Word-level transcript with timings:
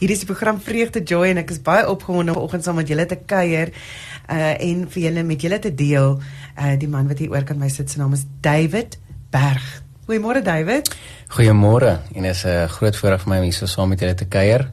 Hier 0.00 0.08
is 0.14 0.22
die 0.22 0.26
program 0.30 0.56
Vreugde 0.64 1.02
Joy 1.04 1.26
en 1.34 1.42
ek 1.42 1.50
is 1.52 1.58
baie 1.60 1.82
opgewonde 1.84 2.32
vanoggend 2.32 2.64
saam 2.64 2.78
met 2.80 2.88
julle 2.88 3.04
te 3.04 3.18
kuier 3.20 3.68
uh 4.32 4.54
en 4.64 4.86
vir 4.94 5.02
julle 5.02 5.24
met 5.28 5.42
julle 5.44 5.58
te 5.60 5.72
deel. 5.76 6.14
Uh 6.56 6.70
die 6.80 6.88
man 6.88 7.10
wat 7.10 7.20
hier 7.20 7.34
oor 7.34 7.44
kan 7.44 7.60
my 7.60 7.68
sit 7.68 7.92
se 7.92 8.00
naam 8.00 8.14
is 8.16 8.22
David 8.40 8.96
Berg. 9.28 9.66
Goeiemôre 10.08 10.40
David. 10.46 10.88
Goeiemôre 11.36 11.98
en 12.16 12.30
is 12.30 12.46
'n 12.46 12.72
groot 12.78 12.96
voorreg 12.96 13.20
vir 13.26 13.30
my 13.30 13.38
om 13.42 13.44
hier 13.44 13.58
so 13.58 13.66
saam 13.66 13.92
met 13.92 14.00
julle 14.00 14.14
te 14.14 14.24
kuier. 14.24 14.70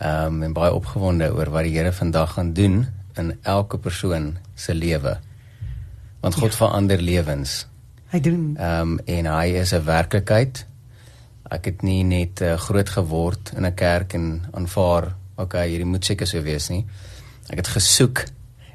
Um 0.00 0.42
en 0.42 0.56
baie 0.56 0.72
opgewonde 0.72 1.28
oor 1.34 1.52
wat 1.52 1.68
die 1.68 1.76
Here 1.76 1.92
vandag 1.92 2.32
gaan 2.32 2.52
doen 2.52 2.86
in 3.16 3.36
elke 3.42 3.78
persoon 3.78 4.38
se 4.54 4.74
lewe. 4.74 5.18
Want 6.20 6.34
God 6.34 6.50
ja. 6.50 6.56
verander 6.56 6.98
lewens. 6.98 7.66
Hy 8.08 8.20
doen. 8.20 8.56
Um 8.56 9.00
en 9.04 9.26
hy 9.26 9.46
is 9.52 9.74
'n 9.74 9.84
werklikheid 9.84 10.64
ek 11.52 11.68
het 11.68 11.82
nie 11.82 12.02
net 12.04 12.40
uh, 12.40 12.56
groot 12.56 12.88
geword 12.88 13.52
in 13.56 13.66
'n 13.66 13.74
kerk 13.74 14.14
en 14.14 14.44
aanvaar 14.52 15.14
okay 15.36 15.68
hierdie 15.68 15.88
moet 15.88 16.04
seker 16.04 16.26
so 16.26 16.42
wees 16.42 16.68
nie. 16.68 16.84
Ek 17.50 17.56
het 17.56 17.68
gesoek 17.68 18.24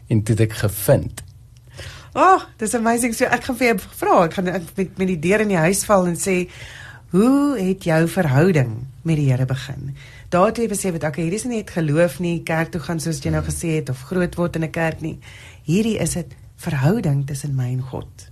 en 0.07 0.23
dit 0.23 0.39
ek 0.39 0.53
gevind. 0.53 1.23
Oh 2.13 2.41
dis 2.57 2.75
amazing. 2.75 3.13
So 3.15 3.25
ek 3.25 3.43
gaan 3.43 3.57
vir 3.57 3.67
jou 3.67 3.77
vra 4.01 4.25
ek 4.25 4.33
gaan 4.33 4.47
ek 4.47 4.63
met, 4.75 4.97
met 4.97 5.07
die 5.07 5.19
deur 5.19 5.41
in 5.41 5.53
die 5.53 5.63
huis 5.67 5.85
val 5.85 6.07
en 6.07 6.17
sê 6.17 6.49
hoe 7.11 7.57
het 7.57 7.83
jou 7.83 8.07
verhouding 8.07 8.87
met 9.03 9.15
die 9.15 9.29
Here 9.31 9.45
begin? 9.45 9.95
Daar 10.29 10.49
het 10.49 10.57
jy 10.57 10.67
besef 10.67 10.97
dat 10.97 11.09
okay 11.09 11.23
hierdie 11.23 11.39
is 11.39 11.45
nie 11.45 11.61
net 11.61 11.71
geloof 11.71 12.19
nie 12.19 12.43
kerk 12.43 12.71
toe 12.71 12.81
gaan 12.81 12.99
soos 12.99 13.21
jy 13.23 13.31
nou 13.31 13.43
gesê 13.45 13.77
het 13.79 13.89
of 13.89 14.03
groot 14.09 14.35
word 14.35 14.55
in 14.55 14.63
'n 14.63 14.71
kerk 14.71 15.01
nie. 15.01 15.19
Hierdie 15.63 15.97
is 15.99 16.13
dit 16.13 16.35
verhouding 16.57 17.25
tussen 17.27 17.55
my 17.55 17.71
en 17.71 17.81
God. 17.81 18.29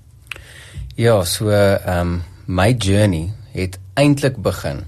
Ja 0.96 1.24
so 1.24 1.50
ehm 1.50 2.00
um, 2.00 2.24
my 2.46 2.74
journey 2.78 3.34
het 3.56 3.80
eintlik 3.96 4.38
begin 4.44 4.84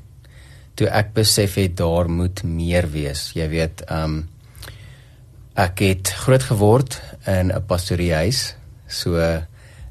toe 0.77 0.89
ek 0.94 1.13
besef 1.16 1.58
het 1.58 1.77
daar 1.80 2.09
moet 2.09 2.44
meer 2.45 2.85
wees. 2.94 3.31
Jy 3.35 3.48
weet, 3.49 3.85
ehm 3.88 4.03
um, 4.03 4.25
ek 5.58 5.80
het 5.81 6.09
groot 6.21 6.44
geword 6.44 7.00
in 7.25 7.50
'n 7.50 7.66
pastoriehuis. 7.66 8.55
So 8.88 9.17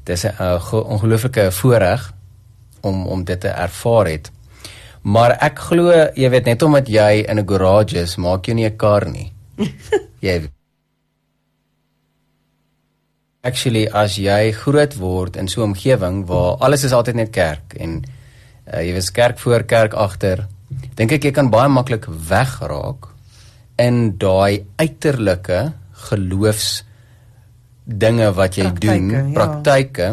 dis 0.05 0.23
'n 0.25 0.33
ongelooflike 0.71 1.51
voorreg 1.51 2.13
om 2.81 3.07
om 3.07 3.23
dit 3.23 3.39
te 3.39 3.47
ervaar 3.47 4.07
het. 4.07 4.31
Maar 5.01 5.31
ek 5.41 5.59
glo, 5.59 5.91
jy 6.15 6.29
weet 6.29 6.45
net 6.45 6.61
omdat 6.61 6.87
jy 6.87 7.25
in 7.27 7.39
'n 7.39 7.47
garage 7.47 7.95
is, 7.95 8.15
maak 8.15 8.47
jy 8.47 8.53
nie 8.53 8.69
'n 8.69 8.77
kar 8.77 9.09
nie. 9.09 9.33
jy 10.27 10.49
Actually 13.43 13.87
as 13.87 14.15
jy 14.15 14.51
groot 14.51 14.95
word 14.95 15.35
in 15.35 15.47
so 15.47 15.61
'n 15.61 15.63
omgewing 15.63 16.25
waar 16.25 16.57
alles 16.59 16.83
is 16.83 16.91
altyd 16.91 17.15
net 17.15 17.29
kerk 17.29 17.73
en 17.73 18.03
uh, 18.73 18.81
jy 18.81 18.93
weet 18.93 19.11
kerk 19.11 19.39
voor 19.39 19.63
kerk 19.63 19.93
agter. 19.93 20.47
Dink 20.95 21.11
ek 21.11 21.29
jy 21.29 21.31
kan 21.35 21.51
baie 21.53 21.69
maklik 21.69 22.07
wegraak 22.07 23.09
in 23.77 24.17
daai 24.17 24.65
uiterlike 24.77 25.73
geloofs 26.09 26.83
dinge 27.85 28.31
wat 28.35 28.57
jy 28.57 28.65
praktyke, 28.67 28.87
doen 28.87 29.11
ja. 29.13 29.33
praktyke 29.33 30.07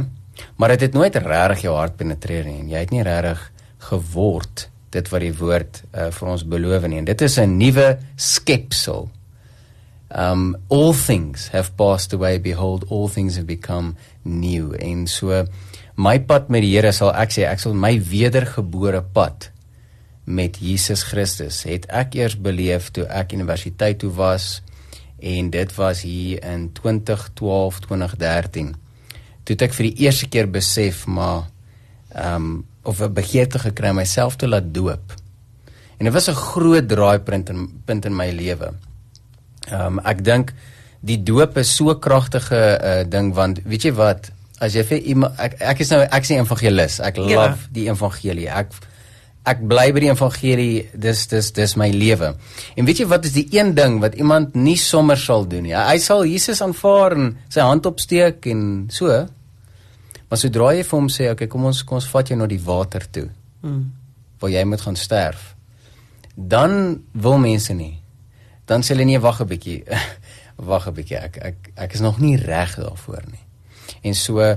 maar 0.59 0.75
dit 0.75 0.85
het, 0.85 0.93
het 0.93 0.99
nooit 0.99 1.17
regtig 1.17 1.65
jou 1.65 1.75
hart 1.75 1.97
penetreer 1.99 2.45
nie 2.47 2.71
jy 2.71 2.85
het 2.85 2.93
nie 2.95 3.03
regtig 3.07 3.41
geword 3.89 4.69
dit 4.95 5.11
wat 5.11 5.25
die 5.25 5.35
woord 5.35 5.83
uh, 5.91 6.09
vir 6.15 6.31
ons 6.31 6.47
beloof 6.47 6.89
nie. 6.89 7.01
En 7.03 7.09
dit 7.09 7.27
is 7.27 7.39
'n 7.39 7.59
nuwe 7.59 7.99
skepsel. 8.17 9.09
Um 10.11 10.57
all 10.71 10.95
things 10.95 11.49
have 11.51 11.75
passed 11.77 12.13
away. 12.13 12.39
Behold 12.39 12.87
all 12.91 13.09
things 13.09 13.35
have 13.37 13.47
become 13.47 13.97
new. 14.23 14.75
En 14.79 15.07
so 15.07 15.47
my 15.95 16.19
pad 16.27 16.49
met 16.51 16.65
die 16.65 16.73
Here 16.75 16.93
sal 16.93 17.13
ek 17.15 17.35
sê 17.35 17.47
ek 17.47 17.61
sal 17.63 17.75
my 17.79 17.95
wedergebore 18.03 19.03
pad 19.15 19.51
met 20.25 20.57
Jesus 20.59 21.05
Christus. 21.05 21.63
Het 21.69 21.87
ek 21.93 22.17
eers 22.19 22.37
beleef 22.41 22.91
toe 22.95 23.07
ek 23.07 23.35
universiteit 23.37 24.01
toe 24.03 24.11
was 24.17 24.63
en 25.21 25.51
dit 25.51 25.75
was 25.77 26.03
hier 26.05 26.43
in 26.43 26.71
2012 26.75 27.81
2013 27.87 28.73
toe 29.45 29.57
ek 29.61 29.77
vir 29.77 29.91
die 29.91 30.07
eerste 30.07 30.29
keer 30.33 30.49
besef 30.51 31.05
maar 31.07 31.51
ehm 32.15 32.35
um, 32.37 32.65
of 32.85 33.01
'n 33.01 33.15
begeerte 33.15 33.59
gekry 33.59 33.95
myself 33.97 34.37
te 34.37 34.47
laat 34.47 34.75
doop. 34.75 35.15
En 35.97 36.05
dit 36.05 36.13
was 36.13 36.29
'n 36.29 36.35
groot 36.35 36.89
draaipunt 36.89 37.49
in 37.49 37.81
punt 37.85 38.05
in 38.05 38.17
my 38.17 38.31
lewe. 38.31 38.75
Ehm 39.69 39.99
um, 39.99 39.99
ek 40.05 40.25
dink 40.25 40.53
die 41.01 41.23
doop 41.23 41.57
is 41.57 41.77
so 41.77 41.95
kragtige 41.95 42.81
uh, 42.83 43.05
ding 43.09 43.35
want 43.35 43.61
weet 43.65 43.83
jy 43.83 43.93
wat 43.93 44.31
as 44.65 44.75
jy 44.77 44.85
vir 44.89 45.07
iemand 45.13 45.39
ek 45.43 45.61
ek 45.73 45.85
is 45.85 45.93
nou 45.93 46.01
ek 46.03 46.27
sien 46.27 46.43
evangelis. 46.43 46.99
Ek 47.05 47.21
ja. 47.21 47.29
love 47.37 47.71
die 47.75 47.87
evangelie. 47.93 48.49
Ek 48.49 48.73
ek 49.45 49.61
bly 49.69 49.87
by 49.93 50.03
die 50.07 50.11
evangelie. 50.13 50.85
Dis 51.07 51.27
dis 51.31 51.51
dis 51.57 51.77
my 51.81 51.91
lewe. 51.93 52.33
En 52.77 52.89
weet 52.89 53.03
jy 53.03 53.09
wat 53.11 53.29
is 53.29 53.37
die 53.37 53.47
een 53.57 53.75
ding 53.77 54.01
wat 54.03 54.17
iemand 54.21 54.57
nie 54.57 54.79
sommer 54.81 55.21
sal 55.21 55.47
doen 55.49 55.67
nie? 55.69 55.77
Hy 55.77 55.99
sal 56.03 56.25
Jesus 56.29 56.63
aanvaar 56.65 57.17
en 57.19 57.33
sy 57.53 57.65
hand 57.65 57.89
opsteek 57.91 58.49
en 58.53 58.63
so. 58.93 59.25
Maar 60.31 60.41
sodra 60.41 60.73
jy 60.75 60.87
vir 60.89 60.99
hom 60.99 61.09
sê, 61.09 61.29
"Oké, 61.29 61.33
okay, 61.33 61.47
kom 61.47 61.65
ons 61.65 61.83
kom 61.85 61.97
ons 62.01 62.09
vat 62.09 62.29
jou 62.29 62.37
na 62.39 62.47
die 62.47 62.63
water 62.65 63.05
toe." 63.11 63.29
Mm. 63.63 63.93
Waar 64.41 64.51
jy 64.51 64.65
moet 64.65 64.81
gaan 64.81 64.97
sterf. 64.97 65.55
Dan 66.35 67.03
wil 67.13 67.39
mense 67.39 67.73
nie. 67.73 68.01
Dan 68.67 68.83
sê 68.83 68.95
hulle 68.95 69.05
nee, 69.05 69.21
wag 69.21 69.41
'n 69.41 69.47
bietjie. 69.47 69.85
wag 70.57 70.89
'n 70.89 70.95
bietjie. 70.95 71.17
Ek 71.17 71.37
ek 71.37 71.57
ek 71.77 71.93
is 71.93 72.01
nog 72.01 72.19
nie 72.19 72.37
reg 72.37 72.77
daarvoor 72.77 73.23
nie. 73.31 73.44
En 74.03 74.15
so 74.15 74.57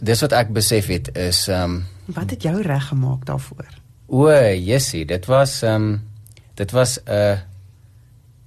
dis 0.00 0.20
wat 0.20 0.32
ek 0.32 0.52
besef 0.52 0.86
het 0.86 1.16
is 1.16 1.48
ehm 1.48 1.80
um, 1.80 1.86
wat 2.14 2.30
het 2.30 2.42
jou 2.42 2.62
reg 2.62 2.88
gemaak 2.88 3.26
daarvoor? 3.26 3.68
O, 4.06 4.30
Jessie, 4.54 5.04
dit 5.06 5.26
was 5.26 5.62
ehm 5.62 5.82
um, 5.82 6.02
dit 6.54 6.70
was 6.70 6.98
'n 6.98 7.10
uh, 7.12 7.38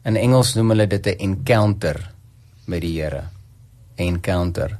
in 0.04 0.16
Engels 0.16 0.54
noem 0.54 0.70
hulle 0.70 0.88
dit 0.88 1.06
'n 1.06 1.20
encounter 1.20 2.12
met 2.66 2.82
die 2.82 3.02
Here. 3.02 3.24
Encounter. 3.96 4.80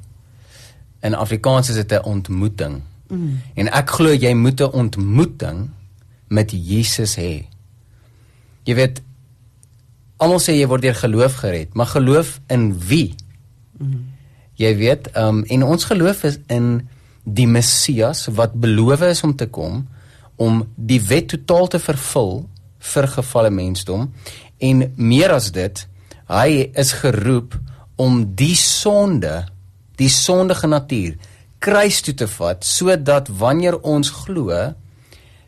In 1.02 1.16
Afrikaans 1.16 1.70
is 1.70 1.76
dit 1.76 1.92
'n 1.92 2.04
ontmoeting. 2.04 2.82
Mm. 3.08 3.42
En 3.54 3.72
ek 3.72 3.90
glo 3.90 4.14
jy 4.14 4.34
moet 4.34 4.62
'n 4.62 4.72
ontmoeting 4.72 5.70
met 6.28 6.52
Jesus 6.52 7.16
hê. 7.16 7.46
Jy 8.64 8.76
weet 8.76 9.02
almal 10.18 10.40
sê 10.40 10.56
jy 10.56 10.68
word 10.68 10.82
deur 10.82 10.96
geloof 10.96 11.34
gered, 11.34 11.74
maar 11.74 11.86
geloof 11.86 12.40
in 12.48 12.80
wie? 12.80 13.16
Mm. 13.78 14.13
Jy 14.56 14.76
weet, 14.78 15.10
ehm 15.14 15.28
um, 15.28 15.44
en 15.44 15.64
ons 15.64 15.86
geloof 15.86 16.24
is 16.24 16.40
in 16.48 16.88
die 17.24 17.48
Messias 17.48 18.28
wat 18.36 18.54
beloof 18.54 19.02
is 19.02 19.24
om 19.24 19.36
te 19.36 19.48
kom 19.48 19.88
om 20.36 20.64
die 20.76 21.02
wet 21.02 21.28
totaal 21.28 21.68
te 21.68 21.80
vervul 21.80 22.50
vir 22.94 23.08
gefalle 23.08 23.50
mensdom. 23.50 24.10
En 24.60 24.94
meer 24.96 25.32
as 25.32 25.52
dit, 25.52 25.88
hy 26.28 26.72
is 26.74 26.92
geroep 27.00 27.56
om 27.96 28.24
die 28.36 28.56
sonde, 28.58 29.46
die 29.96 30.10
sondige 30.10 30.68
natuur 30.68 31.16
kruis 31.64 32.02
toe 32.04 32.14
te 32.20 32.28
vat 32.28 32.66
sodat 32.68 33.30
wanneer 33.40 33.78
ons 33.88 34.10
glo 34.24 34.52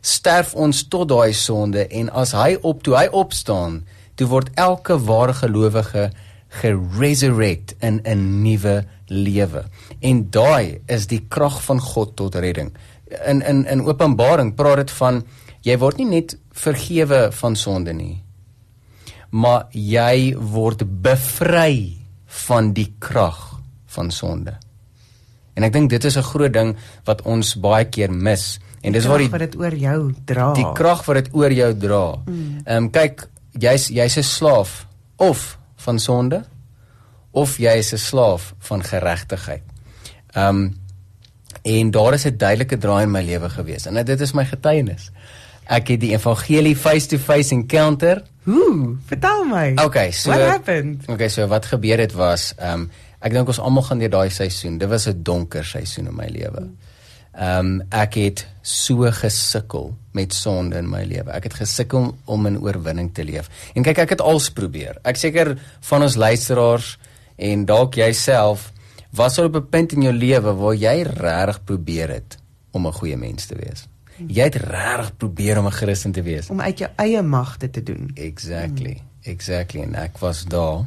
sterf 0.06 0.54
ons 0.54 0.84
tot 0.92 1.08
daai 1.10 1.34
sonde 1.36 1.84
en 2.00 2.08
as 2.22 2.32
hy 2.36 2.54
op 2.70 2.84
toe 2.86 2.94
hy 2.96 3.06
opstaan 3.20 3.82
toe 4.16 4.28
word 4.30 4.52
elke 4.68 4.96
ware 5.08 5.34
gelowige 5.42 6.06
geresurrect 6.60 7.74
in 7.88 8.00
'n 8.04 8.42
nuwe 8.44 8.76
lewe. 9.06 9.64
En 10.00 10.30
daai 10.30 10.80
is 10.86 11.06
die 11.06 11.22
krag 11.28 11.62
van 11.64 11.80
God 11.80 12.16
tot 12.16 12.34
redding. 12.34 12.72
In 13.26 13.42
in 13.42 13.64
in 13.66 13.84
Openbaring 13.86 14.54
praat 14.54 14.76
dit 14.76 14.90
van 14.90 15.22
jy 15.66 15.78
word 15.78 15.98
nie 15.98 16.08
net 16.10 16.36
vergewe 16.56 17.28
van 17.32 17.56
sonde 17.56 17.92
nie, 17.92 18.22
maar 19.30 19.66
jy 19.72 20.34
word 20.38 20.84
bevry 21.02 21.98
van 22.46 22.72
die 22.72 22.92
krag 22.98 23.60
van 23.96 24.10
sonde. 24.10 24.56
En 25.56 25.64
ek 25.64 25.72
dink 25.72 25.90
dit 25.90 26.04
is 26.04 26.16
'n 26.16 26.22
groot 26.22 26.52
ding 26.52 26.76
wat 27.04 27.22
ons 27.22 27.54
baie 27.54 27.84
keer 27.84 28.12
mis 28.12 28.58
en 28.82 28.92
dis 28.92 29.06
waar 29.06 29.18
die 29.18 29.30
wat 29.30 29.40
dit 29.40 29.56
oor 29.56 29.74
jou 29.74 30.12
dra. 30.24 30.52
Die 30.52 30.72
krag 30.72 31.04
wat 31.06 31.16
dit 31.16 31.28
oor 31.34 31.52
jou 31.52 31.72
dra. 31.74 32.16
Mm. 32.26 32.34
Ehm 32.64 32.76
mm. 32.76 32.84
um, 32.84 32.90
kyk, 32.90 33.28
jy's 33.52 33.88
jy's 33.88 34.16
'n 34.18 34.22
slaaf 34.22 34.86
of 35.16 35.58
van 35.76 35.98
sonde 35.98 36.44
of 37.36 37.58
jy 37.60 37.76
is 37.82 37.92
'n 37.92 38.00
slaaf 38.00 38.54
van 38.58 38.82
geregtigheid. 38.82 39.62
Um 40.34 40.76
en 41.62 41.90
daar 41.90 42.14
is 42.14 42.24
'n 42.24 42.36
duidelike 42.36 42.78
draai 42.78 43.02
in 43.02 43.10
my 43.10 43.22
lewe 43.22 43.48
gewees 43.48 43.86
en 43.86 44.04
dit 44.04 44.20
is 44.20 44.32
my 44.32 44.44
getuienis. 44.44 45.10
Ek 45.66 45.88
het 45.88 46.00
die 46.00 46.12
evangelie 46.12 46.76
face 46.76 47.06
to 47.06 47.18
face 47.18 47.54
encounter. 47.54 48.22
Ooh, 48.46 48.96
vertel 49.06 49.44
my. 49.44 49.72
Okay, 49.84 50.12
so 50.12 50.30
What 50.30 50.40
happened? 50.40 51.08
Okay, 51.08 51.28
so 51.28 51.46
wat 51.46 51.66
gebeur 51.66 51.98
het 51.98 52.12
was 52.12 52.54
um 52.58 52.90
ek 53.20 53.32
dink 53.32 53.48
ons 53.48 53.58
almal 53.58 53.82
gaan 53.82 53.98
deur 53.98 54.10
daai 54.10 54.30
seisoen. 54.30 54.78
Dit 54.78 54.88
was 54.88 55.06
'n 55.06 55.22
donker 55.22 55.64
seisoen 55.64 56.06
in 56.06 56.16
my 56.16 56.28
lewe. 56.28 56.70
Um, 57.40 57.82
ek 57.92 58.14
het 58.14 58.46
so 58.62 59.10
gesukkel 59.12 59.90
met 60.12 60.32
sonde 60.34 60.76
in 60.76 60.88
my 60.88 61.04
lewe. 61.04 61.30
Ek 61.30 61.42
het 61.42 61.54
gesukkel 61.54 62.14
om 62.24 62.46
in 62.46 62.60
oorwinning 62.60 63.10
te 63.14 63.24
leef. 63.24 63.50
En 63.74 63.82
kyk, 63.82 63.98
ek 63.98 64.08
het 64.08 64.20
als 64.20 64.48
probeer. 64.50 64.96
Ek 65.04 65.16
seker 65.16 65.58
van 65.80 66.02
ons 66.02 66.16
luisteraars 66.16 66.98
en 67.36 67.64
dalk 67.64 67.94
jouself 67.94 68.72
was 69.10 69.38
op 69.38 69.56
'n 69.56 69.68
punt 69.68 69.92
in 69.92 70.02
jou 70.02 70.14
lewe 70.14 70.54
waar 70.54 70.74
jy 70.74 71.02
regtig 71.02 71.64
probeer 71.64 72.08
het 72.08 72.38
om 72.70 72.86
'n 72.86 72.92
goeie 72.92 73.16
mens 73.16 73.46
te 73.46 73.54
wees. 73.54 73.88
Jy 74.26 74.42
het 74.42 74.54
regtig 74.54 75.16
probeer 75.16 75.58
om 75.58 75.66
'n 75.66 75.70
Christen 75.70 76.12
te 76.12 76.22
wees. 76.22 76.50
Om 76.50 76.60
uit 76.60 76.78
jou 76.78 76.90
eie 76.96 77.22
magte 77.22 77.70
te 77.70 77.82
doen. 77.82 78.10
Exactly. 78.14 79.02
Exactly 79.22 79.82
en 79.82 79.94
ek 79.94 80.18
was 80.18 80.44
daar 80.44 80.84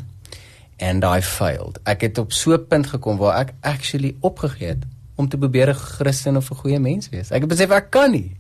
and 0.78 1.04
I 1.04 1.22
failed. 1.22 1.80
Ek 1.84 2.02
het 2.02 2.18
op 2.18 2.32
so 2.32 2.54
'n 2.54 2.68
punt 2.68 2.88
gekom 2.88 3.18
waar 3.18 3.40
ek 3.40 3.54
actually 3.62 4.16
opgegee 4.20 4.68
het 4.68 4.84
om 5.16 5.28
te 5.28 5.38
probeer 5.38 5.70
'n 5.70 5.74
Christen 5.74 6.38
of 6.38 6.52
'n 6.52 6.56
goeie 6.56 6.80
mens 6.80 7.10
wees. 7.10 7.32
Ek 7.32 7.40
het 7.40 7.50
besef 7.50 7.70
ek 7.70 7.90
kan 7.90 8.12
nie. 8.12 8.38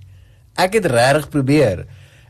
Ek 0.55 0.73
het 0.73 0.85
regtig 0.85 1.29
probeer. 1.29 1.85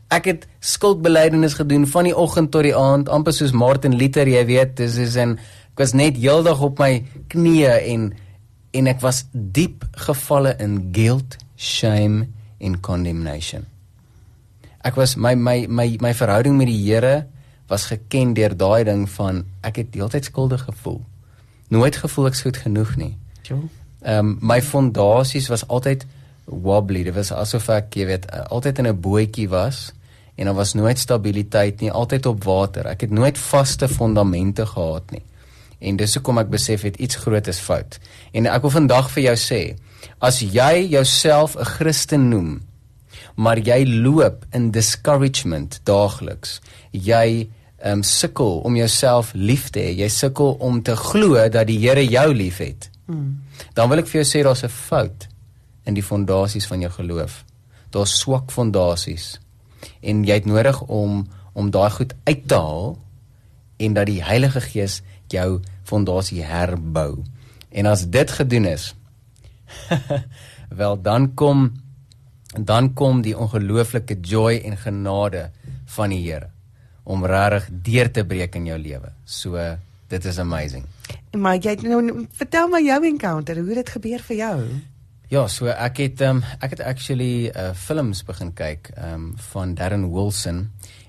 Ek 0.08 0.24
het 0.24 0.46
skuldbelydenis 0.58 1.54
gedoen 1.54 1.86
van 1.86 2.04
die 2.04 2.16
oggend 2.16 2.50
tot 2.50 2.62
die 2.62 2.76
aand, 2.76 3.08
amper 3.08 3.32
soos 3.32 3.50
Martin 3.50 3.94
Luther, 3.96 4.28
jy 4.28 4.44
weet, 4.46 4.76
dis 4.76 4.96
is 4.96 5.14
en 5.14 5.38
ek 5.72 5.82
was 5.82 5.92
net 5.92 6.16
heeldag 6.20 6.60
op 6.60 6.78
my 6.78 7.04
knieë 7.32 7.76
en 7.94 8.10
en 8.70 8.86
ek 8.86 9.00
was 9.02 9.24
diep 9.32 9.82
gevalle 10.06 10.54
in 10.62 10.76
guilt, 10.94 11.36
shame 11.56 12.28
en 12.62 12.78
condemnation. 12.80 13.66
Ek 14.86 14.96
was 14.96 15.16
my 15.16 15.34
my 15.34 15.66
my 15.68 15.96
my 16.00 16.12
verhouding 16.14 16.56
met 16.56 16.70
die 16.70 16.78
Here 16.78 17.26
was 17.70 17.88
geken 17.90 18.34
deur 18.34 18.54
daai 18.56 18.84
ding 18.84 19.08
van 19.10 19.44
ek 19.66 19.82
het 19.82 19.92
deeltyd 19.92 20.30
skuldig 20.30 20.62
gevoel. 20.68 21.00
Nooit 21.70 21.96
gevoel 21.96 22.30
ek's 22.30 22.42
goed 22.46 22.56
genoeg 22.56 22.96
nie. 22.96 23.14
Jo. 23.46 23.62
Ehm 24.00 24.18
um, 24.18 24.38
my 24.40 24.60
fondasies 24.62 25.50
was 25.52 25.66
altyd 25.68 26.06
wobbly. 26.44 27.04
Dit 27.04 27.14
was 27.14 27.32
asof 27.32 27.68
ek, 27.70 27.94
jy 27.94 28.06
weet, 28.06 28.26
altyd 28.50 28.78
in 28.78 28.88
'n 28.88 29.00
bootjie 29.00 29.48
was 29.48 29.92
en 30.34 30.46
daar 30.46 30.54
was 30.54 30.74
nooit 30.74 30.98
stabiliteit 30.98 31.80
nie, 31.80 31.92
altyd 31.92 32.26
op 32.26 32.44
water. 32.44 32.86
Ek 32.86 33.00
het 33.00 33.10
nooit 33.10 33.38
vaste 33.38 33.88
fondamente 33.88 34.66
gehad 34.66 35.10
nie. 35.10 35.22
En 35.80 35.96
dis 35.96 36.14
hoekom 36.14 36.38
ek 36.38 36.50
besef 36.52 36.82
het 36.82 36.98
iets 37.00 37.16
groot 37.16 37.46
is 37.48 37.58
fout. 37.58 37.98
En 38.36 38.46
ek 38.46 38.62
wil 38.62 38.70
vandag 38.70 39.10
vir 39.10 39.22
jou 39.30 39.36
sê, 39.40 39.62
as 40.20 40.40
jy 40.40 40.86
jouself 40.92 41.56
'n 41.56 41.64
Christen 41.64 42.28
noem, 42.28 42.60
maar 43.36 43.58
jy 43.58 43.84
loop 43.86 44.44
in 44.52 44.70
discouragement 44.70 45.80
daagliks, 45.84 46.60
jy 46.92 47.48
um, 47.84 48.02
sukkel 48.02 48.60
om 48.64 48.76
jouself 48.76 49.32
lief 49.34 49.70
te 49.70 49.80
hê, 49.80 49.92
jy 49.96 50.08
sukkel 50.08 50.56
om 50.60 50.82
te 50.82 50.96
glo 50.96 51.48
dat 51.48 51.66
die 51.66 51.78
Here 51.78 52.04
jou 52.04 52.34
liefhet. 52.34 52.90
Hmm. 53.06 53.40
Dan 53.74 53.88
wil 53.88 53.98
ek 53.98 54.08
vir 54.10 54.22
jou 54.22 54.28
sê 54.28 54.44
daar's 54.44 54.64
'n 54.64 54.68
fout 54.68 55.28
in 55.86 55.94
die 55.94 56.02
fondasies 56.02 56.66
van 56.66 56.80
jou 56.80 56.90
geloof. 56.90 57.44
Daar's 57.90 58.18
swak 58.18 58.50
fondasies. 58.50 59.40
En 60.00 60.24
jy 60.24 60.34
het 60.34 60.46
nodig 60.46 60.82
om 60.82 61.26
om 61.52 61.70
daai 61.70 61.90
goed 61.90 62.14
uit 62.24 62.48
te 62.48 62.54
haal 62.54 62.98
en 63.76 63.92
dat 63.92 64.06
die 64.06 64.22
Heilige 64.22 64.60
Gees 64.60 65.02
jou 65.28 65.60
fondasie 65.90 66.44
herbou. 66.46 67.20
En 67.70 67.90
as 67.90 68.06
dit 68.10 68.30
gedoen 68.38 68.70
is, 68.70 68.90
wel 70.80 70.98
dan 71.02 71.34
kom 71.34 71.70
dan 72.50 72.92
kom 72.98 73.20
die 73.22 73.36
ongelooflike 73.38 74.16
joy 74.26 74.56
en 74.66 74.74
genade 74.76 75.50
van 75.94 76.10
die 76.10 76.22
Here 76.24 76.50
om 77.10 77.24
regtig 77.26 77.68
deur 77.86 78.10
te 78.10 78.24
breek 78.26 78.56
in 78.58 78.66
jou 78.70 78.78
lewe. 78.78 79.12
So 79.24 79.58
dit 80.10 80.24
is 80.24 80.38
amazing. 80.38 80.84
Maar 81.38 81.58
jy 81.62 81.76
nou 81.86 82.26
vertel 82.38 82.70
my 82.70 82.80
jou 82.82 82.98
encounter, 83.06 83.58
hoe 83.62 83.78
dit 83.78 83.92
gebeur 83.94 84.24
vir 84.28 84.36
jou? 84.36 84.56
Ja, 85.30 85.44
so 85.46 85.70
ek 85.70 86.00
het 86.02 86.22
um, 86.26 86.42
ek 86.58 86.74
het 86.74 86.80
actually 86.82 87.50
uh 87.54 87.70
films 87.78 88.24
begin 88.26 88.50
kyk 88.58 88.90
um 88.98 89.30
van 89.52 89.76
Darren 89.78 90.08
Wilson 90.10 90.64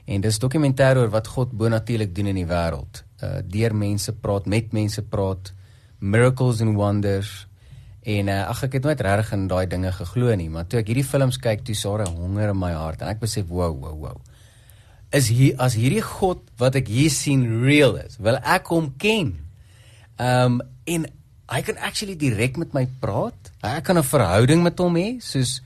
en 0.05 0.21
dis 0.21 0.37
dokumentêr 0.41 0.99
oor 1.01 1.09
wat 1.09 1.29
God 1.33 1.55
bonatuurlik 1.57 2.13
doen 2.13 2.29
in 2.29 2.43
die 2.43 2.49
wêreld. 2.49 3.01
Uh 3.21 3.39
deur 3.45 3.75
mense 3.75 4.13
praat, 4.13 4.45
met 4.45 4.73
mense 4.73 5.01
praat, 5.01 5.53
miracles 5.99 6.61
and 6.61 6.75
wonders. 6.75 7.47
En 8.01 8.27
uh, 8.33 8.47
ag 8.49 8.63
ek 8.65 8.79
het 8.79 8.85
nooit 8.87 9.01
regtig 9.05 9.33
in 9.35 9.47
daai 9.47 9.67
dinge 9.69 9.91
geglo 9.93 10.33
nie, 10.35 10.49
maar 10.49 10.65
toe 10.65 10.79
ek 10.81 10.89
hierdie 10.89 11.05
films 11.05 11.37
kyk, 11.37 11.61
toe 11.67 11.77
sare 11.77 12.07
honger 12.09 12.49
in 12.55 12.57
my 12.57 12.71
hart 12.73 13.03
en 13.03 13.11
ek 13.11 13.21
besef, 13.21 13.45
wow, 13.53 13.69
wow, 13.77 13.93
wow. 13.93 14.17
Is 15.13 15.29
hier 15.29 15.59
as 15.61 15.75
hierdie 15.77 16.01
God 16.01 16.41
wat 16.57 16.79
ek 16.79 16.89
hier 16.89 17.13
sien 17.13 17.45
real 17.61 17.99
is, 18.01 18.17
wil 18.17 18.39
ek 18.41 18.71
hom 18.73 18.89
ken. 19.01 19.35
Um 20.17 20.61
en 20.89 21.05
hy 21.51 21.61
kan 21.67 21.77
actually 21.83 22.15
direk 22.17 22.57
met 22.57 22.73
my 22.73 22.87
praat. 23.03 23.51
Ek 23.61 23.85
kan 23.85 23.99
'n 23.99 24.07
verhouding 24.07 24.63
met 24.63 24.79
hom 24.79 24.95
hê, 24.95 25.21
soos 25.21 25.61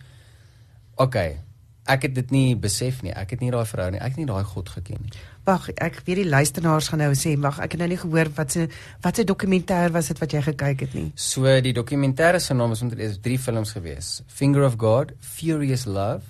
okay, 0.97 1.39
ek 1.87 2.09
het 2.09 2.15
dit 2.15 2.31
nie 2.31 2.55
besef 2.55 3.03
nie. 3.03 3.13
Ek 3.13 3.29
het 3.29 3.39
nie 3.39 3.51
daai 3.51 3.65
verhouding, 3.65 4.01
ek 4.01 4.15
het 4.15 4.17
nie 4.17 4.25
daai 4.25 4.43
God 4.43 4.69
geken 4.69 4.99
nie. 5.01 5.11
Wag, 5.45 5.67
ek 5.77 5.99
weet 6.07 6.23
die 6.23 6.29
luisteraars 6.29 6.87
gaan 6.89 7.03
nou 7.03 7.11
sê, 7.13 7.35
wag, 7.37 7.59
ek 7.61 7.75
het 7.75 7.81
nou 7.83 7.89
nie 7.91 7.99
gehoor 8.01 8.31
wat 8.33 8.55
se 8.55 8.63
wat 9.03 9.19
se 9.19 9.25
dokumentêr 9.29 9.91
was 9.93 10.07
dit 10.09 10.21
wat 10.23 10.33
jy 10.33 10.41
gekyk 10.47 10.79
het 10.87 10.95
nie. 10.97 11.11
So 11.15 11.51
die 11.61 11.73
dokumentêr 11.75 12.39
se 12.41 12.57
naam 12.57 12.73
is 12.73 12.81
omtrent 12.81 13.03
is 13.05 13.19
drie 13.21 13.37
films 13.37 13.75
gewees. 13.77 14.23
Finger 14.25 14.65
of 14.65 14.79
God, 14.81 15.13
Furious 15.21 15.85
Love 15.85 16.25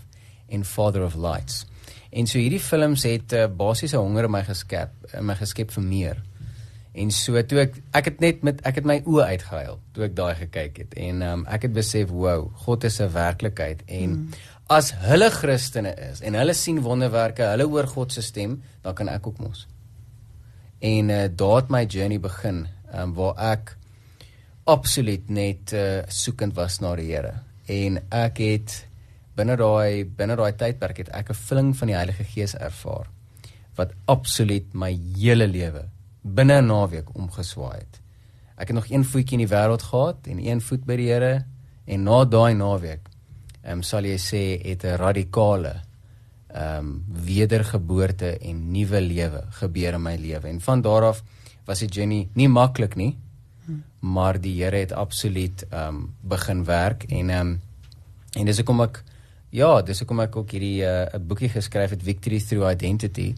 en 0.51 0.67
Father 0.67 1.05
of 1.05 1.15
Lights. 1.15 1.63
En 2.11 2.27
so 2.27 2.39
hierdie 2.39 2.59
films 2.59 3.03
het 3.07 3.31
'n 3.31 3.35
uh, 3.35 3.47
basiese 3.47 3.97
honger 3.97 4.27
in 4.27 4.31
my 4.31 4.43
geskep, 4.43 4.91
in 5.13 5.25
my 5.25 5.35
geskep 5.35 5.71
vir 5.71 5.83
meer. 5.83 6.23
En 6.95 7.11
so 7.11 7.41
toe 7.43 7.59
ek 7.59 7.73
ek 7.91 8.05
het 8.05 8.19
net 8.23 8.43
met 8.43 8.61
ek 8.67 8.75
het 8.75 8.85
my 8.87 9.01
oë 9.03 9.25
uitgehuil 9.35 9.79
toe 9.95 10.05
ek 10.05 10.15
daai 10.15 10.35
gekyk 10.35 10.77
het 10.77 10.93
en 11.07 11.21
um, 11.21 11.41
ek 11.51 11.67
het 11.67 11.73
besef 11.75 12.09
wow, 12.09 12.47
God 12.63 12.83
is 12.83 13.01
'n 13.01 13.11
werklikheid 13.11 13.83
en 13.85 14.09
mm. 14.09 14.29
As 14.67 14.91
hulle 15.05 15.29
Christene 15.29 15.93
is 16.11 16.21
en 16.25 16.33
hulle 16.33 16.53
sien 16.57 16.81
wonderwerke, 16.81 17.45
hulle 17.51 17.67
hoor 17.69 17.87
God 17.87 18.11
se 18.11 18.21
stem, 18.25 18.61
dan 18.81 18.95
kan 18.97 19.09
ek 19.09 19.27
ook 19.27 19.39
mos. 19.39 19.67
En 20.81 21.09
uh, 21.09 21.25
daar 21.29 21.61
het 21.61 21.69
my 21.69 21.85
journey 21.85 22.19
begin 22.19 22.65
um, 22.93 23.13
waar 23.13 23.37
ek 23.53 23.75
absoluut 24.65 25.29
net 25.29 25.73
uh, 25.73 26.01
soekend 26.09 26.55
was 26.57 26.79
na 26.81 26.95
die 26.97 27.11
Here 27.11 27.35
en 27.69 27.99
ek 28.13 28.41
het 28.41 28.75
binne 29.37 29.57
daai 29.59 30.05
binne 30.05 30.37
daai 30.37 30.53
tydperk 30.57 31.03
het 31.03 31.11
ek 31.13 31.29
'n 31.29 31.41
vulling 31.47 31.71
van 31.77 31.87
die 31.87 31.97
Heilige 31.97 32.23
Gees 32.23 32.55
ervaar 32.55 33.09
wat 33.77 33.93
absoluut 34.07 34.73
my 34.73 34.91
hele 35.17 35.47
lewe 35.47 35.85
binne 36.23 36.61
'n 36.61 36.67
naweek 36.67 37.13
omgeswaai 37.15 37.77
het. 37.77 38.01
Ek 38.57 38.67
het 38.67 38.75
nog 38.75 38.89
een 38.89 39.05
voetjie 39.05 39.37
in 39.39 39.45
die 39.45 39.53
wêreld 39.53 39.83
gehad 39.83 40.27
en 40.27 40.39
een 40.39 40.61
voet 40.61 40.85
by 40.85 40.95
die 40.95 41.11
Here 41.11 41.45
en 41.85 42.03
na 42.03 42.25
daai 42.25 42.53
naweek, 42.53 43.09
ehm 43.65 43.79
um, 43.79 43.83
sal 43.83 44.05
jy 44.05 44.17
sê 44.21 44.43
het 44.61 44.85
'n 44.85 44.97
radikale 45.01 45.81
ehm 46.47 46.77
um, 46.77 47.03
wedergeboorte 47.25 48.37
en 48.37 48.71
nuwe 48.71 49.01
lewe 49.01 49.43
gebeur 49.49 49.93
in 49.93 50.01
my 50.01 50.15
lewe. 50.15 50.47
En 50.47 50.61
van 50.61 50.81
daar 50.81 51.03
af 51.03 51.23
was 51.65 51.79
die 51.79 51.89
journey 51.89 52.29
nie 52.33 52.47
maklik 52.47 52.95
nie, 52.95 53.17
maar 53.99 54.41
die 54.41 54.63
Here 54.63 54.77
het 54.77 54.91
absoluut 54.91 55.65
ehm 55.69 55.95
um, 55.95 56.13
begin 56.21 56.63
werk 56.65 57.03
en 57.03 57.29
ehm 57.29 57.47
um, 57.47 57.61
en 58.33 58.45
dis 58.45 58.57
hoekom 58.57 58.81
ek 58.81 59.03
ja, 59.49 59.81
dis 59.81 59.99
hoekom 59.99 60.19
ek 60.19 60.35
ook 60.35 60.51
hierdie 60.51 60.85
eh, 60.85 61.13
'n 61.13 61.21
uh, 61.21 61.27
boekie 61.27 61.49
geskryf 61.49 61.89
het 61.89 62.03
Victory 62.03 62.39
Through 62.39 62.71
Identity. 62.71 63.35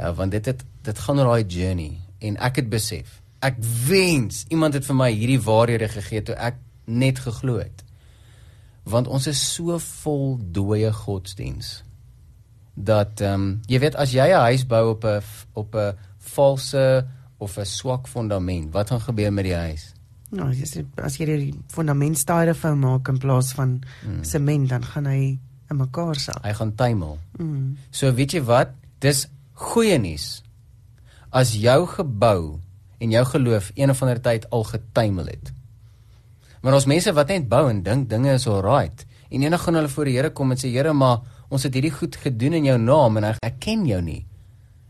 Uh, 0.00 0.16
want 0.16 0.30
dit 0.30 0.46
het 0.46 0.64
dit 0.82 0.98
gaan 0.98 1.18
oor 1.18 1.24
daai 1.24 1.44
journey 1.46 1.98
en 2.18 2.36
ek 2.36 2.56
het 2.56 2.68
besef 2.68 3.20
ek 3.44 3.56
wens 3.88 4.44
iemand 4.48 4.74
het 4.76 4.84
vir 4.86 4.96
my 4.96 5.10
hierdie 5.12 5.40
waarhede 5.40 5.88
gegee 5.88 6.22
toe 6.22 6.36
ek 6.36 6.60
net 6.84 7.20
geglo 7.24 7.58
het 7.58 7.84
want 8.84 9.08
ons 9.08 9.26
is 9.26 9.40
so 9.54 9.78
vol 10.02 10.38
dooie 10.40 10.92
godsdiens 10.92 11.80
dat 12.74 13.20
ehm 13.20 13.34
um, 13.34 13.60
jy 13.68 13.80
weet 13.82 13.96
as 13.96 14.12
jy 14.12 14.28
'n 14.28 14.44
huis 14.48 14.66
bou 14.66 14.90
op 14.90 15.04
'n 15.04 15.22
op 15.54 15.74
'n 15.74 15.96
valse 16.18 17.06
of 17.38 17.58
'n 17.58 17.64
swak 17.64 18.08
fondament 18.08 18.72
wat 18.72 18.90
gaan 18.90 19.00
gebeur 19.00 19.32
met 19.32 19.44
die 19.44 19.54
huis 19.54 19.94
nou 20.30 20.48
as 20.50 20.74
jy 20.74 20.84
as 20.96 21.18
jy 21.18 21.26
die 21.26 21.54
fondament 21.68 22.18
styrofoam 22.18 22.78
maak 22.78 23.08
in 23.08 23.18
plaas 23.18 23.52
van 23.52 23.80
mm. 24.06 24.24
sement 24.24 24.68
dan 24.68 24.84
gaan 24.84 25.06
hy 25.06 25.38
in 25.70 25.76
mekaar 25.76 26.16
sak 26.16 26.44
hy 26.44 26.52
gaan 26.52 26.74
tuimel 26.74 27.18
mm. 27.38 27.76
so 27.90 28.14
weet 28.14 28.32
jy 28.32 28.42
wat 28.42 28.72
dis 28.98 29.28
goeie 29.52 29.98
nuus 29.98 30.42
as 31.30 31.54
jou 31.54 31.86
gebou 31.86 32.60
en 33.00 33.10
jou 33.10 33.24
geloof 33.24 33.70
een 33.74 33.90
of 33.90 34.02
ander 34.02 34.20
tyd 34.20 34.50
al 34.50 34.64
getuimel 34.64 35.26
het. 35.26 35.52
Maar 36.60 36.76
ons 36.76 36.88
mense 36.90 37.12
wat 37.16 37.30
net 37.32 37.48
bou 37.48 37.62
en 37.70 37.82
dink 37.82 38.08
dinge 38.10 38.34
is 38.36 38.46
alright. 38.50 39.06
En 39.30 39.42
eendag 39.42 39.62
gaan 39.64 39.78
hulle 39.78 39.88
voor 39.88 40.08
die 40.10 40.16
Here 40.18 40.30
kom 40.30 40.52
en 40.52 40.58
sê 40.60 40.68
Here, 40.68 40.92
maar 40.92 41.22
ons 41.48 41.62
het 41.64 41.74
hierdie 41.74 41.94
goed 41.94 42.16
gedoen 42.20 42.58
in 42.60 42.66
jou 42.68 42.78
naam 42.78 43.16
en 43.20 43.30
ek 43.32 43.60
ken 43.62 43.86
jou 43.88 44.00
nie. 44.04 44.24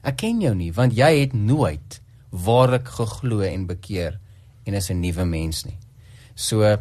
Ek 0.03 0.17
ken 0.23 0.41
jou 0.43 0.55
nie 0.57 0.73
want 0.75 0.97
jy 0.97 1.11
het 1.21 1.37
nooit 1.37 2.01
waarlik 2.31 2.89
geglo 2.89 3.45
en 3.47 3.67
bekeer 3.69 4.19
en 4.67 4.75
is 4.75 4.91
'n 4.91 5.01
nuwe 5.01 5.25
mens 5.25 5.65
nie. 5.65 5.79
So 6.35 6.63
ehm 6.65 6.81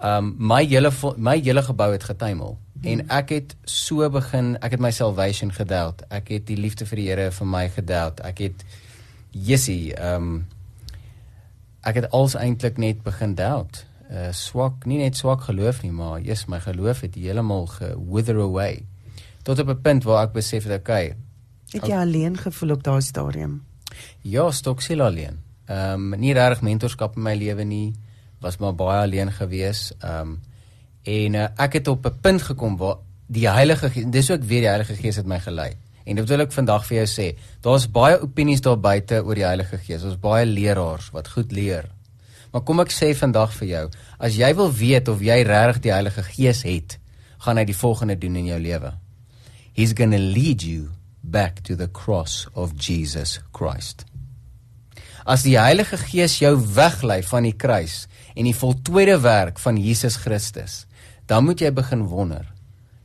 um, 0.00 0.34
my 0.38 0.64
hele 0.64 0.92
my 1.16 1.40
hele 1.40 1.62
gebou 1.62 1.92
het 1.92 2.04
getuimel. 2.04 2.58
En 2.82 3.08
ek 3.08 3.30
het 3.30 3.56
so 3.64 4.10
begin 4.10 4.56
ek 4.60 4.70
het 4.72 4.80
my 4.80 4.90
salvation 4.90 5.52
gedelt 5.52 6.02
ek 6.10 6.28
het 6.28 6.46
die 6.46 6.56
liefde 6.56 6.86
vir 6.86 6.96
die 6.96 7.08
Here 7.08 7.30
vir 7.30 7.46
my 7.46 7.68
gedelt 7.68 8.20
ek 8.20 8.38
het 8.38 8.64
jessie 9.30 9.94
ehm 9.94 10.22
um, 10.22 10.46
ek 11.82 11.94
het 11.94 12.10
als 12.10 12.34
eintlik 12.34 12.78
net 12.78 13.02
begin 13.02 13.34
doubt 13.34 13.86
uh, 14.10 14.32
swak 14.32 14.86
nie 14.86 14.98
net 14.98 15.16
swak 15.16 15.46
geloof 15.48 15.82
nie 15.82 15.92
maar 15.92 16.20
yes 16.20 16.46
my 16.46 16.60
geloof 16.60 17.00
het 17.00 17.14
heeltemal 17.14 17.66
ge 17.66 17.94
wither 18.10 18.40
away 18.40 18.86
tot 19.42 19.58
op 19.58 19.68
'n 19.68 19.80
punt 19.82 20.04
waar 20.04 20.26
ek 20.26 20.32
besef 20.32 20.64
het 20.64 20.80
okay 20.80 21.16
het 21.72 21.86
jy 21.86 21.96
alleen 21.96 22.36
gevoel 22.36 22.70
op 22.70 22.82
daai 22.82 23.02
stadium 23.02 23.62
ja 24.22 24.50
stoksel 24.50 25.00
alleen 25.00 25.38
ehm 25.66 26.12
um, 26.12 26.20
nie 26.20 26.34
regtig 26.34 26.62
mentorskap 26.62 27.16
in 27.16 27.22
my 27.22 27.34
lewe 27.34 27.64
nie 27.64 27.94
was 28.40 28.58
maar 28.58 28.74
baie 28.74 29.02
alleen 29.02 29.32
gewees 29.32 29.92
ehm 30.00 30.20
um, 30.20 30.40
En 31.04 31.36
uh, 31.36 31.48
ek 31.60 31.80
het 31.80 31.88
op 31.88 32.06
'n 32.06 32.20
punt 32.20 32.42
gekom 32.42 32.76
waar 32.76 32.96
die 33.26 33.48
Heilige 33.48 33.90
Gees, 33.90 34.04
dis 34.08 34.30
ook 34.30 34.42
weer 34.42 34.60
die 34.60 34.68
Heilige 34.68 34.94
Gees 34.94 35.16
het 35.16 35.26
my 35.26 35.40
gelei. 35.40 35.72
En 36.04 36.16
dit 36.16 36.28
wil 36.28 36.40
ek 36.40 36.52
vandag 36.52 36.86
vir 36.86 36.96
jou 36.96 37.06
sê. 37.06 37.36
Daar's 37.60 37.90
baie 37.90 38.20
opinies 38.20 38.60
daar 38.60 38.80
buite 38.80 39.24
oor 39.24 39.34
die 39.34 39.44
Heilige 39.44 39.78
Gees. 39.78 40.04
Ons 40.04 40.18
baie 40.18 40.46
leraars 40.46 41.10
wat 41.10 41.28
goed 41.28 41.52
leer. 41.52 41.90
Maar 42.54 42.62
kom 42.62 42.78
ek 42.84 42.92
sê 42.94 43.08
vandag 43.18 43.50
vir 43.58 43.66
jou, 43.66 43.86
as 44.22 44.36
jy 44.38 44.52
wil 44.54 44.68
weet 44.70 45.08
of 45.10 45.22
jy 45.26 45.40
regtig 45.42 45.88
die 45.88 45.90
Heilige 45.90 46.22
Gees 46.22 46.60
het, 46.62 47.00
gaan 47.42 47.58
hy 47.58 47.64
die 47.66 47.74
volgende 47.74 48.14
doen 48.14 48.36
in 48.38 48.52
jou 48.52 48.58
lewe. 48.62 48.92
He's 49.74 49.90
going 49.98 50.14
to 50.14 50.22
lead 50.22 50.62
you 50.62 50.92
back 51.18 51.64
to 51.66 51.74
the 51.74 51.88
cross 51.90 52.46
of 52.54 52.76
Jesus 52.78 53.40
Christ. 53.50 54.04
As 55.26 55.42
die 55.42 55.56
Heilige 55.58 55.98
Gees 55.98 56.38
jou 56.38 56.54
weglei 56.76 57.24
van 57.26 57.48
die 57.48 57.56
kruis 57.58 58.04
en 58.36 58.46
die 58.46 58.54
voltooide 58.54 59.18
werk 59.24 59.58
van 59.58 59.80
Jesus 59.80 60.20
Christus, 60.22 60.84
dan 61.26 61.48
moet 61.48 61.58
jy 61.64 61.72
begin 61.74 62.06
wonder, 62.06 62.46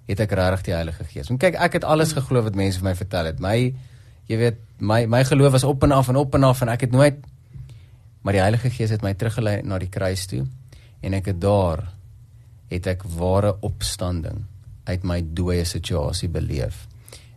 het 0.05 0.21
ek 0.21 0.37
regtig 0.37 0.67
die 0.69 0.77
Heilige 0.77 1.09
Gees? 1.09 1.33
Want 1.33 1.41
kyk, 1.41 1.57
ek 1.57 1.79
het 1.79 1.89
alles 1.89 2.13
geglo 2.13 2.45
wat 2.45 2.59
mense 2.59 2.83
vir 2.83 2.91
my 2.91 2.95
vertel 3.01 3.31
het. 3.31 3.41
My 3.41 3.57
jy 4.29 4.37
weet, 4.45 4.61
my 4.77 5.07
my 5.09 5.25
geloof 5.25 5.57
was 5.57 5.65
op 5.65 5.89
en 5.89 5.97
af 5.97 6.13
en 6.13 6.21
op 6.21 6.37
en 6.37 6.45
af 6.53 6.61
en 6.61 6.69
ek 6.77 6.85
het 6.85 6.93
nooit 6.93 7.17
maar 8.29 8.35
die 8.37 8.43
Heilige 8.45 8.69
Gees 8.69 8.91
het 8.93 9.01
my 9.01 9.15
teruggelei 9.17 9.63
na 9.65 9.79
die 9.81 9.89
kruis 9.89 10.27
toe 10.29 10.43
en 11.01 11.15
ek 11.17 11.31
het 11.31 11.37
daar 11.41 11.79
het 12.69 12.85
ek 12.91 13.01
ware 13.17 13.55
opstanding 13.65 14.43
uit 14.85 15.07
my 15.09 15.17
dooie 15.33 15.63
situasie 15.65 16.29
beleef. 16.29 16.83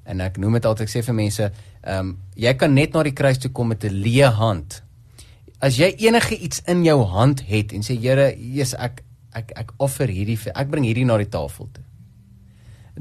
En 0.04 0.20
ek 0.20 0.36
noem 0.36 0.58
dit 0.58 0.68
altyd 0.68 0.84
ek 0.84 0.92
sê 0.92 1.00
vir 1.06 1.16
mense, 1.16 1.48
ehm 1.80 2.10
um, 2.10 2.10
jy 2.36 2.52
kan 2.60 2.76
net 2.76 2.92
na 2.92 3.06
die 3.08 3.14
kruis 3.16 3.40
toe 3.40 3.48
kom 3.56 3.72
met 3.72 3.86
'n 3.88 4.02
leë 4.04 4.34
hand. 4.36 4.82
As 5.64 5.80
jy 5.80 5.88
enige 6.04 6.36
iets 6.36 6.60
in 6.68 6.84
jou 6.84 6.98
hand 7.08 7.40
het 7.48 7.72
en 7.72 7.80
sê 7.80 7.96
Here, 7.96 8.36
Jesus, 8.36 8.74
ek 8.76 9.02
ek 9.32 9.52
ek 9.56 9.72
offer 9.78 10.12
hierdie 10.12 10.38
ek 10.54 10.68
bring 10.68 10.84
hierdie 10.84 11.08
na 11.08 11.16
die 11.16 11.32
tafel 11.32 11.70
toe. 11.72 11.84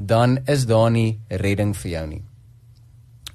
Dan 0.00 0.38
is 0.46 0.64
daar 0.64 0.90
nie 0.90 1.20
redding 1.28 1.76
vir 1.76 1.90
jou 1.90 2.06
nie. 2.06 2.22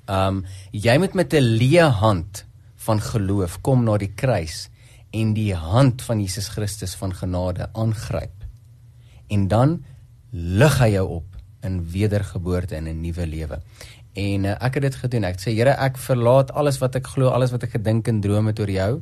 Ehm 0.07 0.27
um, 0.27 0.45
jy 0.71 0.97
moet 0.97 1.13
met 1.13 1.33
'n 1.33 1.45
leë 1.61 1.91
hand 2.01 2.47
van 2.87 3.03
geloof 3.03 3.59
kom 3.61 3.83
na 3.83 3.97
die 3.99 4.13
kruis 4.15 4.67
en 5.15 5.33
die 5.35 5.53
hand 5.55 6.03
van 6.07 6.21
Jesus 6.23 6.49
Christus 6.55 6.95
van 6.99 7.13
genade 7.15 7.69
aangryp. 7.73 8.33
En 9.31 9.47
dan 9.51 9.79
lig 10.31 10.79
hy 10.79 10.93
jou 10.95 11.07
op 11.19 11.37
in 11.67 11.81
wedergeboorte 11.91 12.75
en 12.75 12.87
'n 12.87 13.01
nuwe 13.01 13.27
lewe. 13.27 13.59
En 14.13 14.43
uh, 14.43 14.55
ek 14.65 14.79
het 14.79 14.83
dit 14.87 14.95
gedoen. 14.95 15.23
Ek 15.23 15.39
sê 15.39 15.53
Here, 15.53 15.75
ek 15.77 15.97
verlaat 15.97 16.51
alles 16.51 16.79
wat 16.81 16.95
ek 16.95 17.07
glo, 17.07 17.29
alles 17.29 17.51
wat 17.51 17.63
ek 17.63 17.77
gedink 17.77 18.07
en 18.07 18.21
droom 18.21 18.47
het 18.47 18.59
oor 18.59 18.71
jou. 18.71 19.01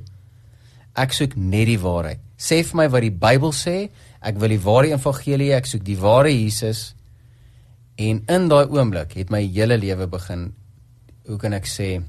Ek 0.96 1.14
soek 1.14 1.36
net 1.36 1.68
die 1.68 1.80
waarheid. 1.80 2.20
Sê 2.38 2.64
vir 2.64 2.76
my 2.76 2.90
wat 2.90 3.02
die 3.02 3.12
Bybel 3.12 3.52
sê. 3.56 3.90
Ek 4.22 4.40
wil 4.40 4.50
die 4.50 4.64
ware 4.64 4.92
evangelie, 4.96 5.54
ek 5.56 5.66
soek 5.66 5.84
die 5.84 6.00
ware 6.00 6.32
Jesus. 6.32 6.96
En 7.96 8.24
in 8.28 8.48
daai 8.52 8.68
oomblik 8.68 9.16
het 9.16 9.32
my 9.32 9.44
hele 9.48 9.78
lewe 9.78 10.08
begin 10.08 10.54
hoe 11.28 11.38
kan 11.38 11.54
ek 11.54 11.68
sê 11.68 12.02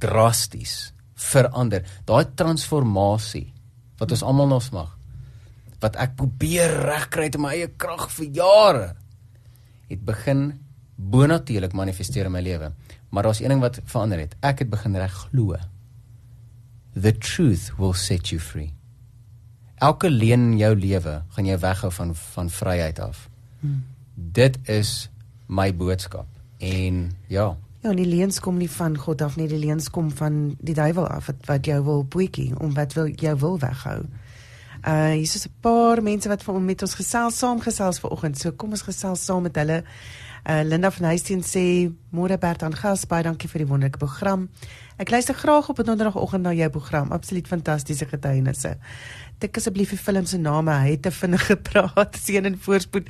drasties 0.00 0.92
verander. 1.14 1.84
Daai 2.08 2.24
transformasie 2.34 3.50
wat 4.00 4.16
ons 4.16 4.24
almal 4.24 4.48
nog 4.50 4.70
mag 4.72 4.96
wat 5.80 5.96
ek 6.00 6.16
probeer 6.18 6.74
regkry 6.84 7.30
te 7.32 7.40
my 7.40 7.54
eie 7.56 7.70
krag 7.80 8.10
vir 8.12 8.26
jare 8.36 8.88
het 9.90 10.02
begin 10.06 10.50
bonatuurlik 11.00 11.72
manifesteer 11.74 12.28
in 12.28 12.34
my 12.34 12.42
lewe. 12.44 12.68
Maar 13.10 13.26
daar's 13.26 13.40
een 13.40 13.48
ding 13.48 13.62
wat 13.62 13.80
verander 13.84 14.20
het. 14.20 14.36
Ek 14.44 14.60
het 14.62 14.70
begin 14.70 14.96
reg 14.96 15.14
glo. 15.24 15.56
The 16.94 17.14
truth 17.18 17.70
will 17.78 17.96
set 17.96 18.30
you 18.30 18.40
free. 18.40 18.74
Elke 19.80 20.10
leen 20.10 20.52
in 20.52 20.58
jou 20.60 20.74
lewe 20.76 21.22
gaan 21.34 21.48
jou 21.48 21.58
weghou 21.58 21.90
van 21.92 22.14
van 22.14 22.50
vryheid 22.50 23.00
af. 23.00 23.28
Hmm. 23.60 23.84
Dit 24.14 24.58
is 24.68 25.08
my 25.48 25.70
boodskap. 25.74 26.28
En 26.58 27.10
ja, 27.26 27.56
Ja, 27.80 27.94
die 27.96 28.04
leuns 28.04 28.42
kom 28.44 28.58
nie 28.60 28.68
van 28.68 28.96
God 29.00 29.22
af 29.24 29.38
nie, 29.40 29.46
die 29.48 29.58
leuns 29.58 29.86
kom 29.88 30.10
van 30.12 30.50
die 30.60 30.74
duiwel 30.76 31.06
af 31.08 31.30
wat, 31.30 31.46
wat 31.48 31.64
jou 31.64 31.78
wil 31.86 32.02
boetjie 32.04 32.50
om 32.60 32.74
wat 32.76 32.92
wil 32.92 33.08
jou 33.08 33.32
wil 33.40 33.56
weghou. 33.62 34.02
Uh 34.80 35.12
hier 35.16 35.22
is 35.22 35.46
'n 35.46 35.54
paar 35.60 36.02
mense 36.02 36.28
wat 36.28 36.42
vir 36.42 36.60
met 36.60 36.82
ons 36.82 36.94
gesels 36.94 37.38
saamgesels 37.38 38.00
vanoggend. 38.00 38.38
So 38.38 38.52
kom 38.52 38.70
ons 38.70 38.82
gesels 38.82 39.24
saam 39.24 39.42
met 39.42 39.56
hulle. 39.56 39.84
Uh 40.44 40.60
Linda 40.64 40.90
van 40.90 41.06
Huisteen 41.06 41.42
sê 41.42 41.92
môre 42.12 42.38
Bert 42.38 42.62
aan 42.62 42.74
gas, 42.74 43.06
baie 43.06 43.22
dankie 43.22 43.48
vir 43.48 43.58
die 43.58 43.68
wonderlike 43.68 43.98
program. 43.98 44.48
Ek 44.98 45.10
luister 45.10 45.34
graag 45.34 45.68
op 45.68 45.78
'n 45.78 45.84
donderdagoggend 45.84 46.42
na 46.42 46.52
jou 46.52 46.70
program. 46.70 47.12
Absoluut 47.12 47.48
fantastiese 47.48 48.06
getuienisse 48.06 48.76
tik 49.40 49.56
asseblief 49.56 49.92
die 49.94 49.98
film 49.98 50.26
se 50.28 50.38
name. 50.38 50.72
Hy 50.84 50.94
het 50.94 51.02
te 51.06 51.12
vinnig 51.14 51.46
gepraat, 51.52 52.16
seën 52.20 52.46
en 52.48 52.58
voorspoed. 52.60 53.08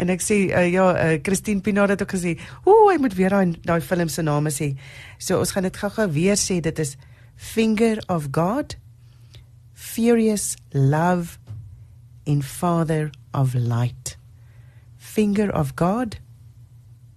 En 0.00 0.12
ek 0.14 0.22
sê 0.24 0.38
uh, 0.50 0.66
ja, 0.70 0.86
uh, 0.94 1.16
Christine 1.26 1.64
Pinaar 1.64 1.92
het 1.92 2.02
ook 2.04 2.14
gesê, 2.14 2.36
"Ooh, 2.64 2.90
hy 2.90 2.98
moet 3.02 3.16
weer 3.18 3.34
daai 3.34 3.56
daai 3.66 3.80
film 3.80 4.08
se 4.08 4.22
name 4.22 4.50
sê." 4.50 4.72
So 5.18 5.38
ons 5.38 5.52
gaan 5.52 5.66
dit 5.66 5.76
gou-gou 5.76 6.08
weer 6.14 6.38
sê. 6.38 6.60
Dit 6.60 6.78
is 6.78 6.96
Finger 7.36 7.98
of 8.08 8.28
God, 8.32 8.76
Furious 9.74 10.56
Love 10.72 11.38
in 12.24 12.42
Father 12.42 13.10
of 13.32 13.54
Light. 13.54 14.16
Finger 14.96 15.50
of 15.52 15.74
God, 15.76 16.20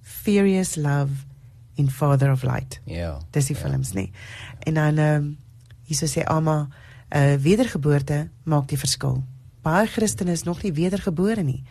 Furious 0.01 0.75
Love 0.75 1.25
in 1.75 1.89
Father 1.89 2.31
of 2.31 2.43
Light. 2.43 2.81
Ja. 2.85 3.19
Dis 3.31 3.45
die 3.45 3.55
yeah. 3.55 3.67
films 3.67 3.93
nie. 3.93 4.11
En 4.65 4.73
dan 4.73 4.97
ehm 4.97 5.15
um, 5.15 5.37
hier 5.85 6.09
sê 6.09 6.23
Alma 6.25 6.67
uh, 7.15 7.35
wedergeboorte 7.41 8.29
maak 8.43 8.67
die 8.67 8.79
verskil. 8.79 9.23
Baie 9.65 9.87
Christene 9.87 10.31
is 10.31 10.43
nog 10.43 10.61
nie 10.63 10.73
wedergebore 10.73 11.43
nie. 11.43 11.63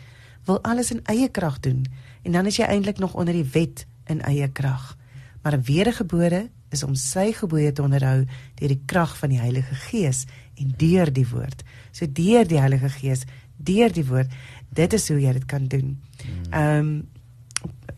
Wil 0.45 0.63
alles 0.63 0.91
in 0.91 1.05
eie 1.05 1.29
krag 1.29 1.61
doen 1.61 1.85
en 2.23 2.33
dan 2.33 2.47
is 2.47 2.57
jy 2.57 2.65
eintlik 2.65 2.99
nog 2.99 3.15
onder 3.15 3.35
die 3.35 3.47
wet 3.53 3.87
in 4.09 4.23
eie 4.25 4.49
krag. 4.49 4.97
Maar 5.43 5.57
'n 5.57 5.63
wedergebore 5.63 6.49
is 6.71 6.83
om 6.83 6.95
sy 6.95 7.33
gebooie 7.33 7.73
te 7.73 7.83
onderhou 7.83 8.27
deur 8.55 8.69
die 8.69 8.83
krag 8.87 9.19
van 9.19 9.29
die 9.29 9.39
Heilige 9.39 9.75
Gees 9.75 10.27
en 10.55 10.75
deur 10.77 11.13
die 11.13 11.29
woord. 11.29 11.63
So 11.93 12.07
deur 12.13 12.47
die 12.47 12.59
Heilige 12.59 12.89
Gees, 12.89 13.25
deur 13.57 13.93
die 13.93 14.07
woord, 14.07 14.31
dit 14.69 14.93
is 14.93 15.09
hoe 15.09 15.21
jy 15.21 15.33
dit 15.33 15.45
kan 15.45 15.67
doen. 15.67 16.01
Hmm. 16.23 16.53
Ehm 16.53 16.79
um, 16.79 17.09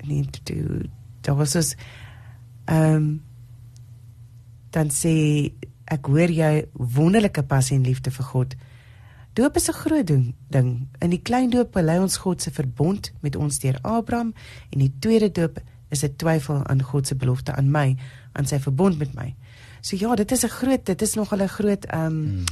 need 0.06 0.32
to 0.32 0.54
do 0.54 0.86
daar 1.26 1.36
was 1.36 1.54
ons 1.54 1.74
ehm 2.64 2.94
um, 2.94 3.22
dan 4.70 4.90
sê 4.90 5.14
ek 5.86 6.06
hoor 6.06 6.30
jy 6.30 6.66
wonderlike 6.72 7.42
passie 7.42 7.76
en 7.76 7.84
liefde 7.86 8.10
vir 8.10 8.24
God. 8.24 8.56
Doop 9.36 9.56
is 9.56 9.68
'n 9.68 9.72
groot 9.72 10.06
ding. 10.06 10.34
ding. 10.48 10.88
In 11.00 11.10
die 11.10 11.22
klein 11.22 11.50
doop 11.50 11.72
bely 11.72 11.98
ons 11.98 12.16
God 12.16 12.42
se 12.42 12.50
verbond 12.50 13.12
met 13.20 13.36
ons 13.36 13.58
deur 13.58 13.78
Abraham 13.82 14.34
en 14.70 14.78
die 14.78 14.92
tweede 14.98 15.30
doop 15.30 15.60
is 15.90 16.02
'n 16.02 16.16
twyfel 16.16 16.66
aan 16.66 16.82
God 16.82 17.06
se 17.06 17.14
belofte 17.14 17.52
aan 17.52 17.70
my, 17.70 17.96
aan 18.32 18.46
sy 18.46 18.58
verbond 18.58 18.98
met 18.98 19.14
my. 19.14 19.34
So 19.80 19.96
ja, 19.96 20.14
dit 20.14 20.32
is 20.32 20.44
'n 20.44 20.48
groot, 20.48 20.86
dit 20.86 21.02
is 21.02 21.14
nog 21.14 21.32
'n 21.32 21.48
groot 21.48 21.84
ehm 21.84 22.04
um, 22.06 22.12
hmm. 22.12 22.44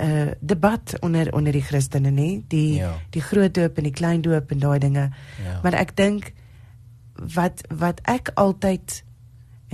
uh 0.00 0.30
debat 0.40 0.96
onder 1.00 1.32
onder 1.32 1.52
die 1.52 1.62
Christene 1.62 2.10
nê, 2.10 2.42
die 2.48 2.74
ja. 2.74 2.98
die 3.10 3.22
groot 3.22 3.54
doop 3.54 3.76
en 3.76 3.82
die 3.82 3.92
klein 3.92 4.20
doop 4.20 4.50
en 4.50 4.58
daai 4.58 4.78
dinge. 4.78 5.10
Ja. 5.44 5.60
Maar 5.62 5.72
ek 5.72 5.96
dink 5.96 6.32
wat 7.14 7.60
wat 7.68 8.00
ek 8.02 8.30
altyd 8.34 9.04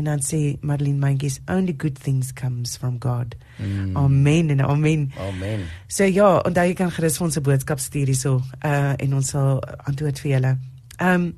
En 0.00 0.06
dan 0.08 0.22
sê 0.24 0.56
Marlene 0.64 0.98
Mentjies 0.98 1.40
only 1.46 1.74
good 1.76 1.98
things 2.00 2.32
comes 2.32 2.76
from 2.76 2.96
God. 2.98 3.34
Mm. 3.58 3.96
Amen 3.96 4.50
en 4.50 4.60
amen. 4.60 5.12
Amen. 5.18 5.60
So 5.86 6.04
ja, 6.08 6.38
onthou 6.40 6.64
jy 6.70 6.76
kan 6.78 6.92
gerus 6.94 7.18
vir 7.20 7.26
ons 7.26 7.36
'n 7.36 7.44
boodskap 7.44 7.78
stuur 7.78 8.08
hierso 8.08 8.40
uh 8.64 8.94
en 8.96 9.14
ons 9.14 9.28
sal 9.28 9.60
antwoord 9.84 10.22
vir 10.24 10.30
julle. 10.32 10.54
Um 10.96 11.36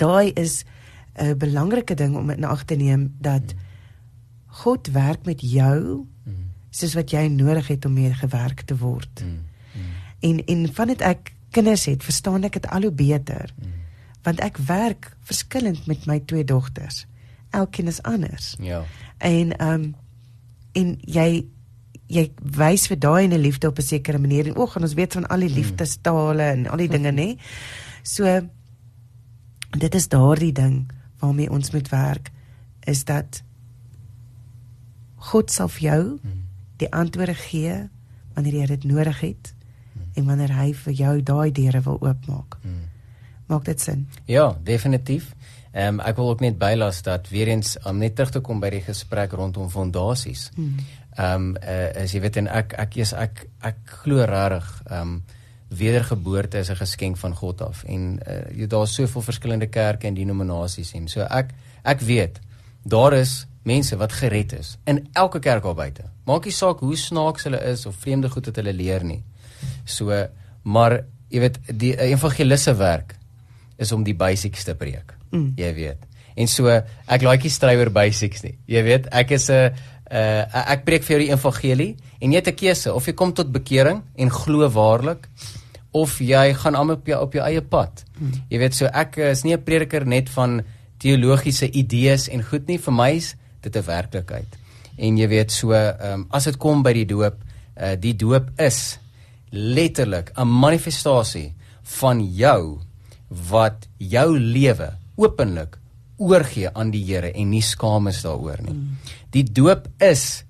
daai 0.00 0.32
is 0.32 0.64
'n 1.20 1.36
belangrike 1.38 1.94
ding 1.94 2.16
om 2.16 2.30
in 2.30 2.44
ag 2.44 2.64
te 2.64 2.74
neem 2.74 3.12
dat 3.20 3.52
mm. 3.52 3.60
God 4.64 4.86
werk 4.86 5.26
met 5.26 5.40
jou 5.40 6.06
mm. 6.24 6.48
soos 6.70 6.94
wat 6.94 7.10
jy 7.10 7.28
nodig 7.28 7.68
het 7.68 7.84
om 7.84 7.92
mee 7.92 8.14
gewerk 8.14 8.60
te 8.64 8.76
word. 8.76 9.22
Mm. 9.24 9.44
Mm. 9.76 9.92
En 10.20 10.44
en 10.46 10.72
vandat 10.72 11.00
ek 11.00 11.32
kinders 11.50 11.84
het, 11.84 12.02
verstaan 12.04 12.44
ek 12.44 12.52
dit 12.52 12.66
al 12.66 12.82
hoe 12.82 12.92
beter. 12.92 13.52
Mm 13.60 13.73
want 14.24 14.40
ek 14.40 14.56
werk 14.66 15.12
verskillend 15.28 15.86
met 15.86 16.06
my 16.08 16.18
twee 16.24 16.44
dogters. 16.44 17.04
Elkeen 17.54 17.86
is 17.86 18.02
anders. 18.02 18.54
Ja. 18.58 18.82
En 19.18 19.56
ehm 19.56 19.82
um, 19.82 19.94
en 20.74 20.96
jy 21.06 21.44
jy 22.10 22.24
wys 22.56 22.86
vir 22.90 22.98
daai 22.98 23.26
'n 23.26 23.38
liefde 23.40 23.68
op 23.68 23.78
'n 23.78 23.82
sekere 23.82 24.18
manier 24.18 24.46
en 24.46 24.56
ook 24.56 24.76
ons 24.76 24.94
weet 24.94 25.12
van 25.12 25.26
al 25.26 25.40
die 25.40 25.48
hmm. 25.48 25.58
liefdestale 25.58 26.42
en 26.42 26.66
al 26.66 26.76
die 26.76 26.88
dinge 26.88 27.12
nê. 27.12 27.38
So 28.02 28.48
dit 29.70 29.94
is 29.94 30.08
daardie 30.08 30.52
ding 30.52 30.90
waarmee 31.18 31.50
ons 31.50 31.70
moet 31.70 31.88
werk 31.88 32.30
is 32.80 33.04
dat 33.04 33.42
God 35.16 35.50
sal 35.50 35.68
vir 35.68 35.82
jou 35.82 36.18
hmm. 36.22 36.42
die 36.76 36.92
antwoorde 36.92 37.34
gee 37.34 37.88
wanneer 38.34 38.54
jy 38.54 38.66
dit 38.66 38.84
nodig 38.84 39.20
het 39.20 39.54
hmm. 39.92 40.02
en 40.14 40.24
wanneer 40.24 40.52
hy 40.52 40.72
vir 40.74 40.92
jou 40.92 41.22
daai 41.22 41.52
deure 41.52 41.80
wil 41.80 42.00
oopmaak. 42.00 42.58
Hmm. 42.62 42.83
Maak 43.46 43.64
dit 43.64 43.80
sin? 43.80 44.08
Ja, 44.24 44.56
definitief. 44.62 45.34
Ehm 45.74 45.98
um, 45.98 46.00
ek 46.06 46.16
wil 46.16 46.28
ook 46.28 46.40
net 46.40 46.58
bylas 46.58 47.02
dat 47.02 47.28
weer 47.28 47.48
eens 47.50 47.76
om 47.82 47.98
net 47.98 48.14
terug 48.14 48.30
te 48.30 48.40
kom 48.40 48.60
by 48.60 48.70
die 48.70 48.82
gesprek 48.84 49.32
rondom 49.32 49.70
fondasies. 49.70 50.50
Hmm. 50.54 50.76
Ehm 51.16 51.48
um, 51.48 51.56
uh, 51.62 52.02
as 52.02 52.12
jy 52.14 52.20
weet 52.20 52.36
en 52.36 52.48
ek 52.48 52.76
ek 52.78 52.96
is 53.02 53.12
ek 53.12 53.46
ek 53.60 53.80
glo 54.04 54.22
regtig 54.24 54.68
ehm 54.86 55.00
um, 55.00 55.22
wedergeboorte 55.74 56.58
is 56.58 56.70
'n 56.70 56.76
geskenk 56.76 57.16
van 57.16 57.34
God 57.34 57.62
af 57.62 57.84
en 57.84 58.20
uh, 58.28 58.46
jy 58.54 58.66
daar's 58.66 58.94
soveel 58.94 59.22
verskillende 59.22 59.66
kerke 59.66 60.06
en 60.06 60.14
denominasies 60.14 60.92
en 60.94 61.08
so 61.08 61.20
ek 61.20 61.50
ek 61.82 62.00
weet 62.00 62.40
daar 62.82 63.12
is 63.12 63.46
mense 63.62 63.96
wat 63.96 64.12
gered 64.12 64.52
is 64.52 64.78
in 64.84 65.08
elke 65.12 65.38
kerk 65.38 65.64
al 65.64 65.74
buite. 65.74 66.04
Maak 66.24 66.44
nie 66.44 66.52
saak 66.52 66.78
hoe 66.80 66.96
snaaks 66.96 67.44
hulle 67.44 67.60
is 67.72 67.86
of 67.86 67.96
vreemde 67.96 68.28
goed 68.28 68.46
wat 68.46 68.56
hulle 68.56 68.72
leer 68.72 69.04
nie. 69.04 69.22
So 69.84 70.26
maar 70.62 71.04
jy 71.28 71.40
weet 71.40 71.58
die 71.66 71.96
evangelisse 71.96 72.76
werk 72.76 73.16
is 73.78 73.92
om 73.92 74.04
die 74.04 74.14
basics 74.14 74.64
te 74.64 74.74
preek. 74.74 75.14
Mm. 75.30 75.52
Jy 75.56 75.74
weet. 75.74 76.06
En 76.36 76.48
so 76.50 76.68
ek 76.68 77.42
die 77.42 77.50
strywer 77.50 77.90
basics 77.90 78.42
nie. 78.42 78.56
Jy 78.66 78.82
weet, 78.82 79.06
ek 79.12 79.30
is 79.30 79.50
'n 79.50 79.74
uh, 80.10 80.72
ek 80.72 80.84
preek 80.84 81.02
vir 81.02 81.16
jou 81.16 81.22
die 81.26 81.32
evangelie 81.32 81.96
en 82.20 82.32
jy 82.32 82.38
het 82.38 82.48
'n 82.48 82.56
keuse 82.56 82.94
of 82.94 83.06
jy 83.06 83.14
kom 83.14 83.32
tot 83.32 83.52
bekering 83.52 84.02
en 84.16 84.30
glo 84.30 84.68
waarlik 84.68 85.28
of 85.92 86.18
jy 86.18 86.54
gaan 86.54 86.76
aan 86.76 86.90
op 86.90 87.06
jou 87.06 87.20
op 87.22 87.32
jou 87.32 87.44
eie 87.44 87.62
pad. 87.62 88.04
Hmm. 88.18 88.32
Jy 88.50 88.58
weet 88.58 88.74
so 88.74 88.86
ek 88.86 89.16
is 89.16 89.44
nie 89.44 89.54
'n 89.54 89.62
prediker 89.62 90.06
net 90.06 90.28
van 90.28 90.62
teologiese 90.98 91.70
idees 91.70 92.28
en 92.28 92.42
goed 92.42 92.66
nie 92.68 92.78
vir 92.78 92.92
my 92.92 93.10
is 93.10 93.34
dit 93.62 93.76
'n 93.76 93.82
werklikheid. 93.82 94.58
En 94.98 95.16
jy 95.18 95.28
weet 95.28 95.50
so 95.52 95.72
um, 95.72 96.26
as 96.30 96.44
dit 96.44 96.56
kom 96.56 96.82
by 96.82 96.92
die 96.92 97.06
doop, 97.06 97.36
uh, 97.76 97.94
die 97.98 98.14
doop 98.14 98.50
is 98.58 98.98
letterlik 99.50 100.32
'n 100.36 100.48
manifestasie 100.48 101.54
van 101.82 102.20
jou 102.34 102.80
wat 103.50 103.88
jou 103.98 104.38
lewe 104.38 104.92
openlik 105.16 105.78
oorgee 106.16 106.70
aan 106.70 106.90
die 106.94 107.02
Here 107.04 107.32
en 107.32 107.50
nie 107.50 107.62
skaam 107.62 108.08
is 108.10 108.22
daaroor 108.22 108.62
nie. 108.62 108.74
Hmm. 108.74 108.98
Die 109.34 109.44
doop 109.44 109.88
is 110.02 110.44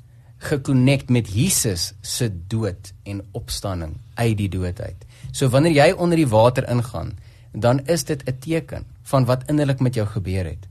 gekonnekt 0.44 1.10
met 1.10 1.30
Jesus 1.32 1.92
se 2.02 2.28
dood 2.28 2.92
en 3.08 3.22
opstanding 3.32 3.96
uit 4.14 4.36
die 4.38 4.50
dood 4.52 4.80
uit. 4.80 5.06
So 5.32 5.48
wanneer 5.48 5.72
jy 5.72 5.88
onder 5.96 6.20
die 6.20 6.28
water 6.28 6.68
ingaan, 6.68 7.14
dan 7.52 7.80
is 7.86 8.04
dit 8.04 8.22
'n 8.28 8.38
teken 8.38 8.84
van 9.02 9.24
wat 9.24 9.48
innerlik 9.48 9.80
met 9.80 9.94
jou 9.94 10.06
gebeur 10.06 10.44
het. 10.44 10.68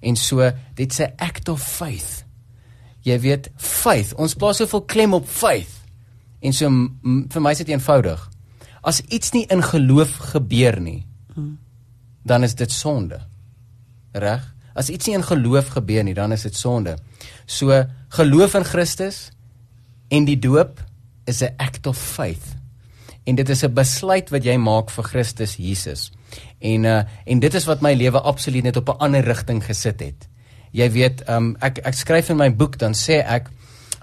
En 0.00 0.16
so 0.16 0.50
dit 0.74 0.92
sê 1.00 1.12
act 1.16 1.48
of 1.48 1.62
faith. 1.62 2.24
Jy 3.00 3.20
weet, 3.20 3.50
faith, 3.56 4.14
ons 4.14 4.34
plaas 4.34 4.56
soveel 4.56 4.82
klem 4.82 5.14
op 5.14 5.28
faith. 5.28 5.80
En 6.40 6.52
so 6.52 6.68
vir 7.28 7.40
my 7.40 7.50
is 7.50 7.58
dit 7.58 7.68
eenvoudig. 7.68 8.28
As 8.80 9.00
iets 9.00 9.32
nie 9.32 9.46
in 9.46 9.62
geloof 9.62 10.16
gebeur 10.32 10.80
nie, 10.80 11.06
dan 12.22 12.42
is 12.42 12.54
dit 12.54 12.72
sonde. 12.72 13.20
Reg? 14.12 14.44
As 14.74 14.88
iets 14.88 15.06
nie 15.06 15.16
in 15.18 15.26
geloof 15.26 15.74
gebeur 15.76 16.04
nie, 16.04 16.14
dan 16.14 16.32
is 16.32 16.42
dit 16.46 16.56
sonde. 16.56 16.96
So 17.46 17.84
geloof 18.16 18.54
in 18.54 18.64
Christus 18.64 19.30
en 20.08 20.24
die 20.24 20.38
doop 20.38 20.80
is 21.26 21.42
'n 21.42 21.54
act 21.56 21.86
of 21.86 21.98
faith 21.98 22.56
en 23.24 23.34
dit 23.34 23.48
is 23.48 23.62
'n 23.64 23.74
besluit 23.74 24.30
wat 24.30 24.44
jy 24.44 24.56
maak 24.56 24.90
vir 24.90 25.04
Christus 25.04 25.56
Jesus. 25.56 26.10
En 26.58 26.84
uh 26.84 27.02
en 27.26 27.38
dit 27.40 27.54
is 27.54 27.64
wat 27.64 27.80
my 27.80 27.94
lewe 27.94 28.20
absoluut 28.20 28.62
net 28.64 28.76
op 28.76 28.88
'n 28.88 28.98
ander 28.98 29.24
rigting 29.24 29.64
gesit 29.64 30.00
het. 30.00 30.28
Jy 30.72 30.90
weet, 30.90 31.28
um 31.28 31.56
ek 31.60 31.78
ek 31.78 31.94
skryf 31.94 32.30
in 32.30 32.36
my 32.36 32.56
boek 32.56 32.78
dan 32.78 32.92
sê 32.92 33.22
ek 33.24 33.50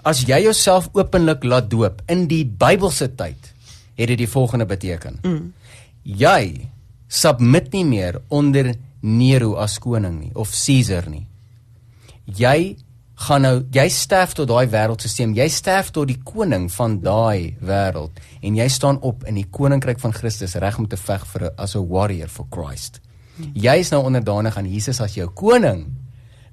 as 0.04 0.22
jy 0.22 0.42
jouself 0.42 0.88
openlik 0.92 1.44
laat 1.44 1.70
doop 1.70 2.02
in 2.06 2.26
die 2.26 2.44
Bybelse 2.44 3.14
tyd, 3.14 3.54
het 3.94 4.08
dit 4.08 4.18
die 4.18 4.28
volgende 4.28 4.66
beteken. 4.66 5.18
Mm. 5.22 5.52
Jy 6.02 6.68
submit 7.08 7.72
nie 7.72 7.84
meer 7.84 8.20
onder 8.28 8.74
Nero 9.00 9.54
as 9.56 9.78
koning 9.78 10.20
nie 10.20 10.32
of 10.34 10.52
Caesar 10.52 11.08
nie. 11.08 11.26
Jy 12.26 12.76
gaan 13.18 13.42
nou 13.42 13.54
jy 13.74 13.86
sterf 13.90 14.34
tot 14.38 14.48
daai 14.50 14.68
wêreldstelsel. 14.70 15.34
Jy 15.38 15.48
sterf 15.50 15.90
tot 15.94 16.08
die 16.10 16.18
koning 16.22 16.68
van 16.70 16.98
daai 17.02 17.56
wêreld 17.64 18.18
en 18.42 18.58
jy 18.58 18.68
staan 18.70 19.00
op 19.02 19.24
in 19.26 19.38
die 19.40 19.48
koninkryk 19.50 20.00
van 20.02 20.14
Christus 20.14 20.56
reg 20.60 20.78
om 20.78 20.86
te 20.86 20.96
veg 20.96 21.26
vir 21.32 21.50
as 21.56 21.74
'n 21.74 21.88
warrior 21.88 22.28
for 22.28 22.46
Christ. 22.50 23.00
Jy 23.54 23.76
is 23.78 23.90
nou 23.90 24.02
onderdanig 24.04 24.56
aan 24.56 24.66
Jesus 24.66 25.00
as 25.00 25.14
jou 25.14 25.28
koning. 25.28 25.86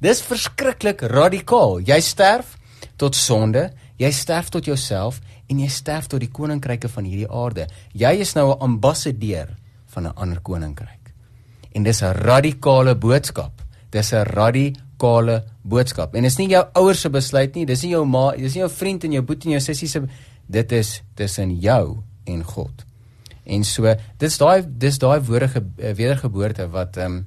Dis 0.01 0.21
verskriklik 0.21 1.01
radikaal. 1.01 1.79
Jy 1.79 1.99
sterf 1.99 2.57
tot 2.97 3.15
sonde, 3.15 3.73
jy 3.97 4.11
sterf 4.11 4.49
tot 4.49 4.65
jouself 4.65 5.21
en 5.49 5.59
jy 5.59 5.67
sterf 5.67 6.07
tot 6.07 6.19
die 6.19 6.31
koninkryke 6.31 6.89
van 6.89 7.03
hierdie 7.03 7.29
aarde. 7.29 7.67
Jy 7.93 8.11
is 8.19 8.33
nou 8.35 8.51
'n 8.51 8.59
ambassadeur 8.59 9.49
van 9.95 10.07
'n 10.07 10.15
ander 10.15 10.41
koninkryk. 10.41 11.13
En 11.71 11.83
dis 11.83 12.01
'n 12.01 12.13
radikale 12.13 12.95
boodskap. 12.95 13.63
Dis 13.89 14.11
'n 14.11 14.23
radikale 14.23 15.43
boodskap. 15.61 16.15
En 16.15 16.23
dis 16.23 16.37
nie 16.37 16.49
jou 16.49 16.65
ouers 16.73 17.01
se 17.01 17.09
besluit 17.09 17.55
nie, 17.55 17.65
dis 17.65 17.81
nie 17.83 17.91
jou 17.91 18.05
ma, 18.05 18.31
dis 18.31 18.53
nie 18.53 18.61
jou 18.61 18.69
vriend 18.69 19.03
en 19.03 19.11
jou 19.11 19.23
boetie 19.23 19.51
en 19.51 19.59
jou 19.59 19.61
sussie 19.61 19.87
se 19.87 20.01
dit 20.47 20.71
is 20.71 21.01
tussen 21.13 21.59
jou 21.59 21.97
en 22.25 22.43
God. 22.43 22.85
En 23.43 23.63
so, 23.63 23.95
dis 24.17 24.37
daai 24.37 24.63
dis 24.67 24.97
daai 24.97 25.19
woorde 25.19 25.63
eh, 25.77 25.93
wedergeboorte 25.93 26.69
wat 26.69 26.97
ehm 26.97 27.05
um, 27.05 27.25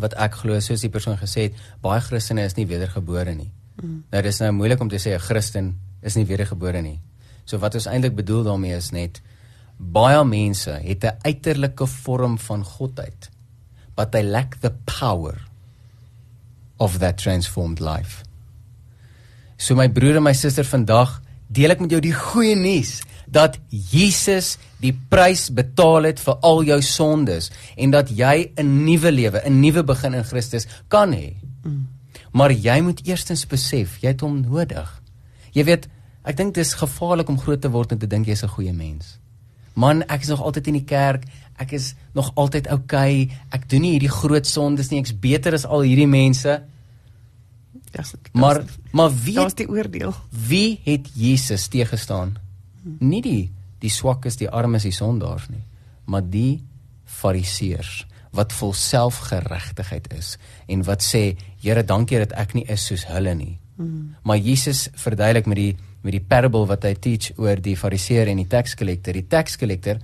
wat 0.00 0.14
ek 0.14 0.34
glo 0.40 0.60
soos 0.60 0.80
die 0.80 0.90
persoon 0.90 1.18
gesê 1.20 1.48
het, 1.48 1.56
baie 1.84 2.00
Christene 2.00 2.44
is 2.48 2.56
nie 2.56 2.66
wedergebore 2.66 3.34
nie. 3.34 3.50
Mm. 3.82 4.04
Nou 4.10 4.22
dis 4.22 4.40
nou 4.40 4.50
moeilik 4.56 4.80
om 4.80 4.88
te 4.88 4.96
sê 4.96 5.14
'n 5.14 5.20
Christen 5.20 5.78
is 6.02 6.16
nie 6.16 6.24
wedergebore 6.24 6.82
nie. 6.82 7.00
So 7.44 7.58
wat 7.58 7.74
ons 7.74 7.86
eintlik 7.86 8.14
bedoel 8.14 8.42
daarmee 8.42 8.76
is 8.76 8.90
net 8.90 9.20
baie 9.90 10.24
mense 10.24 10.70
het 10.70 11.04
'n 11.04 11.18
uiterlike 11.22 11.86
vorm 11.86 12.38
van 12.38 12.64
godheid, 12.64 13.30
but 13.94 14.10
they 14.10 14.22
lack 14.22 14.56
the 14.60 14.72
power 14.84 15.36
of 16.76 16.98
that 16.98 17.18
transformed 17.18 17.80
life. 17.80 18.24
So 19.56 19.74
my 19.74 19.88
broer 19.88 20.16
en 20.16 20.22
my 20.22 20.32
suster 20.32 20.64
vandag 20.64 21.20
deel 21.46 21.70
ek 21.70 21.80
met 21.80 21.90
jou 21.90 22.00
die 22.00 22.14
goeie 22.16 22.56
nuus 22.56 23.02
dat 23.32 23.58
Jesus 23.68 24.58
die 24.82 24.92
prys 25.08 25.46
betaal 25.54 26.04
het 26.10 26.20
vir 26.20 26.34
al 26.42 26.62
jou 26.66 26.80
sondes 26.82 27.50
en 27.76 27.90
dat 27.90 28.10
jy 28.10 28.52
'n 28.56 28.84
nuwe 28.84 29.12
lewe, 29.12 29.42
'n 29.44 29.60
nuwe 29.60 29.82
begin 29.82 30.14
in 30.14 30.24
Christus 30.24 30.66
kan 30.88 31.12
hê. 31.12 31.34
Mm. 31.64 31.88
Maar 32.32 32.52
jy 32.52 32.80
moet 32.80 33.06
eerstens 33.06 33.46
besef 33.46 34.00
jy 34.00 34.08
het 34.08 34.20
hom 34.20 34.40
nodig. 34.40 35.02
Jy 35.52 35.64
weet, 35.64 35.88
ek 36.24 36.36
dink 36.36 36.54
dit 36.54 36.64
is 36.64 36.74
gevaarlik 36.74 37.28
om 37.28 37.38
groot 37.38 37.60
te 37.60 37.70
word 37.70 37.92
en 37.92 37.98
te 37.98 38.06
dink 38.06 38.26
jy's 38.26 38.42
'n 38.42 38.48
goeie 38.48 38.72
mens. 38.72 39.18
Man, 39.74 40.02
ek 40.02 40.26
is 40.26 40.32
nog 40.32 40.42
altyd 40.42 40.66
in 40.72 40.80
die 40.80 40.88
kerk. 40.88 41.24
Ek 41.60 41.72
is 41.76 41.92
nog 42.16 42.32
altyd 42.34 42.68
oukei. 42.72 43.24
Okay, 43.24 43.40
ek 43.56 43.68
doen 43.70 43.84
nie 43.84 43.94
hierdie 43.96 44.12
groot 44.12 44.48
sondes 44.48 44.90
nie. 44.90 45.00
Ek's 45.00 45.14
beter 45.16 45.56
as 45.56 45.66
al 45.66 45.86
hierdie 45.86 46.10
mense. 46.10 46.60
Das, 47.92 48.14
maar 48.32 48.62
maar 48.92 49.10
wie 49.24 49.34
Daar's 49.36 49.56
die 49.56 49.68
oordeel. 49.68 50.14
Wie 50.30 50.80
het 50.84 51.10
Jesus 51.14 51.68
teëgestaan? 51.68 52.38
Hmm. 52.82 52.96
Nie 53.00 53.20
die 53.22 53.50
die 53.82 53.90
swakkes, 53.90 54.38
die 54.38 54.48
armes, 54.48 54.86
die 54.86 54.94
sondaars 54.94 55.48
nie, 55.50 55.64
maar 56.06 56.22
die 56.22 56.62
fariseërs 57.04 58.04
wat 58.32 58.54
vol 58.56 58.72
selfgeregtigheid 58.78 60.06
is 60.14 60.36
en 60.70 60.84
wat 60.86 61.02
sê 61.04 61.34
Here 61.62 61.82
dankie 61.86 62.18
dat 62.18 62.32
ek 62.38 62.54
nie 62.56 62.64
is 62.70 62.86
soos 62.88 63.04
hulle 63.06 63.34
nie. 63.38 63.58
Hmm. 63.76 64.14
Maar 64.26 64.40
Jesus 64.42 64.88
verduidelik 64.98 65.46
met 65.46 65.60
die 65.60 65.74
met 66.02 66.16
die 66.16 66.24
parable 66.28 66.66
wat 66.66 66.84
hy 66.84 66.94
teach 66.94 67.32
oor 67.38 67.60
die 67.62 67.76
fariseer 67.78 68.28
en 68.28 68.40
die 68.42 68.48
tax 68.50 68.74
collector. 68.78 69.14
Die 69.14 69.28
tax 69.28 69.56
collector 69.56 70.00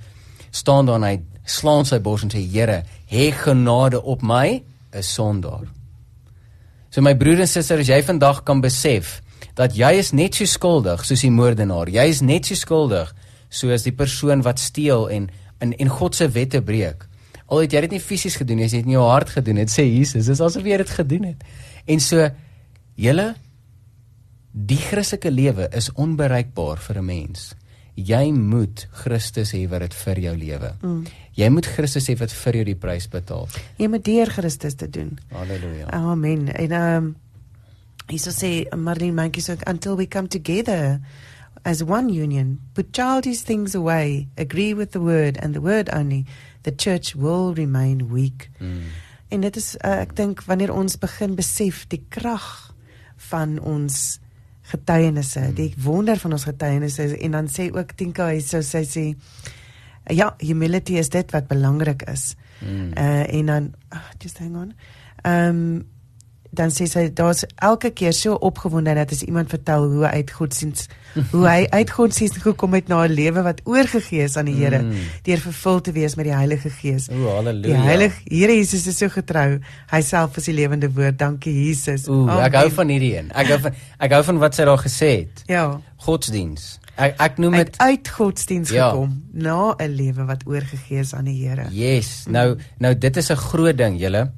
staan 0.50 0.86
daar 0.86 1.00
en 1.00 1.06
hy 1.08 1.16
slaan 1.48 1.88
sy 1.88 1.98
bors 2.02 2.24
en 2.24 2.32
sê 2.32 2.42
Here, 2.44 2.82
hê 3.10 3.30
genade 3.32 4.00
op 4.02 4.22
my, 4.22 4.62
'n 4.92 5.02
sondaar. 5.02 5.66
So 6.90 7.00
my 7.02 7.14
broer 7.14 7.40
en 7.40 7.48
suster, 7.48 7.78
as 7.78 7.88
jy 7.88 8.02
vandag 8.02 8.44
kan 8.44 8.60
besef 8.60 9.20
dat 9.54 9.74
jy 9.76 9.92
is 9.98 10.12
net 10.12 10.34
so 10.34 10.44
skuldig 10.44 11.04
soos 11.04 11.20
die 11.20 11.30
moordenaar. 11.30 11.88
Jy 11.88 12.06
is 12.08 12.20
net 12.20 12.46
so 12.46 12.54
skuldig 12.54 13.14
soos 13.50 13.82
die 13.82 13.92
persoon 13.92 14.42
wat 14.42 14.58
steel 14.58 15.08
en 15.08 15.28
in 15.60 15.74
en 15.78 15.88
God 15.88 16.14
se 16.14 16.28
wette 16.28 16.62
breek. 16.62 17.06
Al 17.48 17.64
het 17.64 17.72
jy 17.72 17.80
dit 17.80 17.96
nie 17.96 18.00
fisies 18.00 18.36
gedoen 18.36 18.56
nie, 18.60 18.66
jy 18.68 18.76
het 18.76 18.84
dit 18.84 18.86
in 18.86 18.98
jou 18.98 19.06
hart 19.08 19.30
gedoen, 19.30 19.56
dit 19.56 19.72
sê 19.72 19.84
Jesus, 19.88 20.26
dis 20.26 20.40
asof 20.40 20.64
jy 20.64 20.76
dit 20.76 20.90
gedoen 20.90 21.24
het. 21.24 21.44
En 21.88 22.00
so 22.00 22.28
julle 22.94 23.34
die 24.58 24.80
Christelike 24.82 25.30
lewe 25.30 25.68
is 25.76 25.92
onbereikbaar 25.94 26.78
vir 26.78 26.98
'n 26.98 27.04
mens 27.04 27.54
jy 27.98 28.30
moet 28.32 28.86
Christus 29.02 29.52
hê 29.56 29.64
wat 29.70 29.82
dit 29.86 29.94
vir 30.04 30.20
jou 30.22 30.34
lewe. 30.38 30.72
Mm. 30.82 31.06
Jy 31.38 31.48
moet 31.50 31.66
Christus 31.66 32.08
hê 32.10 32.14
wat 32.18 32.34
vir 32.34 32.60
jou 32.60 32.66
die 32.70 32.76
prys 32.78 33.08
betaal. 33.10 33.48
Jy 33.78 33.88
moet 33.90 34.04
deur 34.06 34.30
Christus 34.30 34.76
te 34.78 34.88
doen. 34.90 35.16
Halleluja. 35.34 35.88
Amen. 35.96 36.48
En 36.54 36.70
ehm 36.70 37.08
um, 37.08 37.16
Jesus 38.08 38.38
sê 38.40 38.64
Marlene 38.72 39.12
Mankey 39.12 39.42
so 39.42 39.54
until 39.66 39.96
we 39.96 40.06
come 40.06 40.28
together 40.28 41.00
as 41.64 41.82
one 41.82 42.08
union, 42.08 42.58
put 42.72 42.94
childish 42.96 43.42
things 43.42 43.74
away, 43.74 44.28
agree 44.38 44.74
with 44.74 44.92
the 44.92 45.00
word 45.00 45.36
and 45.42 45.52
the 45.52 45.60
word 45.60 45.90
only, 45.92 46.24
the 46.62 46.72
church 46.74 47.14
will 47.14 47.52
remain 47.54 48.08
weak. 48.08 48.48
Mm. 48.58 48.88
En 49.28 49.40
dit 49.40 49.56
is 49.56 49.76
uh, 49.84 50.00
ek 50.00 50.16
dink 50.16 50.40
wanneer 50.48 50.72
ons 50.72 50.96
begin 50.96 51.36
besef 51.36 51.84
die 51.92 52.00
krag 52.08 52.72
van 53.28 53.58
ons 53.60 54.20
getuienisse, 54.68 55.40
hmm. 55.40 55.54
die 55.56 55.72
wonder 55.82 56.18
van 56.20 56.36
ons 56.36 56.44
getuienisse 56.48 57.10
en 57.16 57.36
dan 57.36 57.48
sê 57.52 57.70
ook 57.72 57.94
Tinka 57.96 58.28
hy 58.32 58.42
sou 58.44 58.62
sê 58.62 58.84
sê 58.84 59.06
ja, 60.08 60.32
humility 60.40 60.96
is 61.00 61.10
dit 61.12 61.30
wat 61.32 61.48
belangrik 61.48 62.02
is. 62.08 62.34
Mm. 62.64 62.92
Uh 62.96 63.34
en 63.34 63.46
dan 63.46 63.74
oh, 63.92 64.08
just 64.18 64.38
hang 64.38 64.56
on. 64.56 64.72
Um 65.24 65.86
dan 66.58 66.72
sê 66.74 66.88
sy 66.90 67.06
daar's 67.14 67.44
elke 67.56 67.90
keer 67.94 68.12
so 68.16 68.34
opgewonde 68.50 68.94
dat 68.98 69.12
as 69.14 69.22
iemand 69.22 69.52
vertel 69.54 69.86
hoe 69.92 70.04
hy 70.06 70.22
uit 70.22 70.30
godsdiens 70.38 70.88
hoe 71.32 71.44
hy 71.46 71.66
uit 71.70 71.90
godsdiens 71.90 72.38
gekom 72.42 72.74
het 72.76 72.88
na 72.88 73.04
'n 73.04 73.12
lewe 73.12 73.42
wat 73.42 73.60
oorgegee 73.64 74.24
is 74.24 74.36
aan 74.36 74.50
die 74.50 74.56
Here 74.58 74.82
mm. 74.82 75.06
deur 75.22 75.40
vervul 75.40 75.80
te 75.80 75.92
wees 75.92 76.14
met 76.14 76.26
die 76.26 76.34
Heilige 76.34 76.70
Gees. 76.70 77.08
O, 77.08 77.28
halleluja. 77.34 77.74
Die 77.74 77.86
Heilige 77.88 78.20
Here 78.24 78.54
Jesus 78.54 78.86
is 78.86 78.98
so 78.98 79.08
getrou. 79.08 79.60
Hy 79.90 80.00
self 80.02 80.36
is 80.36 80.48
die 80.50 80.54
lewende 80.54 80.90
woord. 80.92 81.18
Dankie 81.18 81.54
Jesus. 81.54 82.08
O, 82.08 82.26
ek 82.28 82.58
hou 82.58 82.70
van 82.80 82.88
hierdie 82.88 83.14
een. 83.16 83.30
Ek 83.32 83.52
hou 83.54 83.60
van 83.68 83.78
ek 83.98 84.16
hou 84.16 84.22
van 84.32 84.42
wat 84.42 84.58
sy 84.58 84.66
daar 84.68 84.82
gesê 84.82 85.10
het. 85.22 85.44
Ja. 85.50 85.80
Godsdiens. 85.96 86.78
Ek 86.98 87.14
ek 87.22 87.38
noem 87.38 87.54
dit 87.60 87.78
uit 87.78 88.08
godsdiens 88.08 88.70
ja. 88.74 88.90
gekom 88.90 89.22
na 89.32 89.74
'n 89.78 89.94
lewe 89.94 90.26
wat 90.26 90.46
oorgegee 90.46 91.00
is 91.06 91.14
aan 91.14 91.30
die 91.30 91.38
Here. 91.38 91.68
Yes. 91.70 92.26
Nou 92.26 92.58
nou 92.78 92.94
dit 92.94 93.16
is 93.16 93.30
'n 93.30 93.36
groot 93.36 93.76
ding, 93.76 94.00
julle 94.00 94.28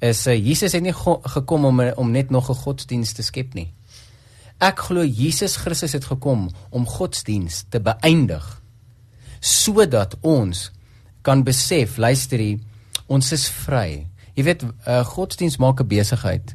is 0.00 0.26
uh, 0.26 0.34
Jesus 0.34 0.72
het 0.72 0.82
nie 0.82 0.94
gekom 1.22 1.64
om 1.64 1.80
om 1.80 2.10
net 2.10 2.30
nog 2.30 2.50
'n 2.50 2.54
godsdienst 2.54 3.14
te 3.14 3.22
skep 3.22 3.54
nie. 3.54 3.72
Ek 4.58 4.78
glo 4.78 5.04
Jesus 5.04 5.56
Christus 5.56 5.92
het 5.92 6.04
gekom 6.04 6.50
om 6.70 6.86
godsdienst 6.86 7.70
te 7.70 7.80
beëindig 7.80 8.60
sodat 9.40 10.16
ons 10.20 10.70
kan 11.22 11.42
besef, 11.42 11.96
luisterie, 11.96 12.60
ons 13.06 13.32
is 13.32 13.48
vry. 13.48 14.06
Jy 14.34 14.44
weet, 14.44 14.62
uh, 14.62 15.00
godsdienst 15.04 15.58
maak 15.58 15.80
'n 15.80 15.86
besigheid 15.86 16.54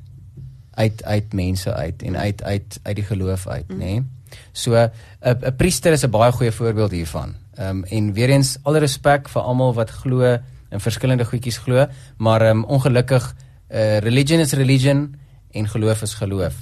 uit 0.76 1.04
uit 1.04 1.34
mense 1.34 1.74
uit 1.74 2.04
en 2.04 2.18
uit 2.18 2.44
uit 2.44 2.80
uit 2.84 2.96
die 2.96 3.06
geloof 3.06 3.48
uit, 3.48 3.68
mm. 3.68 3.80
nê? 3.80 3.86
Nee? 3.86 4.04
So 4.52 4.76
'n 4.76 4.92
uh, 5.26 5.32
'n 5.32 5.56
priester 5.56 5.92
is 5.92 6.04
'n 6.04 6.10
baie 6.10 6.32
goeie 6.32 6.52
voorbeeld 6.52 6.92
hiervan. 6.92 7.36
Ehm 7.56 7.70
um, 7.70 7.84
en 7.84 8.14
weer 8.14 8.30
eens 8.30 8.58
alle 8.62 8.80
respek 8.80 9.30
vir 9.30 9.42
almal 9.42 9.74
wat 9.74 9.90
glo 9.90 10.38
in 10.76 10.84
verskillende 10.84 11.26
goedjies 11.26 11.62
glo, 11.64 11.88
maar 12.18 12.44
um, 12.50 12.66
ongelukkig 12.66 13.30
uh, 13.32 13.98
religion 14.04 14.44
is 14.44 14.54
religion 14.54 15.08
en 15.56 15.70
geloof 15.72 16.02
is 16.02 16.14
geloof. 16.20 16.62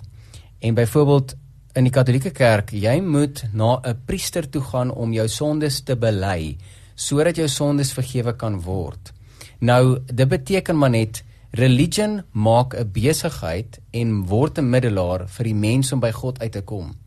En 0.62 0.78
byvoorbeeld 0.78 1.36
in 1.74 1.88
die 1.88 1.94
Katolieke 1.94 2.32
Kerk, 2.32 2.72
jy 2.72 3.00
moet 3.02 3.44
na 3.52 3.80
'n 3.82 3.98
priester 4.06 4.50
toe 4.50 4.62
gaan 4.62 4.92
om 4.92 5.14
jou 5.14 5.28
sondes 5.28 5.82
te 5.82 5.96
bely 5.96 6.58
sodat 6.96 7.36
jou 7.36 7.48
sondes 7.48 7.94
vergewe 7.94 8.36
kan 8.36 8.62
word. 8.62 9.14
Nou, 9.60 10.00
dit 10.06 10.28
beteken 10.28 10.78
maar 10.78 10.90
net 10.90 11.24
religion 11.52 12.22
maak 12.32 12.76
'n 12.76 12.92
besigheid 12.92 13.80
en 13.92 14.26
word 14.26 14.58
'n 14.58 14.70
middelaar 14.70 15.28
vir 15.28 15.44
die 15.44 15.56
mens 15.56 15.92
om 15.92 16.00
by 16.00 16.12
God 16.12 16.40
uit 16.40 16.52
te 16.52 16.62
kom. 16.62 17.03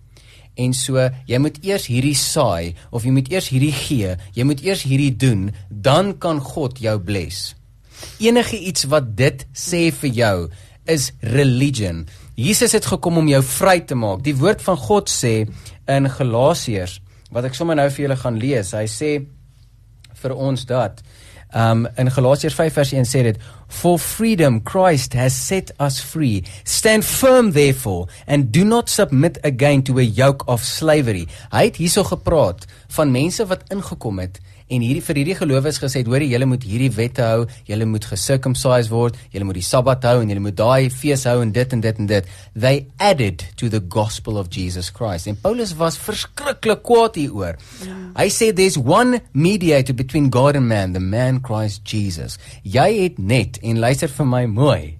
En 0.57 0.73
so, 0.77 1.01
jy 1.29 1.39
moet 1.43 1.59
eers 1.65 1.89
hierdie 1.91 2.17
saai 2.17 2.75
of 2.91 3.05
jy 3.05 3.13
moet 3.13 3.29
eers 3.33 3.51
hierdie 3.53 3.75
gee, 3.77 4.15
jy 4.37 4.47
moet 4.49 4.63
eers 4.65 4.87
hierdie 4.89 5.13
doen, 5.13 5.51
dan 5.71 6.15
kan 6.19 6.41
God 6.41 6.81
jou 6.81 6.97
bless. 7.01 7.55
Enige 8.21 8.59
iets 8.59 8.89
wat 8.93 9.13
dit 9.19 9.45
sê 9.57 9.89
vir 10.01 10.15
jou 10.17 10.37
is 10.89 11.11
religion. 11.21 12.05
Jesus 12.37 12.77
het 12.77 12.87
gekom 12.89 13.21
om 13.21 13.29
jou 13.29 13.43
vry 13.45 13.81
te 13.85 13.97
maak. 13.99 14.23
Die 14.25 14.37
woord 14.37 14.63
van 14.65 14.79
God 14.81 15.13
sê 15.13 15.47
in 15.89 16.09
Galasiërs 16.13 17.01
wat 17.33 17.49
ek 17.49 17.57
sommer 17.59 17.77
nou 17.77 17.89
vir 17.91 18.07
julle 18.07 18.19
gaan 18.21 18.39
lees. 18.41 18.73
Hy 18.77 18.87
sê 18.89 19.11
vir 20.17 20.35
ons 20.37 20.63
dat 20.69 21.03
Um 21.55 21.87
in 21.97 22.11
Galasiërs 22.11 22.55
5 22.55 22.75
vers 22.75 22.93
1 22.93 23.07
sê 23.07 23.23
dit 23.23 23.39
for 23.69 23.99
freedom 24.03 24.59
Christ 24.67 25.15
has 25.15 25.35
set 25.35 25.71
us 25.79 26.01
free 26.03 26.43
stand 26.65 27.05
firm 27.07 27.53
therefore 27.53 28.09
and 28.27 28.51
do 28.53 28.65
not 28.65 28.91
submit 28.91 29.39
again 29.45 29.83
to 29.83 29.99
a 29.99 30.03
yoke 30.03 30.45
of 30.51 30.65
slavery. 30.65 31.27
Hy 31.53 31.69
het 31.71 31.79
hierso 31.79 32.05
gepraat 32.05 32.67
van 32.99 33.15
mense 33.15 33.47
wat 33.47 33.63
ingekom 33.71 34.19
het 34.25 34.41
en 34.67 34.83
hierdie 34.83 35.03
vir 35.05 35.21
hierdie 35.21 35.37
gelowiges 35.39 35.79
gesê 35.83 36.03
het 36.03 36.09
hoor 36.11 36.25
jy 36.25 36.33
julle 36.33 36.49
moet 36.51 36.65
hierdie 36.67 36.91
wette 36.97 37.23
hou, 37.23 37.45
julle 37.69 37.87
moet 37.87 38.07
gesircumcised 38.11 38.91
word, 38.91 39.19
julle 39.35 39.47
moet 39.47 39.61
die 39.61 39.67
Sabbat 39.67 40.07
hou 40.11 40.19
en 40.23 40.33
julle 40.33 40.43
moet 40.43 40.59
daai 40.59 40.91
fees 40.91 41.27
hou 41.31 41.39
en 41.45 41.53
dit 41.55 41.77
en 41.77 41.85
dit 41.85 42.03
en 42.03 42.11
dit. 42.11 42.33
They 42.55 42.87
added 42.99 43.47
to 43.61 43.71
the 43.71 43.81
gospel 43.81 44.41
of 44.41 44.51
Jesus 44.51 44.91
Christ. 44.91 45.31
En 45.31 45.39
Paulus 45.39 45.77
was 45.79 45.99
verskriklik 46.03 46.83
kwaad 46.87 47.19
hieroor. 47.21 47.61
Yeah. 47.85 48.03
Hy 48.19 48.29
sê 48.35 48.51
there's 48.57 48.79
one 48.79 49.23
mediator 49.33 49.95
between 49.95 50.31
God 50.35 50.59
and 50.59 50.69
man, 50.69 50.93
the 50.99 51.01
man 51.01 51.41
Christ 51.41 51.85
Jesus. 51.87 52.41
Jy 52.67 52.89
het 53.05 53.19
net 53.23 53.61
en 53.63 53.79
luister 53.83 54.11
vir 54.11 54.31
my 54.31 54.45
mooi. 54.51 54.97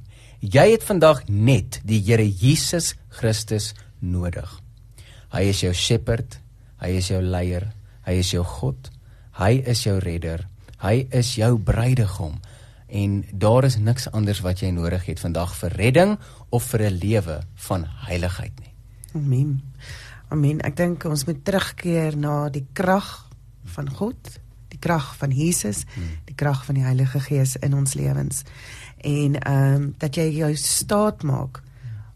Jy 0.47 0.69
het 0.77 0.85
vandag 0.87 1.25
net 1.27 1.81
die 1.83 1.99
Here 2.07 2.23
Jesus 2.23 2.95
Christus 3.19 3.73
nodig. 3.99 4.47
Hy 5.35 5.49
is 5.51 5.63
jou 5.65 5.73
shepherd, 5.75 6.39
hy 6.83 6.99
is 7.01 7.11
jou 7.11 7.19
leier, 7.25 7.73
hy 8.07 8.21
is 8.23 8.31
jou 8.31 8.45
God. 8.47 8.93
Hy 9.37 9.63
is 9.69 9.83
jou 9.85 9.99
redder. 10.01 10.47
Hy 10.81 11.07
is 11.11 11.35
jou 11.37 11.59
bruidegom. 11.59 12.39
En 12.87 13.25
daar 13.33 13.65
is 13.65 13.77
niks 13.77 14.11
anders 14.11 14.41
wat 14.41 14.63
jy 14.63 14.71
nodig 14.71 15.05
het 15.11 15.21
vandag 15.21 15.53
vir 15.59 15.77
redding 15.77 16.19
of 16.49 16.65
vir 16.73 16.87
'n 16.91 16.99
lewe 17.03 17.41
van 17.55 17.85
heiligheid 18.07 18.53
nie. 18.61 18.73
Amen. 19.15 19.63
Amen. 20.29 20.61
Ek 20.61 20.77
dink 20.77 21.05
ons 21.05 21.25
moet 21.25 21.45
terugkeer 21.45 22.17
na 22.17 22.49
die 22.49 22.67
krag 22.73 23.29
van 23.65 23.91
God, 23.91 24.41
die 24.69 24.79
krag 24.79 25.17
van 25.17 25.31
Jesus, 25.31 25.85
hmm. 25.95 26.17
die 26.25 26.35
krag 26.35 26.65
van 26.65 26.75
die 26.75 26.85
Heilige 26.85 27.21
Gees 27.21 27.57
in 27.57 27.75
ons 27.75 27.95
lewens. 27.95 28.43
En 28.97 29.39
ehm 29.41 29.75
um, 29.75 29.95
dat 29.99 30.15
jy 30.15 30.31
jou 30.31 30.57
staat 30.57 31.23
maak 31.23 31.63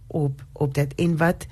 op 0.06 0.44
op 0.52 0.74
dit 0.74 0.94
en 0.94 1.16
wat 1.16 1.46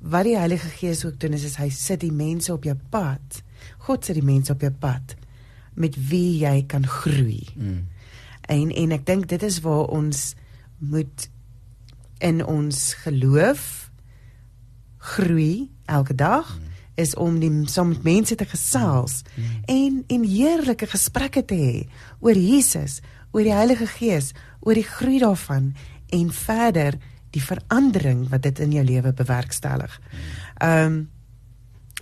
wat 0.00 0.24
die 0.24 0.36
Heilige 0.36 0.68
Gees 0.68 1.04
ook 1.04 1.20
doen 1.20 1.32
is, 1.32 1.44
is 1.44 1.56
hy 1.56 1.70
sit 1.70 2.00
die 2.00 2.12
mense 2.12 2.52
op 2.52 2.64
jou 2.64 2.76
pad. 2.90 3.43
God 3.84 4.04
sit 4.04 4.16
die 4.18 4.24
mense 4.24 4.52
op 4.52 4.62
jou 4.64 4.72
pad 4.72 5.16
met 5.74 5.96
wie 6.10 6.38
jy 6.40 6.62
kan 6.70 6.86
groei. 6.86 7.44
Mm. 7.54 7.84
En 8.48 8.70
en 8.70 8.94
ek 8.96 9.06
dink 9.06 9.28
dit 9.28 9.42
is 9.42 9.60
waar 9.64 9.90
ons 9.92 10.34
moet 10.78 11.28
in 12.24 12.44
ons 12.44 12.78
geloof 13.04 13.90
groei 15.04 15.70
elke 15.84 16.14
dag 16.14 16.48
mm. 16.56 16.70
is 16.94 17.14
om 17.20 17.40
die 17.42 17.50
saam 17.68 17.90
met 17.92 18.06
mense 18.06 18.34
te 18.34 18.46
gesels 18.48 19.22
mm. 19.34 19.42
mm. 19.42 19.64
en 19.66 20.04
en 20.16 20.28
heerlike 20.28 20.88
gesprekke 20.88 21.44
te 21.44 21.58
hê 21.58 21.74
oor 22.20 22.38
Jesus, 22.38 23.00
oor 23.32 23.44
die 23.44 23.56
Heilige 23.56 23.88
Gees, 23.98 24.32
oor 24.60 24.78
die 24.78 24.86
groei 24.86 25.18
daarvan 25.20 25.74
en 26.14 26.30
verder 26.32 26.96
die 27.34 27.42
verandering 27.42 28.28
wat 28.30 28.46
dit 28.46 28.60
in 28.62 28.72
jou 28.76 28.84
lewe 28.86 29.12
bewerkstellig. 29.12 29.98
Mm. 29.98 30.30
Ehm 30.68 30.86
um, 30.86 31.02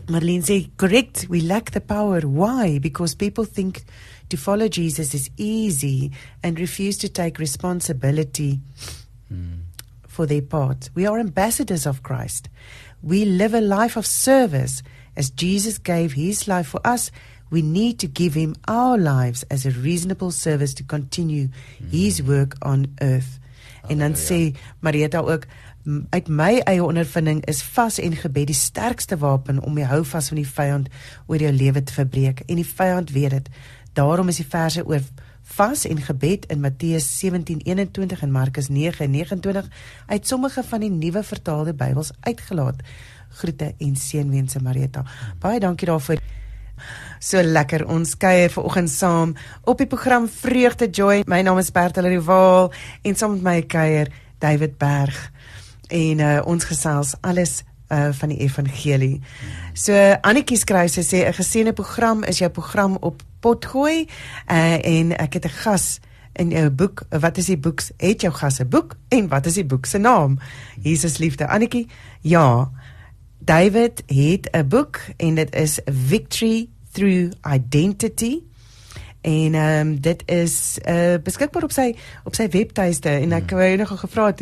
Marlene 0.07 0.43
say, 0.43 0.71
correct, 0.77 1.27
we 1.29 1.41
lack 1.41 1.71
the 1.71 1.81
power. 1.81 2.21
Why? 2.21 2.79
Because 2.79 3.15
people 3.15 3.45
think 3.45 3.85
to 4.29 4.37
follow 4.37 4.69
Jesus 4.69 5.15
is 5.15 5.31
easy 5.37 6.11
and 6.43 6.59
refuse 6.59 6.97
to 6.99 7.09
take 7.09 7.39
responsibility 7.39 8.61
mm. 9.33 9.61
for 10.07 10.27
their 10.27 10.43
part. 10.43 10.91
We 10.95 11.07
are 11.07 11.19
ambassadors 11.19 11.87
of 11.87 12.03
Christ. 12.03 12.49
We 13.03 13.25
live 13.25 13.55
a 13.55 13.61
life 13.61 13.97
of 13.97 14.07
service. 14.07 14.83
As 15.17 15.31
Jesus 15.31 15.79
gave 15.79 16.15
his 16.15 16.49
life 16.49 16.69
for 16.69 16.81
us, 16.87 17.11
we 17.51 17.61
need 17.61 17.99
to 17.99 18.07
give 18.07 18.33
him 18.35 18.55
our 18.67 18.97
lives 18.97 19.45
as 19.51 19.67
a 19.67 19.71
reasonable 19.71 20.31
service 20.31 20.73
to 20.75 20.83
continue 20.85 21.49
mm. 21.49 21.91
his 21.91 22.23
work 22.23 22.57
on 22.63 22.87
earth. 23.01 23.39
En 23.89 23.99
dan 23.99 24.15
sê 24.17 24.55
Marieta 24.81 25.21
ook 25.21 25.47
uit 25.85 26.29
my 26.29 26.61
eie 26.65 26.85
ondervinding 26.85 27.41
is 27.51 27.63
vas 27.75 27.99
en 27.99 28.15
gebed 28.17 28.47
die 28.47 28.57
sterkste 28.57 29.17
wapen 29.19 29.59
om 29.63 29.75
die 29.75 29.87
houvas 29.87 30.29
van 30.31 30.39
die 30.39 30.47
vyand 30.47 30.89
oor 31.27 31.43
jou 31.43 31.53
lewe 31.53 31.83
te 31.83 31.93
verbreek 31.97 32.45
en 32.47 32.61
die 32.61 32.67
vyand 32.67 33.11
weet 33.11 33.31
dit. 33.31 33.49
Daarom 33.99 34.31
is 34.31 34.39
die 34.39 34.47
verse 34.47 34.85
oor 34.87 35.03
vas 35.57 35.85
en 35.85 35.99
gebed 36.01 36.47
in 36.55 36.61
Matteus 36.61 37.09
17:21 37.19 38.23
en 38.23 38.31
Markus 38.31 38.69
9:29 38.69 39.67
uit 40.07 40.27
sommige 40.27 40.63
van 40.63 40.81
die 40.81 40.91
nuwe 40.91 41.23
vertaalde 41.23 41.75
Bybels 41.75 42.13
uitgelaat. 42.21 42.83
Groete 43.29 43.75
en 43.79 43.97
seënwense 43.97 44.63
Marita. 44.63 45.05
Baie 45.39 45.61
dankie 45.61 45.87
daarvoor. 45.87 46.19
So 47.19 47.43
lekker 47.43 47.87
ons 47.87 48.17
kuier 48.17 48.51
vanoggend 48.51 48.91
saam 48.91 49.35
op 49.65 49.79
die 49.79 49.87
program 49.87 50.29
Vreugde 50.29 50.91
Joy. 50.91 51.23
My 51.27 51.43
naam 51.43 51.59
is 51.59 51.71
Bertel 51.71 52.07
Rival 52.07 52.73
en 53.03 53.17
saam 53.17 53.31
met 53.31 53.43
my 53.43 53.63
kuier 53.63 54.13
David 54.39 54.79
Berg 54.79 55.31
en 55.93 56.23
uh, 56.25 56.41
ons 56.49 56.65
gesels 56.65 57.15
alles 57.21 57.61
uh, 57.93 58.09
van 58.17 58.33
die 58.33 58.41
evangelie. 58.45 59.21
So 59.77 59.97
Annetjie 60.25 60.59
skryf 60.61 60.95
sy 60.95 61.05
sê 61.05 61.19
'n 61.29 61.37
geseënde 61.37 61.73
program 61.77 62.25
is 62.25 62.41
jou 62.41 62.51
program 62.51 62.97
op 63.01 63.23
potgooi 63.41 64.09
uh, 64.51 64.79
en 64.85 65.13
ek 65.17 65.33
het 65.39 65.45
'n 65.45 65.59
gas 65.63 66.01
in 66.33 66.51
jou 66.51 66.71
boek 66.71 67.05
wat 67.11 67.37
is 67.37 67.47
die 67.47 67.59
boek 67.59 67.81
het 67.97 68.21
jou 68.21 68.33
gas 68.33 68.61
'n 68.61 68.69
boek 68.69 68.97
en 69.09 69.29
wat 69.29 69.47
is 69.47 69.55
die 69.55 69.67
boek 69.67 69.87
se 69.87 69.99
naam? 69.99 70.39
Jesus 70.81 71.19
liefde. 71.19 71.49
Annetjie 71.49 71.89
ja 72.21 72.71
David 73.39 74.03
het 74.07 74.49
'n 74.53 74.69
boek 74.69 75.01
en 75.17 75.35
dit 75.35 75.55
is 75.55 75.81
Victory 75.85 76.69
through 76.93 77.33
Identity. 77.55 78.43
En 79.21 79.55
ehm 79.55 79.87
um, 79.87 80.01
dit 80.01 80.23
is 80.27 80.79
uh, 80.89 81.15
beskikbaar 81.23 81.63
op 81.63 81.73
sy 81.73 81.95
op 82.25 82.35
sy 82.35 82.49
webtuiste. 82.49 83.09
En 83.09 83.33
ek 83.33 83.51
mm. 83.51 83.59
wou 83.59 83.77
nog 83.77 84.01
gevra 84.01 84.27
het 84.27 84.41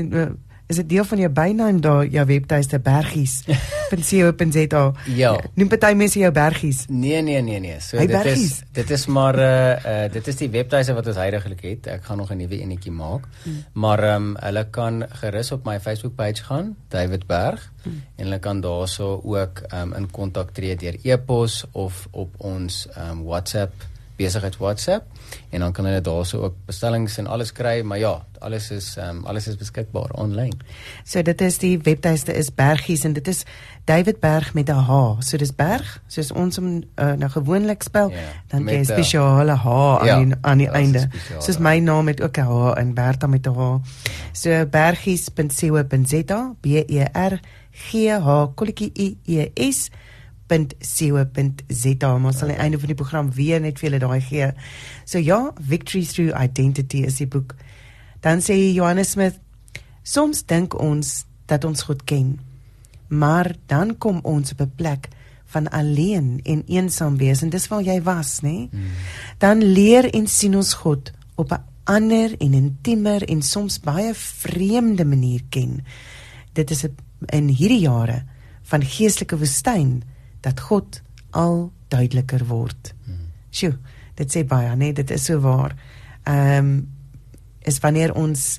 is 0.71 0.77
dit 0.77 0.89
deel 0.89 1.05
van 1.05 1.19
jou 1.19 1.31
bynaam 1.35 1.81
daar 1.83 2.07
jou 2.07 2.27
webtuiste 2.27 2.79
bergies.co.za. 2.79 4.83
Ja. 5.23 5.33
Noem 5.59 5.69
party 5.73 5.91
mense 5.99 6.19
jou 6.21 6.31
bergies. 6.33 6.85
Nee 6.89 7.23
nee 7.23 7.41
nee 7.43 7.59
nee. 7.61 7.81
So 7.83 7.97
Hy 7.99 8.07
dit 8.07 8.17
bergies. 8.17 8.51
is 8.51 8.63
dit 8.79 8.91
is 8.91 9.07
maar 9.07 9.39
uh, 9.39 10.05
uh 10.05 10.13
dit 10.13 10.27
is 10.31 10.37
die 10.37 10.49
webtuise 10.51 10.95
wat 10.95 11.07
ons 11.11 11.17
heidaglik 11.19 11.61
het. 11.67 11.87
Ek 11.99 12.05
gaan 12.07 12.17
nog 12.23 12.31
'n 12.31 12.37
nuwe 12.39 12.61
enetjie 12.61 12.93
maak. 12.93 13.27
Hmm. 13.43 13.65
Maar 13.73 13.99
ehm 14.03 14.15
um, 14.31 14.37
hulle 14.41 14.65
kan 14.71 15.05
gerus 15.23 15.53
op 15.53 15.65
my 15.65 15.81
Facebook 15.81 16.15
page 16.15 16.43
gaan, 16.45 16.77
David 16.89 17.27
Berg, 17.27 17.71
Hmm. 17.83 18.03
en 18.17 18.25
hulle 18.25 18.39
kan 18.39 18.61
daarso 18.61 19.21
ook 19.25 19.59
ehm 19.69 19.83
um, 19.83 19.95
in 19.97 20.11
kontak 20.11 20.51
tree 20.53 20.77
deur 20.77 20.97
e-pos 21.03 21.65
of 21.73 22.09
op 22.11 22.35
ons 22.39 22.87
ehm 22.95 23.11
um, 23.11 23.23
WhatsApp 23.25 23.73
besigheids 24.21 24.61
WhatsApp 24.61 25.07
en 25.51 25.61
dan 25.65 25.73
kan 25.73 25.85
hulle 25.89 26.01
daarso 26.05 26.43
ook 26.45 26.55
bestellings 26.69 27.17
en 27.19 27.27
alles 27.27 27.53
kry, 27.57 27.81
maar 27.83 27.99
ja, 27.99 28.13
alles 28.41 28.71
is 28.71 28.95
ehm 28.97 29.17
um, 29.17 29.25
alles 29.29 29.47
is 29.49 29.57
beskikbaar 29.61 30.11
aanlyn. 30.21 30.55
So 31.05 31.23
dit 31.23 31.41
is 31.41 31.59
die 31.59 31.79
webtuiste 31.85 32.33
is 32.37 32.51
Bergies 32.55 33.05
en 33.05 33.13
dit 33.13 33.29
is 33.29 33.45
David 33.85 34.21
Berg 34.21 34.55
met 34.55 34.69
'n 34.69 34.73
H. 34.89 35.21
So 35.21 35.37
dis 35.37 35.53
Berg 35.55 36.03
soos 36.07 36.33
ons 36.33 36.57
hom 36.57 36.83
uh, 36.97 37.13
nou 37.13 37.31
gewoonlik 37.31 37.83
spel, 37.83 38.11
Ja, 38.11 38.17
dan 38.49 38.67
jy 38.69 38.81
a- 38.81 38.85
spesiale 38.85 39.57
H 39.57 39.67
aan 40.01 40.07
Ja, 40.07 40.19
die 40.25 40.35
aan 40.41 40.59
die 40.59 40.69
einde. 40.71 41.09
Soos 41.39 41.59
my 41.59 41.79
naam 41.79 42.07
het 42.09 42.21
ook 42.23 42.37
'n 42.39 42.47
H 42.47 42.79
in 42.81 42.95
Bertha 42.95 43.27
met 43.27 43.47
'n 43.47 43.55
H. 43.55 43.79
So 44.33 44.67
bergies.co.za 44.67 46.55
B 46.61 46.67
E 46.87 47.05
R 47.13 47.41
G 47.73 48.09
H 48.21 48.47
kolletjie 48.55 48.91
I 48.99 49.19
E 49.27 49.71
S 49.73 49.91
.co.za 50.51 52.19
maar 52.19 52.33
sal 52.35 52.49
aan 52.49 52.55
die 52.55 52.63
einde 52.65 52.79
van 52.79 52.91
die 52.91 52.99
program 52.99 53.31
weer 53.37 53.61
net 53.61 53.79
vir 53.79 53.91
julle 53.91 54.03
daai 54.03 54.21
gee. 54.21 54.51
So 55.05 55.19
ja, 55.19 55.53
Victory 55.61 56.05
Through 56.05 56.35
Identity 56.43 57.05
is 57.07 57.21
die 57.23 57.29
boek. 57.31 57.55
Dan 58.21 58.43
sê 58.45 58.57
Johannes 58.75 59.15
Smith, 59.15 59.39
soms 60.03 60.43
dink 60.47 60.75
ons 60.75 61.25
dat 61.47 61.65
ons 61.65 61.83
God 61.83 62.05
ken, 62.05 62.39
maar 63.09 63.55
dan 63.67 63.97
kom 63.99 64.21
ons 64.23 64.53
op 64.53 64.61
'n 64.61 64.73
plek 64.77 65.09
van 65.51 65.69
alleen 65.69 66.41
en 66.45 66.63
eensaam 66.67 67.17
wees 67.17 67.43
en 67.43 67.51
dis 67.51 67.69
waar 67.69 67.83
jy 67.83 68.03
was, 68.03 68.41
nê? 68.41 68.69
Hmm. 68.71 68.93
Dan 69.39 69.65
leer 69.65 70.11
en 70.15 70.27
sien 70.27 70.55
ons 70.57 70.75
God 70.75 71.13
op 71.35 71.53
'n 71.53 71.65
ander 71.85 72.35
en 72.39 72.55
intiemer 72.55 73.23
en 73.29 73.43
soms 73.43 73.81
baie 73.81 74.15
vreemde 74.15 75.05
manier 75.05 75.41
ken. 75.49 75.85
Dit 76.53 76.71
is 76.71 76.85
'n- 76.85 76.95
in 77.27 77.49
hierdie 77.49 77.81
jare 77.81 78.23
van 78.63 78.85
geestelike 78.85 79.39
woestyn 79.39 80.03
dat 80.41 80.61
God 80.61 81.03
al 81.31 81.73
duideliker 81.89 82.47
word. 82.47 82.95
Sjoe, 83.51 83.75
dit 84.15 84.33
sê 84.33 84.45
baie, 84.47 84.71
nee, 84.77 84.93
dit 84.93 85.11
is 85.11 85.25
so 85.25 85.41
waar. 85.41 85.77
Ehm 86.25 86.57
um, 86.57 86.89
is 87.69 87.77
wanneer 87.79 88.15
ons 88.17 88.59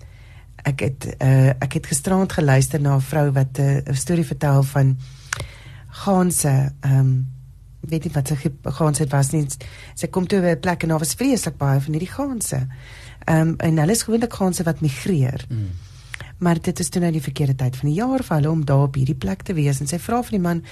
ek 0.61 0.83
het 0.85 1.05
uh, 1.17 1.49
ek 1.57 1.79
het 1.79 1.87
gisterand 1.89 2.31
geluister 2.31 2.81
na 2.81 2.95
'n 2.95 3.01
vrou 3.01 3.31
wat 3.31 3.57
eh, 3.57 3.81
'n 3.81 3.89
uh, 3.89 3.95
storie 3.95 4.25
vertel 4.25 4.63
van 4.63 4.97
ganse 6.05 6.73
ehm 6.81 6.99
um, 6.99 7.27
weet 7.79 8.03
nie 8.03 8.13
wat 8.13 8.27
sy 8.27 8.35
ganse 8.63 9.01
het 9.01 9.11
was 9.11 9.31
nie. 9.31 9.47
Sy 9.95 10.07
kom 10.07 10.27
toe 10.27 10.41
by 10.41 10.53
'n 10.53 10.59
plek 10.59 10.83
en 10.83 10.89
daar 10.89 10.99
was 10.99 11.13
vreeslik 11.13 11.57
baie 11.57 11.81
van 11.81 11.93
hierdie 11.93 12.13
ganse. 12.13 12.67
Ehm 13.25 13.47
um, 13.47 13.55
en 13.57 13.77
hulle 13.77 13.91
is 13.91 14.03
gewoonlik 14.03 14.33
ganse 14.33 14.63
wat 14.63 14.81
migreer. 14.81 15.45
Mm. 15.49 15.69
Maar 16.37 16.61
dit 16.61 16.79
is 16.79 16.89
toe 16.89 17.01
nou 17.01 17.11
die 17.11 17.21
verkeerde 17.21 17.55
tyd 17.55 17.75
van 17.75 17.89
die 17.89 17.97
jaar 17.97 18.23
vir 18.23 18.35
hulle 18.35 18.51
om 18.51 18.65
daar 18.65 18.83
op 18.83 18.95
hierdie 18.95 19.15
plek 19.15 19.41
te 19.41 19.53
wees 19.53 19.79
en 19.79 19.87
sy 19.87 19.99
vra 19.99 20.21
vir 20.23 20.31
die 20.31 20.45
man 20.47 20.63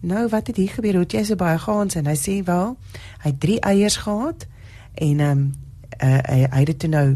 nou 0.00 0.28
wat 0.28 0.46
het 0.46 0.56
hier 0.56 0.70
gebeur 0.70 0.92
hoe 0.92 1.06
het 1.06 1.12
jy 1.12 1.24
so 1.24 1.36
baie 1.36 1.58
gehans 1.58 1.96
en 1.98 2.06
hy 2.06 2.16
sê 2.18 2.38
wel 2.46 2.76
hy 3.24 3.32
het 3.32 3.40
drie 3.40 3.58
eiers 3.60 3.96
gehad 4.04 4.46
en 4.94 5.20
ehm 5.20 5.30
um, 5.30 5.48
uh, 6.02 6.18
hy, 6.28 6.38
hy 6.50 6.58
het 6.58 6.66
dit 6.66 6.78
toe 6.78 6.90
nou 6.90 7.06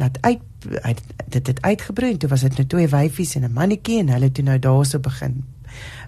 laat 0.00 0.18
uit 0.20 0.40
hy 0.82 0.94
dit 1.26 1.46
het 1.46 1.62
uitgebroei 1.62 2.16
toe 2.16 2.30
was 2.30 2.44
dit 2.46 2.58
nou 2.58 2.66
twee 2.66 2.88
wyfies 2.88 3.34
en 3.36 3.44
'n 3.44 3.52
mannetjie 3.52 3.98
en 3.98 4.08
hulle 4.14 4.30
het 4.30 4.34
toe 4.34 4.44
nou 4.44 4.58
daarso 4.58 4.98
begin 4.98 5.44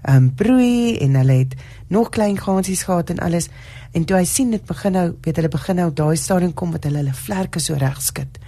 ehm 0.03 0.17
um, 0.17 0.35
broei 0.35 0.99
en 0.99 1.15
hulle 1.15 1.33
het 1.33 1.55
nog 1.89 2.09
klein 2.09 2.39
gansies 2.39 2.83
gehad 2.83 3.11
en 3.11 3.19
alles 3.19 3.49
en 3.93 4.05
toe 4.05 4.17
hy 4.17 4.25
sien 4.25 4.51
dit 4.51 4.65
begin 4.65 4.93
nou 4.93 5.17
weet 5.21 5.37
hulle 5.37 5.49
begin 5.49 5.77
nou 5.77 5.93
daai 5.93 6.17
stadium 6.17 6.55
kom 6.55 6.71
wat 6.71 6.85
hulle 6.85 6.99
hulle 6.99 7.15
vlerke 7.15 7.61
so 7.61 7.75
reg 7.75 8.03
skud 8.03 8.39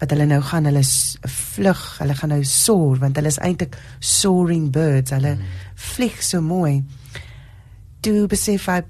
wat 0.00 0.14
hulle 0.14 0.26
nou 0.26 0.40
gaan 0.40 0.64
hulle 0.64 0.82
vlug, 1.28 1.80
hulle 2.00 2.14
gaan 2.16 2.32
nou 2.32 2.40
soar 2.48 3.00
want 3.02 3.18
hulle 3.20 3.28
is 3.28 3.38
eintlik 3.44 3.76
soaring 3.98 4.70
birds. 4.72 5.12
Hulle 5.12 5.34
mm. 5.36 5.58
vlieg 5.74 6.22
so 6.24 6.40
mooi. 6.40 6.80
Toe 8.00 8.26
besef 8.26 8.66
hy 8.66 8.80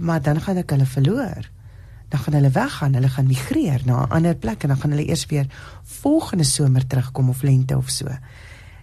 maar 0.00 0.22
dan 0.24 0.40
gaan 0.40 0.56
ek 0.56 0.72
hulle 0.72 0.86
verloor. 0.88 1.48
Dan 2.10 2.22
gaan 2.24 2.36
hulle 2.38 2.50
weggaan, 2.50 2.94
hulle 2.96 3.08
gaan 3.12 3.28
migreer 3.28 3.82
na 3.84 4.06
'n 4.06 4.10
ander 4.10 4.34
plek 4.34 4.62
en 4.62 4.68
dan 4.68 4.80
gaan 4.80 4.90
hulle 4.90 5.08
eers 5.08 5.26
weer 5.26 5.46
volgende 5.82 6.44
somer 6.44 6.86
terugkom 6.86 7.28
of 7.28 7.42
lente 7.42 7.76
of 7.76 7.90
so. 7.90 8.08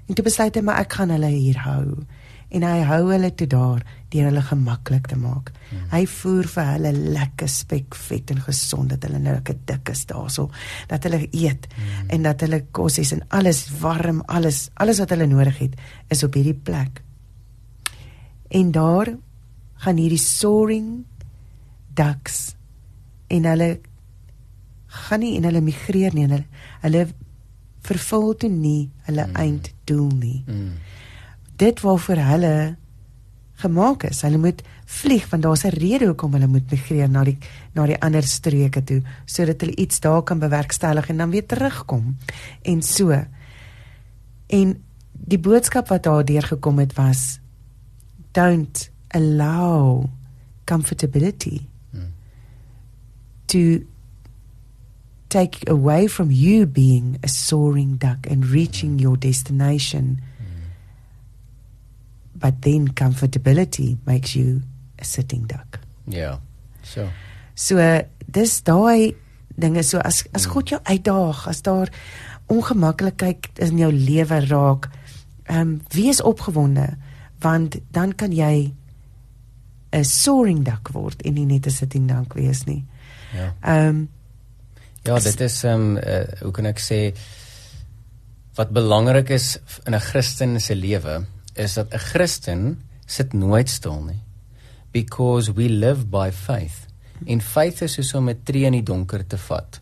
En 0.08 0.16
toe 0.16 0.24
besluit 0.24 0.56
hy 0.56 0.62
maar 0.62 0.80
ek 0.80 0.94
gaan 0.94 1.10
hulle 1.10 1.28
hier 1.28 1.58
hou. 1.58 2.06
En 2.50 2.64
hy 2.64 2.84
hou 2.88 3.12
hulle 3.12 3.36
toe 3.36 3.48
daar 3.48 3.84
deur 4.10 4.24
hulle 4.30 4.42
gemaklik 4.42 5.08
te 5.08 5.18
maak. 5.20 5.52
Hmm. 5.70 5.90
Hy 5.92 6.06
voer 6.06 6.48
vir 6.48 6.66
hulle 6.72 6.92
lekker 6.94 7.50
spek 7.50 7.96
vet 7.96 8.32
en 8.32 8.42
gesond 8.42 8.90
dat 8.90 9.04
hulle 9.04 9.20
nou 9.20 9.34
lekker 9.34 9.58
dik 9.66 9.90
is 9.90 10.06
daarso, 10.06 10.50
dat 10.88 11.04
hulle 11.04 11.28
eet 11.32 11.68
hmm. 11.76 12.10
en 12.10 12.22
dat 12.22 12.42
hulle 12.42 12.62
kos 12.72 12.98
is 12.98 13.12
en 13.12 13.26
alles 13.28 13.68
warm, 13.82 14.22
alles 14.28 14.70
alles 14.74 15.00
wat 15.00 15.10
hulle 15.10 15.28
nodig 15.28 15.58
het 15.58 15.76
is 16.08 16.24
op 16.24 16.34
hierdie 16.34 16.56
plek. 16.56 17.02
En 18.48 18.72
daar 18.72 19.18
gaan 19.84 20.00
hierdie 20.02 20.22
soaring 20.22 21.06
ducks 21.98 22.56
en 23.28 23.46
hulle 23.46 23.70
gaan 24.88 25.20
nie 25.20 25.36
en 25.38 25.48
hulle 25.50 25.62
migreer 25.62 26.16
nie 26.16 26.26
en 26.28 26.38
hulle 26.38 26.48
hulle 26.86 27.06
vervul 27.88 28.34
toe 28.42 28.50
nie 28.52 28.90
hulle 29.08 29.28
mm. 29.28 29.38
einddoel 29.40 30.10
nie. 30.20 30.42
Mm. 30.48 30.74
Dit 31.58 31.82
waarvoor 31.86 32.22
hulle 32.32 32.54
gemaak 33.58 34.04
is. 34.10 34.22
Hulle 34.26 34.38
moet 34.42 34.62
vlieg 34.86 35.30
want 35.32 35.44
daar's 35.44 35.66
'n 35.66 35.76
rede 35.76 36.06
hoekom 36.06 36.34
hulle 36.34 36.48
moet 36.48 36.72
migreer 36.72 37.10
na 37.10 37.24
die 37.24 37.38
na 37.74 37.86
die 37.86 38.00
ander 38.02 38.24
streke 38.24 38.84
toe 38.84 39.02
sodat 39.26 39.62
hulle 39.62 39.76
iets 39.76 40.00
daar 40.00 40.24
kan 40.24 40.40
bewerkstellig 40.40 41.10
en 41.10 41.18
dan 41.18 41.30
weer 41.30 41.46
terugkom. 41.46 42.18
En 42.62 42.82
so. 42.82 43.26
En 44.48 44.84
die 45.12 45.40
boodskap 45.40 45.88
wat 45.88 46.04
daar 46.04 46.26
deurgekom 46.26 46.80
het 46.80 46.94
was 46.94 47.40
don't 48.32 48.92
allow 49.18 50.10
comfortability 50.66 51.66
Mm. 51.94 52.12
to 53.48 53.62
take 55.30 55.56
away 55.70 56.08
from 56.08 56.30
you 56.32 56.66
being 56.66 57.18
a 57.24 57.28
soaring 57.28 57.98
duck 57.98 58.28
and 58.32 58.46
reaching 58.46 59.00
your 59.00 59.18
destination. 59.18 60.20
But 62.36 62.62
then 62.62 62.94
comfortability 62.94 63.98
makes 64.06 64.36
you 64.36 64.62
a 65.00 65.04
sitting 65.04 65.48
duck. 65.48 65.80
Ja. 66.06 66.40
So. 66.84 67.10
So 67.56 67.78
dis 68.30 68.62
daai 68.64 69.16
dinge 69.58 69.84
so 69.84 70.00
as 70.00 70.24
as 70.34 70.46
God 70.46 70.70
jou 70.70 70.80
uitdaag, 70.84 71.48
as 71.48 71.62
daar 71.66 71.90
ongemaklikheid 72.48 73.58
in 73.60 73.78
jou 73.82 73.92
lewe 73.92 74.40
raak, 74.46 74.90
ehm 75.50 75.60
um, 75.60 75.82
wees 75.96 76.22
opgewonde 76.22 76.98
want 77.42 77.80
dan 77.92 78.14
kan 78.16 78.32
jy 78.32 78.74
'n 79.92 80.04
soaring 80.04 80.64
duck 80.64 80.90
word 80.94 81.22
en 81.22 81.34
nie 81.34 81.46
net 81.46 81.68
'n 81.68 81.72
sitting 81.72 82.08
duck 82.08 82.34
wees 82.34 82.66
nie. 82.66 82.86
Ja. 83.34 83.54
Ehm 83.62 83.88
um, 83.88 84.10
Ja, 85.08 85.20
dit 85.20 85.42
is 85.42 85.64
ehm 85.64 85.82
um, 85.82 85.98
uh, 85.98 86.24
hoe 86.42 86.52
kan 86.52 86.66
ek 86.66 86.80
sê 86.84 87.00
wat 88.58 88.74
belangrik 88.76 89.30
is 89.30 89.58
in 89.86 89.96
'n 89.96 90.00
Christen 90.00 90.60
se 90.60 90.76
lewe 90.76 91.26
is 91.56 91.74
dat 91.74 91.94
'n 91.94 91.98
Christen 91.98 92.82
sit 93.06 93.34
nooit 93.34 93.70
stil 93.70 94.04
nie. 94.04 94.22
Because 94.92 95.54
we 95.54 95.70
live 95.70 96.06
by 96.06 96.32
faith. 96.32 96.88
En 97.26 97.42
faith 97.42 97.82
is 97.82 97.94
soos 97.94 98.14
om 98.14 98.30
'n 98.30 98.44
tree 98.44 98.66
in 98.66 98.72
die 98.74 98.84
donker 98.84 99.28
te 99.28 99.38
vat. 99.38 99.80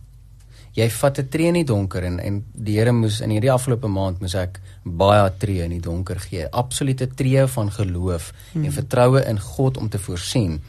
Jy 0.73 0.89
vat 0.89 1.19
'n 1.19 1.29
tree 1.29 1.47
in 1.47 1.53
die 1.53 1.63
donker 1.63 2.03
en 2.03 2.19
en 2.19 2.45
die 2.53 2.77
Here 2.77 2.91
moes 2.91 3.21
in 3.21 3.29
hierdie 3.29 3.51
afgelope 3.51 3.87
maand 3.87 4.19
moes 4.21 4.35
ek 4.35 4.59
baie 4.85 5.31
tree 5.41 5.63
in 5.65 5.73
die 5.73 5.81
donker 5.81 6.19
gee. 6.21 6.45
Absolute 6.53 7.07
tree 7.17 7.47
van 7.47 7.71
geloof 7.73 8.31
hmm. 8.51 8.65
en 8.65 8.71
vertroue 8.71 9.23
in 9.25 9.39
God 9.41 9.77
om 9.81 9.89
te 9.89 9.99
voorsien. 9.99 10.61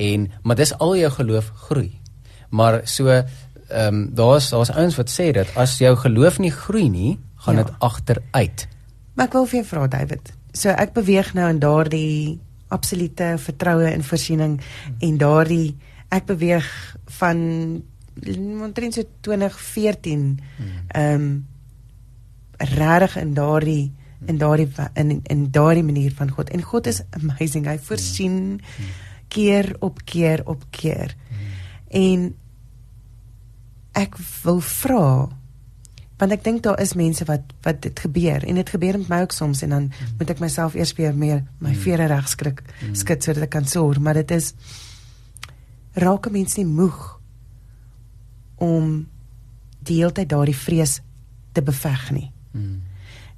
En 0.00 0.30
maar 0.42 0.56
dis 0.56 0.72
al 0.78 0.96
jou 0.96 1.10
geloof 1.12 1.52
groei. 1.68 1.92
Maar 2.50 2.80
so 2.84 3.08
ehm 3.08 3.94
um, 3.94 4.14
daar's 4.14 4.48
daar's 4.50 4.70
ouens 4.70 4.96
wat 4.96 5.10
sê 5.10 5.30
dat 5.30 5.46
as 5.54 5.78
jou 5.78 5.96
geloof 5.96 6.38
nie 6.38 6.50
groei 6.50 6.88
nie, 6.90 7.18
gaan 7.36 7.56
Ja. 7.56 7.62
dit 7.62 7.72
agteruit. 7.78 8.68
Maar 9.14 9.26
ek 9.26 9.32
wil 9.32 9.46
vir 9.46 9.58
jou 9.58 9.66
vra 9.66 9.86
David. 9.86 10.32
So 10.52 10.68
ek 10.68 10.92
beweeg 10.92 11.34
nou 11.34 11.48
in 11.50 11.58
daardie 11.58 12.40
absolute 12.68 13.34
vertroue 13.38 13.84
en 13.84 14.04
voorsiening 14.04 14.60
en 14.98 15.18
daardie 15.18 15.76
ek 16.08 16.26
beweeg 16.26 16.96
van 17.20 17.38
omtrent 18.62 18.94
so 18.94 19.02
2014 19.20 20.40
ehm 20.88 21.14
um, 21.14 21.46
regtig 22.60 23.16
in 23.16 23.34
daardie 23.34 23.92
in 24.26 24.38
daardie 24.38 24.68
in 24.94 25.20
in 25.22 25.50
daardie 25.50 25.84
manier 25.84 26.12
van 26.14 26.30
God. 26.30 26.50
En 26.50 26.62
God 26.62 26.86
is 26.86 27.02
amazing. 27.10 27.66
Hy 27.66 27.78
voorsien 27.78 28.60
keer 29.28 29.76
op 29.78 30.04
keer 30.04 30.42
op 30.44 30.64
keer. 30.70 31.16
En 31.88 32.34
ek 33.92 34.16
wil 34.42 34.60
vra 34.60 35.28
Want 36.20 36.34
ek 36.36 36.42
dink 36.44 36.60
daar 36.66 36.80
is 36.82 36.92
mense 36.98 37.24
wat 37.24 37.52
wat 37.64 37.78
dit 37.80 38.00
gebeur 38.04 38.44
en 38.44 38.58
dit 38.60 38.70
gebeur 38.74 38.98
met 39.00 39.08
my 39.08 39.20
ook 39.24 39.32
soms 39.32 39.62
en 39.64 39.72
dan 39.72 39.86
mm. 39.88 40.16
moet 40.18 40.32
ek 40.34 40.42
myself 40.42 40.74
eers 40.76 40.92
weer 40.98 41.14
meer 41.16 41.38
my 41.58 41.72
mm. 41.72 41.78
vere 41.80 42.08
reg 42.12 42.28
skrik 42.28 42.60
mm. 42.60 42.92
skud 43.00 43.24
sodat 43.24 43.46
ek 43.46 43.54
kan 43.54 43.68
sorg, 43.68 44.00
maar 44.04 44.20
dit 44.20 44.34
is 44.36 44.52
raak 45.96 46.28
'n 46.28 46.32
mens 46.32 46.56
nie 46.60 46.66
moeg 46.68 47.20
om 48.60 49.08
die 49.80 49.96
hele 50.02 50.12
tyd 50.12 50.28
daardie 50.28 50.56
vrees 50.56 51.00
te 51.52 51.62
beveg 51.62 52.10
nie. 52.12 52.28
Mm. 52.50 52.82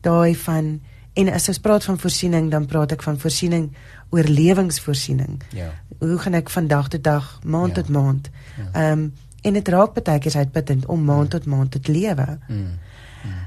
Daai 0.00 0.36
van 0.36 0.80
en 1.12 1.28
as 1.28 1.48
ons 1.48 1.58
praat 1.60 1.84
van 1.84 1.98
voorsiening, 1.98 2.50
dan 2.50 2.66
praat 2.66 2.92
ek 2.92 3.02
van 3.02 3.18
voorsiening 3.20 3.72
oorlewingsvoorsiening. 4.10 5.42
Ja. 5.52 5.68
Hoe 5.98 6.18
gaan 6.18 6.34
ek 6.34 6.50
van 6.50 6.66
dag 6.66 6.88
tot 6.88 7.04
dag, 7.04 7.38
maand 7.44 7.76
ja. 7.76 7.82
tot 7.82 7.88
maand? 7.92 8.30
Ja. 8.56 8.70
Ehm 8.72 8.72
ja. 8.80 8.92
um, 8.92 9.12
en 9.42 9.56
dit 9.58 9.68
raak 9.74 9.96
baie 9.96 10.20
keer 10.22 10.36
uitputtend 10.36 10.86
om 10.86 11.00
maand 11.04 11.26
mm. 11.26 11.30
tot 11.34 11.46
maand 11.50 11.70
te 11.74 11.92
lewe. 11.92 12.26
Mm. 12.48 12.56
Mm. 13.26 13.40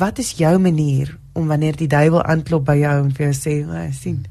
Wat 0.00 0.18
is 0.18 0.30
jou 0.40 0.58
manier 0.58 1.18
om 1.32 1.46
wanneer 1.46 1.76
die 1.76 1.88
duiwel 1.88 2.22
aanklop 2.22 2.64
by 2.64 2.78
jou 2.80 2.94
en 3.04 3.12
vir 3.14 3.26
jou 3.26 3.34
sê, 3.36 3.54
"Ag, 3.68 3.94
sien, 3.94 4.24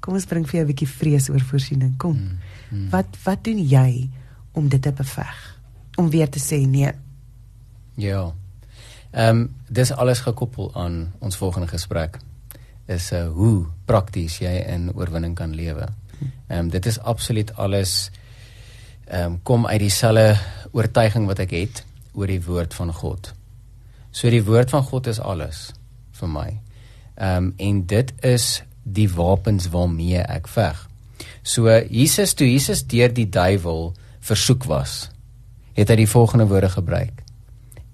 kom 0.00 0.14
ons 0.14 0.26
bring 0.26 0.46
vir 0.46 0.60
jou 0.60 0.64
'n 0.64 0.72
bietjie 0.72 0.88
vrees 0.88 1.28
oor 1.28 1.40
voorsiening. 1.40 1.96
Kom." 1.96 2.16
Mm. 2.16 2.38
Mm. 2.70 2.90
Wat 2.90 3.06
wat 3.24 3.44
doen 3.44 3.58
jy 3.58 4.10
om 4.52 4.68
dit 4.68 4.82
te 4.82 4.92
beveg? 4.92 5.58
Om 5.96 6.10
weer 6.10 6.28
te 6.28 6.38
sê 6.38 6.66
nee. 6.66 6.92
Ja. 7.94 8.32
Ehm 9.14 9.28
um, 9.28 9.54
dis 9.68 9.92
alles 9.92 10.20
gekoppel 10.26 10.72
aan 10.74 11.12
ons 11.18 11.36
volgende 11.36 11.68
gesprek 11.70 12.18
is 12.90 13.12
uh 13.12 13.28
hoe 13.30 13.66
prakties 13.86 14.40
jy 14.42 14.54
in 14.66 14.90
oorwinning 14.90 15.36
kan 15.38 15.54
lewe. 15.54 15.86
Ehm 16.48 16.58
um, 16.58 16.70
dit 16.70 16.86
is 16.86 16.98
absoluut 16.98 17.52
alles 17.54 18.10
ehm 19.06 19.24
um, 19.24 19.38
kom 19.42 19.66
uit 19.66 19.78
dieselfde 19.78 20.34
oortuiging 20.72 21.26
wat 21.30 21.38
ek 21.38 21.54
het 21.54 21.84
oor 22.12 22.26
die 22.26 22.42
woord 22.42 22.74
van 22.74 22.92
God. 22.92 23.30
So 24.10 24.30
die 24.30 24.42
woord 24.44 24.74
van 24.74 24.82
God 24.82 25.06
is 25.06 25.20
alles 25.20 25.70
vir 26.18 26.28
my. 26.28 26.48
Ehm 27.14 27.36
um, 27.36 27.54
en 27.56 27.86
dit 27.86 28.12
is 28.22 28.62
die 28.82 29.08
wapens 29.14 29.70
waarmee 29.70 30.26
ek 30.26 30.48
veg. 30.48 30.88
So 31.42 31.70
Jesus 31.70 32.34
toe 32.34 32.50
Jesus 32.50 32.82
deur 32.82 33.14
die 33.14 33.30
duiwel 33.30 33.92
versoek 34.20 34.64
was, 34.66 35.10
het 35.78 35.88
hy 35.88 36.02
die 36.02 36.10
volgende 36.10 36.50
woorde 36.50 36.74
gebruik 36.74 37.23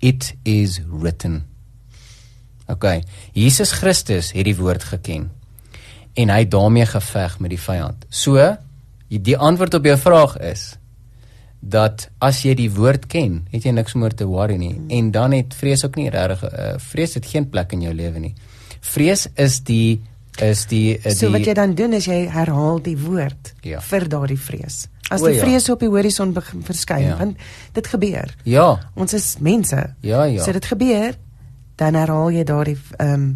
it 0.01 0.35
is 0.43 0.81
written. 0.89 1.45
OK. 2.71 3.01
Jesus 3.33 3.73
Christus 3.73 4.33
het 4.33 4.47
die 4.47 4.57
woord 4.57 4.85
geken 4.85 5.31
en 6.19 6.33
hy 6.33 6.45
daarmee 6.51 6.87
geveg 6.91 7.39
met 7.39 7.53
die 7.55 7.61
vyand. 7.61 8.05
So 8.11 8.39
die 9.11 9.37
antwoord 9.37 9.75
op 9.75 9.89
jou 9.89 9.97
vraag 9.99 10.37
is 10.53 10.75
dat 11.61 12.07
as 12.25 12.41
jy 12.47 12.55
die 12.57 12.71
woord 12.73 13.05
ken, 13.11 13.43
het 13.53 13.67
jy 13.67 13.73
niks 13.77 13.95
meer 13.99 14.15
te 14.17 14.25
worry 14.29 14.57
nie 14.57 14.73
hmm. 14.73 14.87
en 14.97 15.11
dan 15.13 15.35
het 15.37 15.55
vrees 15.55 15.85
ook 15.85 15.99
nie 16.01 16.09
regtig 16.11 16.47
uh, 16.49 16.71
vrees 16.81 17.19
het 17.19 17.27
geen 17.29 17.49
plek 17.53 17.75
in 17.77 17.85
jou 17.85 17.93
lewe 17.95 18.23
nie. 18.23 18.33
Vrees 18.81 19.27
is 19.37 19.61
die 19.69 20.01
is 20.41 20.65
die 20.71 20.97
uh, 20.97 21.13
So 21.13 21.29
wat 21.35 21.45
jy 21.45 21.55
dan 21.59 21.75
doen 21.77 21.99
is 21.99 22.09
jy 22.09 22.23
herhaal 22.33 22.81
die 22.81 22.97
woord 22.97 23.53
ja. 23.67 23.83
vir 23.85 24.09
daardie 24.09 24.41
vrees. 24.41 24.87
As 25.11 25.25
die 25.25 25.35
ja. 25.35 25.43
vrees 25.43 25.67
op 25.73 25.83
die 25.83 25.91
horison 25.91 26.33
begin 26.33 26.63
verskyn, 26.63 27.03
ja. 27.03 27.17
want 27.19 27.39
dit 27.75 27.87
gebeur. 27.87 28.35
Ja. 28.47 28.67
Ons 28.95 29.15
is 29.19 29.37
mense. 29.43 29.95
Ja, 30.07 30.25
ja. 30.31 30.43
So 30.45 30.55
dit 30.55 30.69
gebeur, 30.71 31.17
dan 31.81 31.99
herhaal 31.99 32.31
jy 32.35 32.45
daardie 32.47 32.79
ehm 32.99 33.15
um, 33.15 33.31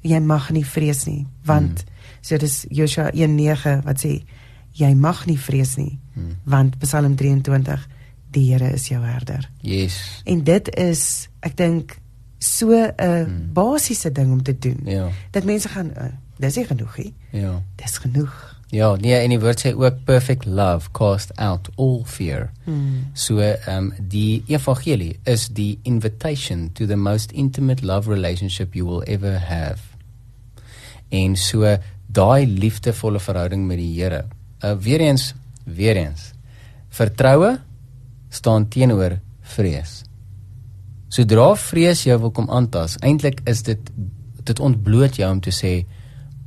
jy 0.00 0.16
mag 0.24 0.46
nie 0.56 0.64
vrees 0.64 1.04
nie, 1.04 1.26
want 1.44 1.82
hmm. 1.82 2.04
so 2.24 2.38
dis 2.40 2.62
Josua 2.72 3.10
1:9 3.12 3.82
wat 3.84 4.00
sê 4.00 4.22
jy 4.78 4.92
mag 4.96 5.26
nie 5.28 5.36
vrees 5.36 5.74
nie, 5.76 5.98
hmm. 6.14 6.38
want 6.48 6.78
Psalm 6.80 7.16
23 7.20 7.84
die 8.32 8.46
Here 8.52 8.70
is 8.72 8.86
jou 8.88 9.02
herder. 9.04 9.44
Yes. 9.60 10.22
En 10.24 10.44
dit 10.46 10.70
is 10.78 11.02
ek 11.44 11.56
dink 11.58 11.98
so 12.38 12.72
'n 12.72 12.94
hmm. 12.96 13.52
basiese 13.52 14.12
ding 14.12 14.32
om 14.32 14.42
te 14.42 14.58
doen. 14.58 14.80
Ja. 14.84 15.10
Dat 15.30 15.44
mense 15.44 15.68
gaan 15.68 15.92
uh, 15.96 16.12
dis 16.38 16.56
nie 16.56 16.66
genoeg 16.66 16.96
nie. 16.96 17.14
Ja. 17.30 17.62
Dis 17.76 17.98
genoeg. 17.98 18.59
Ja, 18.70 18.92
nee, 19.02 19.16
en 19.18 19.32
die 19.32 19.38
woord 19.42 19.64
sê 19.64 19.72
ook 19.74 20.04
perfect 20.06 20.44
love 20.46 20.92
cast 20.94 21.32
out 21.42 21.68
all 21.74 22.04
fear. 22.06 22.50
Hmm. 22.64 23.08
So 23.18 23.42
ehm 23.42 23.90
um, 23.90 23.92
die 23.98 24.44
evangelie 24.46 25.16
is 25.26 25.48
die 25.50 25.80
invitation 25.82 26.68
to 26.78 26.86
the 26.86 26.96
most 26.96 27.32
intimate 27.32 27.86
love 27.86 28.10
relationship 28.10 28.74
you 28.78 28.86
will 28.86 29.02
ever 29.10 29.40
have. 29.48 29.82
En 31.08 31.34
so 31.36 31.66
daai 32.06 32.46
liefdevolle 32.46 33.20
verhouding 33.20 33.66
met 33.66 33.82
die 33.82 33.90
Here. 33.96 34.24
Uh 34.62 34.76
weer 34.78 35.00
eens, 35.00 35.34
weer 35.64 35.96
eens. 35.96 36.30
Vertroue 36.88 37.58
staan 38.28 38.68
teenoor 38.68 39.18
vrees. 39.40 40.02
Sodra 41.10 41.56
vrees 41.58 42.04
jou 42.06 42.20
wil 42.22 42.30
kom 42.30 42.50
aantas, 42.50 43.00
eintlik 43.02 43.42
is 43.50 43.64
dit 43.66 43.90
dit 44.46 44.60
ontbloot 44.60 45.18
jou 45.18 45.26
om 45.30 45.40
te 45.42 45.50
sê 45.50 45.80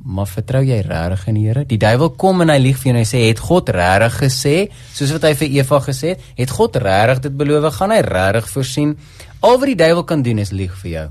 maar 0.04 0.28
vertrou 0.28 0.60
jy 0.64 0.82
regtig 0.84 1.26
in 1.30 1.38
die 1.38 1.44
Here? 1.46 1.64
Die 1.68 1.80
duiwel 1.80 2.10
kom 2.20 2.44
en 2.44 2.52
hy 2.52 2.58
lieg 2.60 2.76
vir 2.76 2.90
jou 2.90 2.94
en 2.94 3.00
hy 3.00 3.06
sê 3.08 3.22
het 3.24 3.40
God 3.40 3.72
regtig 3.72 4.18
gesê, 4.20 4.54
soos 4.92 5.14
wat 5.16 5.24
hy 5.30 5.32
vir 5.40 5.56
Eva 5.60 5.80
gesê 5.86 6.12
het, 6.14 6.26
het 6.36 6.52
God 6.52 6.76
regtig 6.84 7.24
dit 7.28 7.38
beloof? 7.40 7.70
Gaan 7.78 7.94
hy 7.94 8.02
regtig 8.04 8.50
voorsien? 8.52 8.92
Al 9.40 9.56
wat 9.62 9.70
die 9.72 9.78
duiwel 9.80 10.04
kan 10.08 10.24
doen 10.26 10.42
is 10.44 10.52
lieg 10.52 10.76
vir 10.82 10.90
jou. 10.90 11.06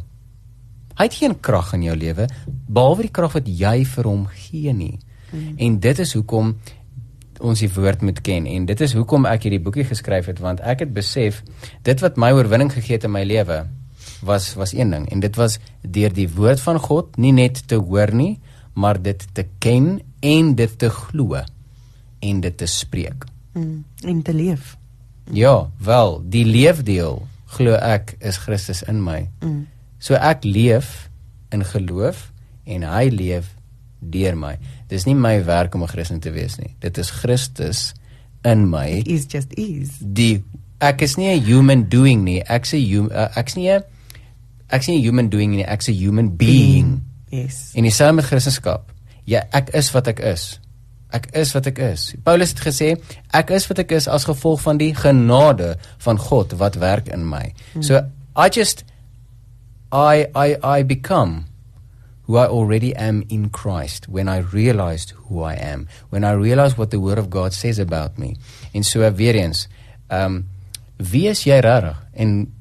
Hy 0.94 1.10
het 1.10 1.18
geen 1.18 1.34
krag 1.42 1.74
in 1.74 1.88
jou 1.88 1.98
lewe 1.98 2.28
behalwe 2.46 3.08
die 3.08 3.14
krag 3.14 3.34
wat 3.34 3.50
jy 3.50 3.80
vir 3.96 4.10
hom 4.10 4.28
gee 4.30 4.74
nie. 4.78 4.96
Hmm. 5.32 5.56
En 5.58 5.80
dit 5.82 6.02
is 6.04 6.14
hoekom 6.14 6.54
ons 7.44 7.60
die 7.60 7.70
woord 7.76 8.04
moet 8.06 8.22
ken 8.24 8.46
en 8.48 8.68
dit 8.70 8.82
is 8.86 8.94
hoekom 8.96 9.26
ek 9.28 9.48
hierdie 9.48 9.62
boekie 9.64 9.86
geskryf 9.90 10.30
het 10.32 10.40
want 10.44 10.62
ek 10.62 10.86
het 10.86 10.94
besef 10.96 11.42
dit 11.88 12.04
wat 12.04 12.20
my 12.22 12.32
oorwinning 12.36 12.72
gegee 12.72 13.00
het 13.00 13.08
in 13.10 13.14
my 13.16 13.24
lewe 13.28 13.64
was 14.24 14.54
was 14.60 14.74
een 14.76 14.94
ding 14.94 15.08
en 15.12 15.24
dit 15.24 15.40
was 15.40 15.58
deur 15.82 16.14
die 16.14 16.30
woord 16.30 16.62
van 16.64 16.80
God 16.80 17.18
nie 17.18 17.34
net 17.36 17.64
te 17.68 17.80
hoor 17.82 18.14
nie 18.16 18.38
maar 18.74 19.02
dit 19.02 19.28
te 19.34 19.46
ken 19.60 20.02
en 20.20 20.56
dit 20.56 20.78
te 20.80 20.90
glo 20.90 21.42
en 22.20 22.42
dit 22.42 22.58
te 22.58 22.66
spreek. 22.66 23.26
Mm, 23.54 23.84
en 24.06 24.22
te 24.22 24.34
leef. 24.34 24.78
Ja, 25.32 25.70
wel, 25.78 26.22
die 26.30 26.46
leefdeel 26.46 27.22
glo 27.54 27.78
ek 27.78 28.16
is 28.20 28.38
Christus 28.38 28.84
in 28.90 29.04
my. 29.04 29.28
Mm. 29.42 29.66
So 30.00 30.18
ek 30.20 30.44
leef 30.44 31.10
in 31.54 31.64
geloof 31.64 32.32
en 32.66 32.86
hy 32.88 33.08
leef 33.14 33.54
deur 34.00 34.36
my. 34.36 34.56
Dis 34.92 35.06
nie 35.08 35.16
my 35.16 35.38
werk 35.46 35.76
om 35.76 35.84
'n 35.84 35.88
Christen 35.88 36.20
te 36.20 36.32
wees 36.32 36.58
nie. 36.58 36.76
Dit 36.80 36.98
is 36.98 37.10
Christus 37.10 37.94
in 38.44 38.70
my. 38.70 39.04
Is 39.06 39.26
just 39.28 39.54
is. 39.54 39.98
Die 40.00 40.44
ek 40.80 41.02
is 41.02 41.16
nie 41.16 41.30
'n 41.30 41.44
human 41.44 41.90
doing 41.90 42.24
nie. 42.24 42.42
Ek's 42.42 42.74
'n 42.74 43.10
uh, 43.12 43.30
ek's 43.38 43.56
nie 43.56 43.70
'n 43.70 43.84
ek's 44.70 44.88
nie 44.88 44.98
'n 44.98 45.04
human 45.04 45.30
doing 45.30 45.56
nie. 45.56 45.64
Ek's 45.64 45.88
'n 45.88 45.94
human 45.94 46.36
being. 46.36 46.88
Mm. 46.88 47.13
Yes. 47.34 47.72
En 47.74 47.82
dieselfde 47.82 48.16
met 48.16 48.26
Christendom. 48.26 48.82
Ja, 49.24 49.46
ek 49.56 49.72
is 49.74 49.92
wat 49.92 50.08
ek 50.12 50.20
is. 50.20 50.60
Ek 51.14 51.30
is 51.38 51.54
wat 51.56 51.70
ek 51.70 51.80
is. 51.82 52.12
Paulus 52.26 52.54
het 52.54 52.62
gesê 52.66 52.90
ek 53.34 53.54
is 53.56 53.66
wat 53.70 53.80
ek 53.82 53.94
is 53.98 54.10
as 54.12 54.28
gevolg 54.30 54.62
van 54.66 54.82
die 54.82 54.92
genade 54.98 55.74
van 56.04 56.20
God 56.22 56.54
wat 56.60 56.78
werk 56.82 57.10
in 57.14 57.26
my. 57.30 57.54
Hmm. 57.74 57.86
So 57.86 58.04
I 58.38 58.50
just 58.54 58.84
I 59.94 60.28
I 60.36 60.58
I 60.62 60.84
become 60.84 61.46
who 62.26 62.38
I 62.38 62.48
already 62.48 62.94
am 62.96 63.24
in 63.30 63.50
Christ 63.50 64.08
when 64.08 64.30
I 64.30 64.40
realized 64.54 65.14
who 65.28 65.44
I 65.44 65.56
am, 65.56 65.88
when 66.10 66.24
I 66.24 66.32
realized 66.32 66.78
what 66.78 66.92
the 66.92 67.00
word 67.00 67.18
of 67.18 67.30
God 67.30 67.54
says 67.54 67.80
about 67.80 68.18
me. 68.18 68.36
En 68.72 68.84
so 68.84 69.00
weer 69.14 69.36
eens, 69.36 69.68
ehm 70.08 70.26
um, 70.26 70.44
wie 70.98 71.28
is 71.28 71.44
jy 71.44 71.58
regtig? 71.60 71.98
En 72.14 72.54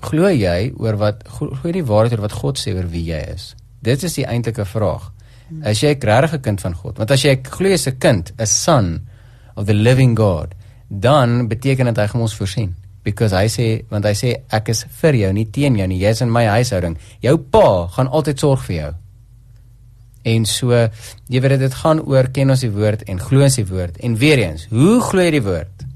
glo 0.00 0.30
jy 0.30 0.72
oor 0.76 0.96
wat 0.96 1.24
glo 1.28 1.72
die 1.72 1.84
waarheid 1.84 2.14
oor 2.16 2.28
wat 2.28 2.38
God 2.42 2.58
sê 2.58 2.74
oor 2.74 2.88
wie 2.88 3.10
jy 3.10 3.20
is? 3.34 3.54
Dit 3.82 4.02
is 4.02 4.14
die 4.14 4.26
eintlike 4.26 4.64
vraag. 4.64 5.10
As 5.66 5.80
jy 5.82 5.94
'n 5.94 6.20
regte 6.22 6.38
kind 6.38 6.60
van 6.60 6.74
God, 6.74 6.98
want 6.98 7.10
as 7.10 7.22
jy 7.22 7.40
glo 7.42 7.68
jy's 7.68 7.86
'n 7.86 7.98
kind, 7.98 8.32
'n 8.38 8.46
son 8.46 9.00
of 9.56 9.66
the 9.66 9.74
living 9.74 10.16
God, 10.16 10.54
dan 10.88 11.48
beteken 11.48 11.86
dit 11.86 11.96
hy 11.96 12.06
gaan 12.06 12.20
ons 12.20 12.34
voorsien. 12.34 12.74
Because 13.02 13.34
hy 13.34 13.46
sê, 13.48 13.84
want 13.90 14.04
hy 14.04 14.12
sê 14.12 14.34
ek 14.50 14.68
is 14.68 14.84
vir 15.00 15.14
jou, 15.14 15.32
nie 15.32 15.50
teen 15.50 15.76
jou 15.76 15.86
nie. 15.86 15.98
Jy's 15.98 16.20
in 16.20 16.30
my 16.30 16.44
huishouding. 16.44 16.98
Jou 17.20 17.38
pa 17.38 17.86
gaan 17.86 18.08
altyd 18.08 18.38
sorg 18.38 18.64
vir 18.66 18.76
jou. 18.76 18.94
En 20.22 20.44
so, 20.44 20.70
jy 21.28 21.40
weet 21.40 21.58
dit 21.58 21.74
gaan 21.74 22.00
oor 22.00 22.28
ken 22.28 22.50
ons 22.50 22.60
die 22.60 22.70
woord 22.70 23.06
en 23.08 23.18
glo 23.18 23.42
ons 23.42 23.56
die 23.56 23.64
woord. 23.64 23.96
En 24.04 24.16
weer 24.16 24.38
eens, 24.38 24.66
hoe 24.70 25.00
glo 25.00 25.22
jy 25.22 25.30
die 25.30 25.42
woord? 25.42 25.86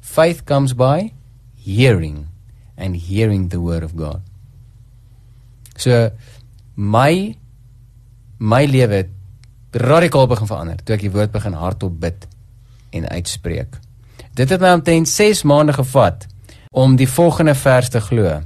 Faith 0.00 0.44
comes 0.46 0.72
by 0.72 1.12
hearing 1.62 2.26
and 2.76 2.96
hearing 2.96 3.50
the 3.50 3.60
word 3.60 3.84
of 3.84 3.94
God. 3.96 4.22
So 5.76 6.10
my 6.76 7.36
my 8.38 8.64
lewe 8.68 9.06
radikaal 9.72 10.28
begin 10.28 10.48
verander 10.48 10.80
toe 10.84 10.94
ek 10.96 11.04
die 11.04 11.12
woord 11.12 11.32
begin 11.32 11.56
hardop 11.56 12.00
bid 12.00 12.26
en 12.92 13.08
uitspreek. 13.08 13.80
Dit 14.36 14.52
het 14.52 14.60
my 14.60 14.74
omtrent 14.76 15.08
6 15.08 15.42
maande 15.48 15.72
gevat 15.72 16.26
om 16.70 16.96
die 16.96 17.08
volgende 17.08 17.54
vers 17.56 17.88
te 17.88 18.00
glo. 18.00 18.40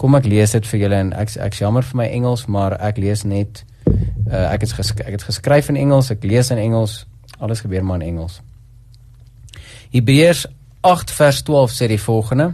Kom 0.00 0.16
ek 0.16 0.28
lees 0.28 0.54
dit 0.56 0.66
vir 0.66 0.80
julle 0.80 1.00
en 1.04 1.12
ek 1.12 1.36
ek 1.36 1.58
jammer 1.60 1.84
vir 1.84 2.00
my 2.00 2.06
Engels, 2.08 2.46
maar 2.48 2.78
ek 2.80 3.00
lees 3.02 3.24
net 3.28 3.64
uh, 3.84 4.48
ek 4.52 4.64
het 4.64 4.72
gesk 4.78 5.02
ek 5.04 5.18
het 5.18 5.26
geskryf 5.28 5.68
in 5.68 5.76
Engels, 5.76 6.10
ek 6.14 6.24
lees 6.24 6.52
in 6.54 6.60
Engels, 6.60 7.02
alles 7.38 7.60
gebeur 7.60 7.84
maar 7.84 8.00
in 8.00 8.08
Engels. 8.14 8.40
Hebreërs 9.92 10.46
8 10.80 11.12
vers 11.12 11.42
12 11.42 11.74
sê 11.74 11.88
die 11.92 12.00
volgende: 12.00 12.52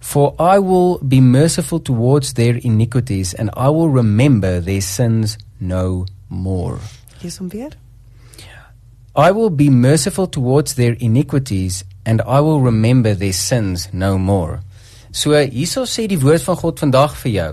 For 0.00 0.34
I 0.38 0.58
will 0.58 0.98
be 0.98 1.20
merciful 1.20 1.80
towards 1.80 2.34
their 2.34 2.56
iniquities 2.56 3.34
and 3.34 3.50
I 3.56 3.68
will 3.70 3.88
remember 3.88 4.60
their 4.60 4.80
sins 4.80 5.38
no 5.60 6.06
more. 6.28 6.78
Lees 7.22 7.38
hom 7.38 7.48
weer. 7.48 7.70
I 9.16 9.30
will 9.30 9.50
be 9.50 9.70
merciful 9.70 10.26
towards 10.26 10.74
their 10.74 10.92
iniquities 11.00 11.84
and 12.04 12.20
I 12.22 12.40
will 12.40 12.60
remember 12.60 13.14
their 13.14 13.32
sins 13.32 13.88
no 13.92 14.18
more. 14.18 14.60
So 15.10 15.32
hierso 15.32 15.86
sê 15.88 16.06
die 16.06 16.20
woord 16.20 16.44
van 16.44 16.56
God 16.60 16.80
vandag 16.82 17.16
vir 17.22 17.32
jou. 17.32 17.52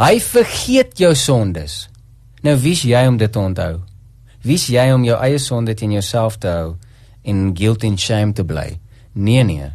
Hy 0.00 0.14
vergeet 0.24 0.96
jou 0.96 1.12
sondes. 1.14 1.90
Nou 2.40 2.56
wie's 2.56 2.86
jy 2.88 3.02
om 3.04 3.18
dit 3.20 3.28
te 3.28 3.38
onthou? 3.38 3.82
Wie's 4.40 4.64
jy 4.72 4.86
om 4.94 5.04
jou 5.04 5.18
eie 5.20 5.38
sonde 5.38 5.74
teen 5.76 5.92
jouself 5.92 6.38
te 6.40 6.48
hou 6.48 6.70
en 7.28 7.50
guilt 7.52 7.84
and 7.84 8.00
shame 8.00 8.32
te 8.32 8.44
bly? 8.48 8.78
Nee 9.12 9.44
nee. 9.44 9.68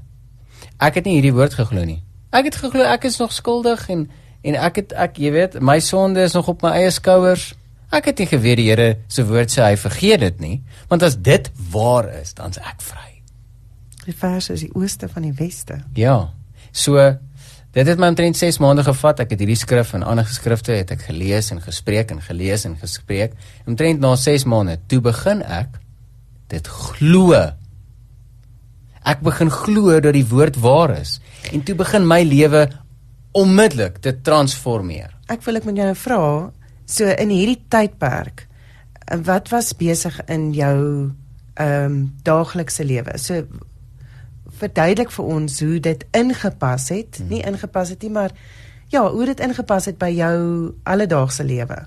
Ek 0.84 1.00
het 1.00 1.06
nie 1.08 1.18
hierdie 1.18 1.34
woord 1.36 1.56
geglo 1.56 1.84
nie. 1.88 2.02
Ek 2.36 2.50
het 2.50 2.58
geglo 2.60 2.84
ek 2.84 3.08
is 3.08 3.20
nog 3.22 3.34
skuldig 3.34 3.90
en 3.90 4.08
en 4.46 4.58
ek 4.62 4.76
het 4.78 4.92
ek 4.94 5.16
jy 5.18 5.32
weet, 5.34 5.56
my 5.58 5.80
sonde 5.82 6.22
is 6.22 6.36
nog 6.38 6.52
op 6.52 6.62
my 6.62 6.76
eie 6.78 6.92
skouers. 6.94 7.54
Ek 7.90 8.12
het 8.12 8.20
nie 8.22 8.28
geweet 8.30 8.60
die 8.60 8.68
Here 8.70 8.90
se 9.10 9.26
woord 9.26 9.50
sê 9.50 9.64
hy 9.64 9.76
vergeet 9.80 10.22
dit 10.22 10.42
nie, 10.44 10.56
want 10.92 11.02
as 11.06 11.18
dit 11.18 11.50
waar 11.72 12.12
is, 12.20 12.36
dan's 12.38 12.60
ek 12.62 12.84
vry. 12.86 13.10
Die 14.06 14.14
vers 14.14 14.52
is 14.54 14.62
die 14.68 14.74
ooste 14.78 15.10
van 15.10 15.26
die 15.26 15.34
weste. 15.34 15.80
Ja. 15.98 16.30
So 16.70 17.00
dit 17.76 17.90
het 17.90 18.00
my 18.00 18.12
omtrent 18.14 18.38
6 18.38 18.62
maande 18.64 18.86
gevat. 18.86 19.24
Ek 19.24 19.34
het 19.34 19.42
hierdie 19.42 19.58
skrif 19.60 19.96
en 19.98 20.06
ander 20.06 20.28
geskrifte 20.28 20.76
het 20.78 20.94
ek 20.94 21.08
gelees 21.10 21.50
en 21.52 21.64
gespreek 21.64 22.14
en 22.14 22.22
gelees 22.24 22.68
en 22.70 22.78
gespreek. 22.80 23.34
Omtrent 23.66 24.04
na 24.04 24.14
6 24.20 24.46
maande 24.52 24.78
toe 24.92 25.02
begin 25.04 25.42
ek 25.42 25.80
dit 26.54 26.70
glo. 26.70 27.34
Ek 29.06 29.22
begin 29.22 29.52
glo 29.54 30.00
dat 30.02 30.16
die 30.18 30.26
woord 30.26 30.58
waar 30.62 30.96
is 30.98 31.20
en 31.54 31.62
toe 31.64 31.76
begin 31.78 32.08
my 32.10 32.24
lewe 32.26 32.66
onmiddellik 33.36 34.00
te 34.02 34.16
transformeer. 34.26 35.12
Ek 35.30 35.44
wil 35.46 35.60
ek 35.60 35.68
met 35.68 35.78
jou 35.82 35.92
vra, 36.06 36.20
so 36.90 37.14
in 37.22 37.34
hierdie 37.34 37.60
tydperk, 37.70 38.46
wat 39.28 39.52
was 39.54 39.74
besig 39.78 40.18
in 40.32 40.52
jou 40.58 40.80
ehm 41.56 41.86
um, 41.86 41.98
daaglikse 42.26 42.84
lewe? 42.84 43.14
So 43.22 43.46
verduidelik 44.60 45.12
vir 45.12 45.26
ons 45.38 45.60
hoe 45.64 45.80
dit 45.80 46.06
ingepas 46.16 46.90
het, 46.92 47.20
hmm. 47.20 47.30
nie 47.32 47.42
ingepas 47.46 47.92
het 47.94 48.04
nie, 48.04 48.12
maar 48.12 48.34
ja, 48.92 49.04
hoe 49.12 49.26
dit 49.26 49.40
ingepas 49.44 49.90
het 49.92 50.00
by 50.00 50.10
jou 50.16 50.38
alledaagse 50.84 51.44
lewe. 51.44 51.86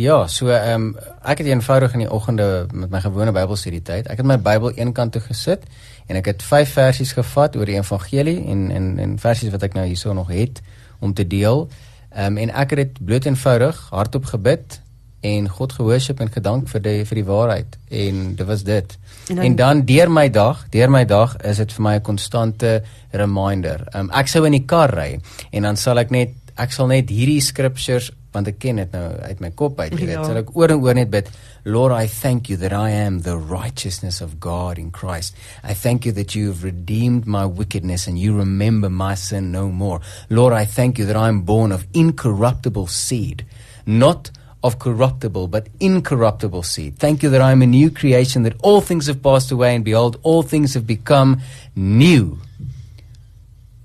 Ja, 0.00 0.26
so 0.26 0.48
ehm 0.48 0.90
um, 0.90 1.14
ek 1.22 1.42
het 1.42 1.50
eenvoudig 1.50 1.92
in 1.92 2.06
die 2.06 2.10
oggende 2.10 2.66
met 2.72 2.90
my 2.90 3.00
gewone 3.04 3.32
Bybelstudie 3.36 3.82
tyd. 3.82 4.08
Ek 4.08 4.22
het 4.22 4.26
my 4.26 4.38
Bybel 4.40 4.72
eenkant 4.78 5.12
toe 5.12 5.22
gesit 5.22 5.66
en 6.10 6.18
ek 6.18 6.32
het 6.32 6.42
5 6.42 6.74
versies 6.74 7.14
gevat 7.14 7.56
oor 7.56 7.70
die 7.70 7.78
evangelie 7.78 8.40
en 8.50 8.68
en 8.74 8.92
en 8.98 9.16
versies 9.22 9.54
wat 9.54 9.62
ek 9.68 9.78
nou 9.78 9.86
hierso 9.86 10.12
nog 10.16 10.32
het 10.34 10.62
om 10.98 11.14
te 11.14 11.26
deel. 11.26 11.68
Ehm 12.10 12.36
um, 12.36 12.38
en 12.44 12.54
ek 12.54 12.74
het 12.74 12.80
dit 12.82 13.04
bloot 13.04 13.26
eenvoudig 13.30 13.82
hardop 13.90 14.24
gebid 14.34 14.80
en 15.20 15.48
God 15.48 15.72
gehoorship 15.76 16.20
en 16.20 16.32
gedank 16.32 16.68
vir 16.72 16.82
die 16.82 17.04
vir 17.04 17.20
die 17.20 17.26
waarheid 17.28 17.78
en 18.02 18.34
dit 18.36 18.46
was 18.46 18.64
dit. 18.64 18.96
En 19.28 19.36
dan, 19.36 19.44
en 19.44 19.56
dan 19.56 19.84
deur 19.84 20.10
my 20.10 20.28
dag, 20.30 20.64
deur 20.72 20.90
my 20.90 21.04
dag 21.04 21.36
is 21.44 21.60
dit 21.62 21.72
vir 21.72 21.82
my 21.82 21.94
'n 21.96 22.02
konstante 22.02 22.82
reminder. 23.10 23.86
Um, 23.94 24.10
ek 24.10 24.28
sou 24.28 24.44
in 24.46 24.52
die 24.52 24.66
kar 24.66 24.90
ry 24.90 25.20
en 25.52 25.62
dan 25.62 25.76
sal 25.76 25.98
ek 25.98 26.10
net 26.10 26.30
ek 26.56 26.72
sal 26.72 26.86
net 26.86 27.08
hierdie 27.08 27.40
scriptures 27.40 28.10
want 28.34 28.48
ek 28.50 28.58
ken 28.62 28.78
dit 28.82 28.92
nou 28.94 29.06
uit 29.26 29.40
my 29.42 29.50
kop 29.58 29.80
uit, 29.80 29.92
jy 29.94 30.06
weet, 30.06 30.16
ja. 30.16 30.24
sal 30.26 30.40
ek 30.42 30.52
oor 30.56 30.74
en 30.74 30.82
oor 30.82 30.98
net 30.98 31.10
bid, 31.10 31.30
Lord, 31.64 31.92
I 31.92 32.06
thank 32.06 32.48
you 32.48 32.56
that 32.62 32.72
I 32.72 32.90
am 32.90 33.20
the 33.22 33.36
righteousness 33.36 34.20
of 34.20 34.38
God 34.40 34.78
in 34.78 34.90
Christ. 34.90 35.34
I 35.62 35.74
thank 35.74 36.06
you 36.06 36.12
that 36.12 36.34
you 36.34 36.48
have 36.48 36.64
redeemed 36.64 37.26
my 37.26 37.44
wickedness 37.44 38.06
and 38.06 38.18
you 38.18 38.36
remember 38.36 38.88
my 38.88 39.14
sin 39.14 39.50
no 39.52 39.68
more. 39.68 40.00
Lord, 40.30 40.52
I 40.52 40.64
thank 40.64 40.98
you 40.98 41.06
that 41.06 41.16
I 41.16 41.28
am 41.28 41.42
born 41.42 41.72
of 41.72 41.86
incorruptible 41.92 42.86
seed, 42.86 43.44
not 43.84 44.30
of 44.62 44.78
corruptible 44.78 45.48
but 45.48 45.68
incorruptible 45.80 46.62
seed. 46.62 46.98
Thank 46.98 47.22
you 47.22 47.30
that 47.30 47.40
I 47.40 47.52
am 47.52 47.62
a 47.62 47.66
new 47.66 47.90
creation, 47.90 48.42
that 48.44 48.56
all 48.62 48.80
things 48.80 49.06
have 49.06 49.22
passed 49.22 49.50
away, 49.50 49.74
and 49.74 49.84
behold, 49.84 50.18
all 50.22 50.42
things 50.42 50.74
have 50.74 50.86
become 50.86 51.40
new. 51.74 52.38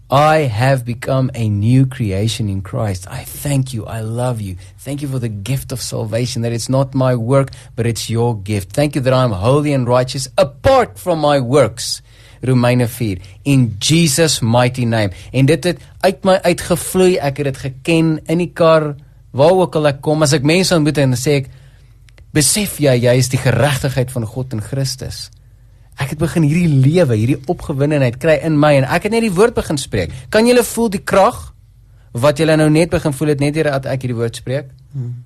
I 0.10 0.46
have 0.46 0.86
become 0.86 1.32
a 1.34 1.50
new 1.50 1.88
creation 1.88 2.48
in 2.48 2.62
Christ. 2.62 3.08
I 3.10 3.24
thank 3.24 3.74
you. 3.74 3.88
I 3.88 4.02
love 4.02 4.40
you. 4.40 4.56
Thank 4.78 5.02
you 5.02 5.08
for 5.08 5.18
the 5.18 5.30
gift 5.30 5.72
of 5.72 5.82
salvation, 5.82 6.44
that 6.44 6.54
it's 6.54 6.70
not 6.70 6.94
my 6.94 7.16
work, 7.16 7.50
but 7.76 7.88
it's 7.88 8.08
your 8.08 8.38
gift. 8.38 8.72
Thank 8.72 8.94
you 8.94 9.02
that 9.02 9.14
I'm 9.14 9.32
holy 9.32 9.74
and 9.74 9.88
righteous 9.88 10.28
apart 10.38 11.00
from 11.00 11.20
my 11.20 11.40
works. 11.40 12.04
Romeine 12.44 12.88
4 12.88 13.18
in 13.46 13.78
Jesus 13.80 14.42
mighty 14.42 14.86
name. 14.86 15.10
En 15.32 15.46
dit 15.46 15.64
het 15.64 15.82
uit 16.00 16.24
my 16.24 16.38
uitgevloei. 16.44 17.16
Ek 17.18 17.38
het 17.42 17.50
dit 17.50 17.58
geken 17.58 18.20
in 18.30 18.44
die 18.44 18.52
kar 18.54 18.94
waar 19.36 19.58
ook 19.58 19.76
al 19.76 19.90
ek 19.90 20.04
kom, 20.06 20.22
as 20.22 20.36
ek 20.38 20.46
mense 20.46 20.76
ontmoet 20.76 21.02
en 21.02 21.18
sê 21.18 21.40
ek 21.42 21.50
besef 22.36 22.78
jy 22.84 22.94
jy 23.08 23.16
is 23.18 23.32
die 23.34 23.42
geregtigheid 23.42 24.14
van 24.14 24.28
God 24.30 24.54
in 24.54 24.62
Christus. 24.62 25.32
Ek 25.96 26.12
het 26.12 26.20
begin 26.20 26.44
hierdie 26.44 26.68
lewe, 26.68 27.16
hierdie 27.16 27.42
opgewondenheid 27.52 28.18
kry 28.20 28.40
in 28.44 28.58
my 28.60 28.74
en 28.82 28.88
ek 28.88 29.08
het 29.08 29.16
net 29.16 29.24
die 29.26 29.34
woord 29.36 29.56
begin 29.56 29.80
spreek. 29.80 30.12
Kan 30.30 30.48
julle 30.50 30.64
voel 30.64 30.90
die 30.90 31.04
krag 31.04 31.54
wat 32.12 32.40
julle 32.40 32.58
nou 32.60 32.70
net 32.70 32.92
begin 32.92 33.16
voel 33.16 33.34
het 33.34 33.44
net 33.44 33.56
hier 33.56 33.72
dat 33.72 33.88
ek 33.92 34.04
hierdie 34.04 34.20
woord 34.20 34.42
spreek? 34.42 34.72
Hmm. 34.92 35.24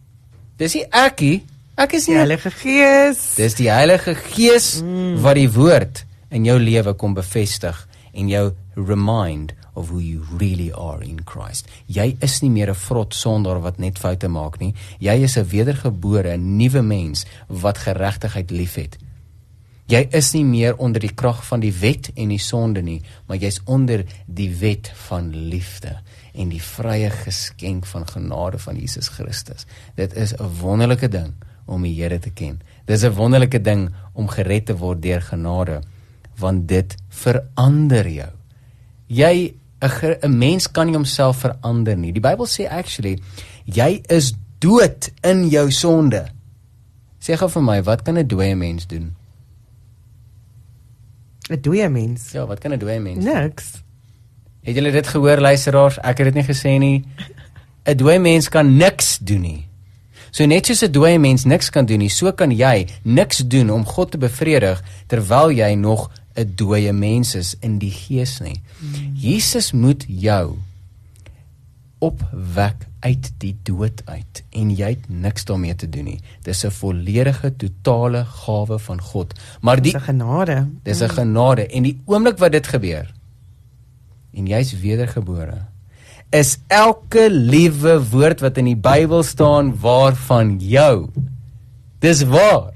Dis 0.61 0.75
nie 0.77 0.85
ekie, 1.05 1.35
ek 1.79 1.93
is 1.97 2.07
nie 2.07 2.17
die 2.17 2.21
Heilige 2.21 2.51
Gees. 2.51 3.21
Dis 3.39 3.57
die 3.57 3.69
Heilige 3.71 4.15
Gees 4.15 4.79
hmm. 4.81 5.17
wat 5.23 5.39
die 5.39 5.49
woord 5.49 6.03
in 6.29 6.45
jou 6.45 6.59
lewe 6.61 6.93
kom 6.93 7.15
bevestig 7.17 7.85
en 8.13 8.29
jou 8.29 8.49
remind 8.75 9.55
of 9.79 9.89
who 9.89 9.99
you 9.99 10.25
really 10.37 10.71
are 10.73 11.01
in 11.01 11.23
Christ. 11.23 11.69
Jy 11.87 12.17
is 12.21 12.41
nie 12.43 12.49
meer 12.49 12.69
'n 12.69 12.75
vrot 12.75 13.13
sondaar 13.13 13.61
wat 13.61 13.79
net 13.79 13.97
foute 13.97 14.27
maak 14.27 14.59
nie. 14.59 14.73
Jy 14.99 15.23
is 15.23 15.37
'n 15.37 15.47
wedergebore, 15.47 16.37
nuwe 16.37 16.81
mens 16.81 17.25
wat 17.47 17.77
geregtigheid 17.77 18.51
liefhet. 18.51 18.97
Jy 19.89 20.03
is 20.13 20.27
nie 20.35 20.43
meer 20.45 20.75
onder 20.77 21.01
die 21.01 21.15
krag 21.17 21.39
van 21.47 21.63
die 21.63 21.73
wet 21.73 22.11
en 22.13 22.29
die 22.29 22.41
sonde 22.41 22.83
nie, 22.85 22.99
maar 23.25 23.39
jy's 23.41 23.57
onder 23.65 24.03
die 24.27 24.49
wet 24.59 24.91
van 25.07 25.31
liefde 25.33 25.95
en 26.37 26.51
die 26.53 26.61
vrye 26.61 27.09
geskenk 27.09 27.87
van 27.89 28.05
genade 28.05 28.59
van 28.61 28.77
Jesus 28.77 29.09
Christus. 29.15 29.65
Dit 29.97 30.13
is 30.13 30.33
'n 30.37 30.61
wonderlike 30.61 31.09
ding 31.09 31.33
om 31.65 31.81
die 31.81 31.95
Here 31.95 32.19
te 32.19 32.29
ken. 32.29 32.61
Dis 32.85 33.03
'n 33.03 33.15
wonderlike 33.15 33.61
ding 33.61 33.89
om 34.13 34.27
gered 34.27 34.65
te 34.65 34.77
word 34.77 35.01
deur 35.01 35.21
genade, 35.21 35.81
want 36.37 36.67
dit 36.67 36.95
verander 37.09 38.07
jou. 38.09 38.31
Jy 39.07 39.53
'n 39.81 40.37
mens 40.37 40.71
kan 40.71 40.85
nie 40.85 40.95
homself 40.95 41.37
verander 41.37 41.97
nie. 41.97 42.11
Die 42.11 42.21
Bybel 42.21 42.45
sê 42.45 42.69
actually 42.69 43.19
jy 43.65 44.01
is 44.07 44.33
dood 44.59 45.11
in 45.23 45.49
jou 45.49 45.71
sonde. 45.71 46.27
Sê 47.19 47.35
gou 47.37 47.49
vir 47.49 47.61
my, 47.61 47.83
wat 47.83 48.03
kan 48.03 48.17
'n 48.17 48.27
dooie 48.27 48.55
mens 48.55 48.87
doen? 48.87 49.15
'n 51.49 51.61
Dooie 51.61 51.89
mens? 51.89 52.31
Ja, 52.31 52.45
wat 52.45 52.59
kan 52.59 52.73
'n 52.73 52.79
dooie 52.79 52.99
mens? 52.99 53.23
Niks. 53.23 53.83
Het 54.61 54.75
julle 54.75 54.91
dit 54.91 55.07
gehoor 55.07 55.39
luisteraars? 55.39 55.97
Ek 55.99 56.17
het 56.17 56.33
dit 56.33 56.33
nie 56.33 56.55
gesê 56.55 56.77
nie. 56.79 57.05
'n 57.85 57.97
Dooie 57.97 58.19
mens 58.19 58.49
kan 58.49 58.75
niks 58.77 59.17
doen 59.21 59.41
nie. 59.41 59.69
So 60.31 60.45
net 60.45 60.65
soos 60.65 60.83
'n 60.83 60.91
dooie 60.91 61.19
mens 61.19 61.43
niks 61.43 61.69
kan 61.69 61.85
doen 61.85 61.99
nie, 61.99 62.09
so 62.09 62.31
kan 62.31 62.51
jy 62.51 62.87
niks 63.03 63.37
doen 63.37 63.69
om 63.69 63.85
God 63.85 64.11
te 64.11 64.17
bevredig 64.17 64.83
terwyl 65.07 65.51
jy 65.51 65.73
nog 65.73 66.11
'n 66.35 66.51
dooie 66.55 66.93
mens 66.93 67.35
is 67.35 67.55
in 67.59 67.77
die 67.77 67.91
gees 67.91 68.39
nie. 68.39 68.61
Hmm. 68.79 69.13
Jesus 69.15 69.71
moet 69.71 70.05
jou 70.07 70.57
opwek 71.99 72.87
uit 72.99 73.31
die 73.37 73.55
dood 73.63 74.01
uit 74.05 74.43
en 74.49 74.71
jy 74.75 74.89
het 74.89 75.09
niks 75.09 75.45
daarmee 75.45 75.75
te 75.75 75.89
doen 75.89 76.03
nie. 76.03 76.19
Dis 76.43 76.65
'n 76.65 76.71
volledige 76.71 77.55
totale 77.55 78.25
gawe 78.25 78.79
van 78.79 79.01
God. 79.01 79.33
Maar 79.61 79.81
die 79.81 79.91
dis 79.91 80.01
'n 80.01 80.05
genade. 80.05 80.67
Dis 80.83 81.01
'n 81.01 81.09
genade 81.09 81.67
en 81.67 81.83
die 81.83 82.01
oomblik 82.05 82.37
wat 82.37 82.51
dit 82.51 82.67
gebeur 82.67 83.13
en 84.33 84.47
jy's 84.47 84.73
wedergebore 84.79 85.65
is 86.29 86.57
elke 86.67 87.25
liewe 87.29 87.97
woord 88.11 88.43
wat 88.45 88.59
in 88.61 88.69
die 88.69 88.77
Bybel 88.77 89.23
staan 89.25 89.71
waarvan 89.81 90.59
jou. 90.61 91.09
Dis 91.99 92.21
waar. 92.29 92.69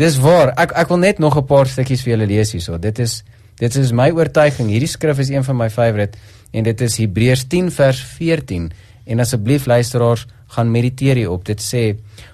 Dis 0.00 0.18
waar. 0.18 0.50
Ek 0.58 0.74
ek 0.74 0.90
wil 0.90 0.98
net 0.98 1.18
nog 1.18 1.36
'n 1.36 1.46
paar 1.46 1.66
stukkies 1.66 2.02
vir 2.02 2.16
julle 2.16 2.26
lees 2.26 2.52
hierso. 2.52 2.78
Dit 2.78 2.98
is 2.98 3.22
dit 3.58 3.74
is 3.76 3.92
my 3.92 4.10
oortuiging. 4.10 4.68
Hierdie 4.68 4.88
skrif 4.88 5.18
is 5.18 5.28
een 5.28 5.44
van 5.44 5.56
my 5.56 5.70
favourite 5.70 6.18
en 6.50 6.64
dit 6.64 6.80
is 6.80 6.96
Hebreërs 6.96 7.44
10 7.44 7.70
vers 7.70 8.00
14. 8.00 8.72
En 9.06 9.20
asseblief 9.20 9.66
luisteraars, 9.66 10.26
gaan 10.50 10.70
mediteer 10.70 11.20
hierop. 11.20 11.44
Dit 11.46 11.62
sê 11.62 11.84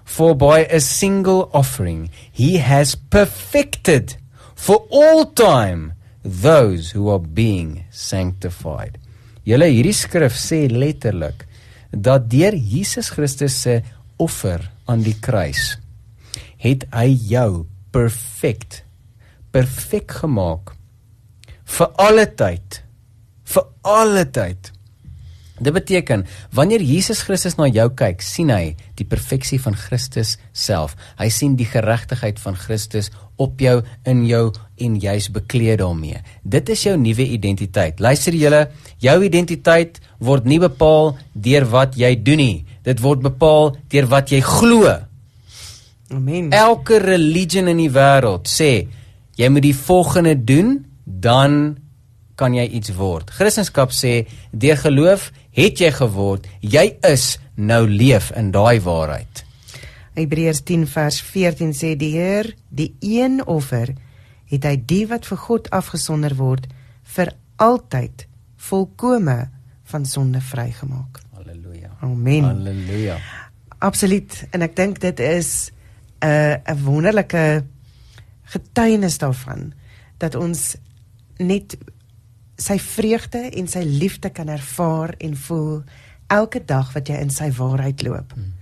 for 0.04 0.36
by 0.38 0.64
a 0.72 0.80
single 0.80 1.48
offering 1.52 2.08
he 2.32 2.56
has 2.62 2.94
perfected 2.96 4.16
for 4.54 4.86
all 4.90 5.26
time 5.36 5.92
those 6.22 6.92
who 6.96 7.10
are 7.12 7.22
being 7.22 7.84
sanctified. 7.90 8.96
Julle 9.46 9.68
hierdie 9.70 9.94
skrif 9.94 10.34
sê 10.38 10.66
letterlik 10.72 11.44
dat 11.92 12.26
deur 12.32 12.56
Jesus 12.56 13.12
Christus 13.14 13.60
se 13.62 13.80
offer 14.18 14.64
aan 14.90 15.04
die 15.06 15.14
kruis 15.22 15.76
het 16.62 16.86
hy 16.94 17.10
jou 17.30 17.66
perfek 17.94 18.80
perfek 19.54 20.16
gemaak 20.22 20.72
vir 21.76 21.92
alle 22.02 22.26
tyd 22.38 22.80
vir 23.46 23.68
alle 23.86 24.24
tyd. 24.34 24.72
Dit 25.56 25.72
beteken 25.72 26.26
wanneer 26.52 26.82
Jesus 26.84 27.22
Christus 27.24 27.56
na 27.56 27.68
jou 27.72 27.86
kyk, 27.96 28.20
sien 28.20 28.50
hy 28.52 28.74
die 28.98 29.06
perfeksie 29.08 29.58
van 29.62 29.76
Christus 29.78 30.34
self. 30.52 30.96
Hy 31.16 31.28
sien 31.32 31.54
die 31.56 31.68
geregtigheid 31.68 32.40
van 32.42 32.58
Christus 32.60 33.08
op 33.40 33.60
jou, 33.60 33.78
in 34.04 34.24
jou 34.28 34.50
en 34.80 34.98
jy's 35.00 35.30
bekleed 35.32 35.80
daarmee. 35.80 36.20
Dit 36.44 36.68
is 36.72 36.84
jou 36.84 36.96
nuwe 37.00 37.24
identiteit. 37.36 38.00
Luister 38.00 38.36
julle, 38.36 38.66
jou 39.00 39.16
identiteit 39.24 40.00
word 40.20 40.44
nie 40.44 40.60
bepaal 40.60 41.14
deur 41.32 41.68
wat 41.72 41.96
jy 41.96 42.12
doen 42.20 42.42
nie. 42.42 42.58
Dit 42.84 43.00
word 43.04 43.24
bepaal 43.24 43.74
deur 43.92 44.10
wat 44.12 44.32
jy 44.32 44.42
glo. 44.44 44.92
Amen. 46.12 46.52
Elke 46.54 47.00
religion 47.02 47.72
in 47.72 47.80
die 47.80 47.90
wêreld 47.92 48.46
sê 48.50 48.86
jy 49.36 49.48
moet 49.52 49.64
die 49.66 49.76
volgende 49.76 50.36
doen, 50.36 50.78
dan 51.04 51.76
kan 52.36 52.54
jy 52.54 52.66
iets 52.78 52.92
word. 52.96 53.32
Christendom 53.32 53.92
sê 53.92 54.26
deur 54.52 54.78
geloof 54.80 55.30
het 55.56 55.80
jy 55.80 55.90
geword, 55.96 56.46
jy 56.60 56.90
is 57.08 57.36
nou 57.56 57.86
leef 57.88 58.30
in 58.36 58.52
daai 58.52 58.80
waarheid. 58.84 59.44
Hebreërs 60.16 60.62
10 60.68 60.86
vers 60.88 61.20
14 61.24 61.72
sê 61.76 61.94
die 61.96 62.12
Heer, 62.16 62.52
die 62.68 62.92
een 63.00 63.40
offer, 63.44 63.94
het 64.48 64.64
hy 64.64 64.76
die 64.88 65.04
wat 65.10 65.26
vir 65.28 65.40
God 65.42 65.70
afgesonder 65.74 66.36
word 66.38 66.68
vir 67.16 67.32
altyd 67.62 68.26
volkome 68.68 69.38
van 69.90 70.06
sonde 70.06 70.40
vrygemaak. 70.40 71.20
Halleluja. 71.36 71.90
Amen. 72.04 72.44
Halleluja. 72.44 73.18
Absoluut 73.78 74.38
en 74.56 74.64
ek 74.64 74.76
dink 74.76 75.00
dit 75.00 75.20
is 75.20 75.70
'n 76.20 76.26
uh, 76.26 76.56
'n 76.64 76.84
wonderlike 76.84 77.64
getuienis 78.44 79.18
daarvan 79.18 79.72
dat 80.18 80.34
ons 80.34 80.76
net 81.38 81.76
sy 82.56 82.78
vreugde 82.80 83.42
en 83.52 83.68
sy 83.68 83.84
liefde 83.84 84.30
kan 84.32 84.48
ervaar 84.48 85.14
en 85.20 85.36
voel 85.36 85.82
elke 86.32 86.62
dag 86.64 86.92
wat 86.94 87.08
jy 87.08 87.18
in 87.22 87.30
sy 87.30 87.50
waarheid 87.54 88.02
loop. 88.02 88.32
Hmm. 88.34 88.52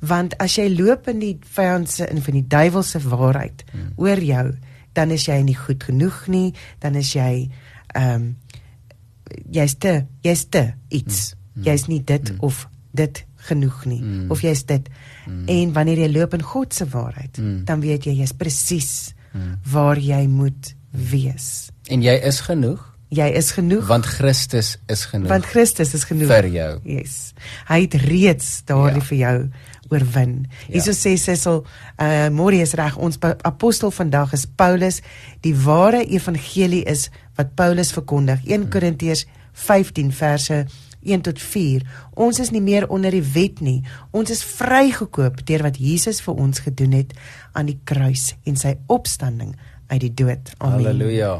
Want 0.00 0.36
as 0.42 0.54
jy 0.58 0.68
loop 0.70 1.08
in 1.10 1.22
die 1.22 1.34
vyand 1.54 1.90
se 1.90 2.06
in 2.06 2.22
van 2.22 2.36
die 2.38 2.46
duiwel 2.46 2.84
se 2.86 3.00
waarheid 3.02 3.64
hmm. 3.72 3.94
oor 3.96 4.22
jou, 4.22 4.46
dan 4.94 5.14
is 5.14 5.26
jy 5.26 5.38
nie 5.46 5.56
goed 5.58 5.84
genoeg 5.88 6.26
nie, 6.32 6.52
dan 6.82 6.98
is 6.98 7.14
jy 7.16 7.48
ehm 7.96 8.14
um, 8.14 8.28
jy's 9.52 9.74
te 9.76 10.06
jy's 10.24 10.46
te 10.48 10.70
iets. 10.88 11.34
Hmm. 11.52 11.64
Jy's 11.66 11.86
nie 11.88 12.00
dit 12.04 12.28
hmm. 12.30 12.40
of 12.40 12.66
dit 12.96 13.24
genoeg 13.48 13.84
nie 13.86 14.00
hmm. 14.00 14.30
of 14.32 14.42
jy's 14.44 14.64
dit. 14.68 14.88
Hmm. 15.24 15.44
En 15.48 15.72
wanneer 15.76 16.04
jy 16.04 16.10
loop 16.12 16.36
in 16.38 16.44
God 16.44 16.74
se 16.74 16.86
waarheid, 16.88 17.36
hmm. 17.36 17.64
dan 17.68 17.82
weet 17.84 18.08
jy 18.08 18.18
jy's 18.20 18.34
presies 18.36 18.92
hmm. 19.32 19.58
waar 19.72 20.00
jy 20.00 20.22
moet 20.30 20.72
wees. 20.90 21.68
En 21.92 22.04
jy 22.04 22.14
is 22.28 22.40
genoeg 22.46 22.84
jy 23.08 23.28
is 23.38 23.50
genoeg. 23.56 23.86
Want 23.88 24.06
Christus 24.06 24.76
is 24.86 25.06
genoeg 25.08 25.32
want 25.32 25.46
Christus 25.48 25.94
is 25.94 26.04
genoeg. 26.04 26.28
vir 26.28 26.48
jou. 26.52 26.70
Yes. 26.84 27.32
Hy 27.68 27.80
het 27.86 27.94
reeds 28.04 28.50
daardie 28.68 29.02
ja. 29.02 29.08
vir 29.08 29.18
jou 29.18 29.36
oorwin. 29.88 30.34
Ja. 30.66 30.74
hierso 30.74 30.92
sê 30.92 31.14
Cecil 31.16 31.62
uh 31.96 32.28
Morie 32.34 32.60
is 32.64 32.74
reg. 32.76 32.96
Ons 32.96 33.20
apostel 33.22 33.90
vandag 33.94 34.34
is 34.36 34.44
Paulus. 34.46 35.00
Die 35.46 35.54
ware 35.56 36.04
evangelie 36.04 36.84
is 36.84 37.08
wat 37.40 37.54
Paulus 37.56 37.94
verkondig. 37.96 38.44
1 38.44 38.60
hmm. 38.60 38.68
Korintiërs 38.74 39.24
15 39.52 40.12
verse 40.12 40.66
1 41.02 41.22
tot 41.22 41.38
4 41.40 41.82
ons 42.14 42.38
is 42.42 42.50
nie 42.50 42.62
meer 42.62 42.88
onder 42.88 43.14
die 43.14 43.24
wet 43.24 43.62
nie. 43.64 43.80
Ons 44.10 44.34
is 44.34 44.44
vrygekoop 44.44 45.40
deur 45.46 45.64
wat 45.64 45.80
Jesus 45.80 46.20
vir 46.20 46.36
ons 46.36 46.60
gedoen 46.66 46.92
het 46.98 47.16
aan 47.56 47.70
die 47.70 47.78
kruis 47.88 48.34
en 48.44 48.58
sy 48.60 48.76
opstanding 48.86 49.56
uit 49.88 50.02
die 50.04 50.14
dood. 50.14 50.52
Amen. 50.58 50.84
Haleluja 50.84 51.32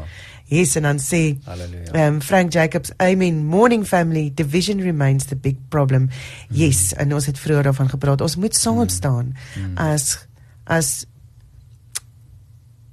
Yes 0.49 0.75
en 0.75 0.87
dan 0.87 0.99
sê 0.99 1.37
Halleluja. 1.45 2.07
Um 2.07 2.21
Frank 2.21 2.53
Jacobs, 2.53 2.91
I 3.01 3.15
mean 3.15 3.45
morning 3.45 3.85
family 3.85 4.31
division 4.33 4.81
remains 4.81 5.25
the 5.25 5.35
big 5.35 5.57
problem. 5.69 6.09
Mm. 6.09 6.55
Yes, 6.57 6.93
en 6.93 7.13
ons 7.13 7.25
het 7.25 7.39
vroeër 7.39 7.69
daarvan 7.69 7.89
gepraat. 7.89 8.21
Ons 8.21 8.35
moet 8.35 8.55
saam 8.55 8.81
mm. 8.81 8.89
staan 8.89 9.35
mm. 9.55 9.77
as 9.77 10.17
as 10.65 11.05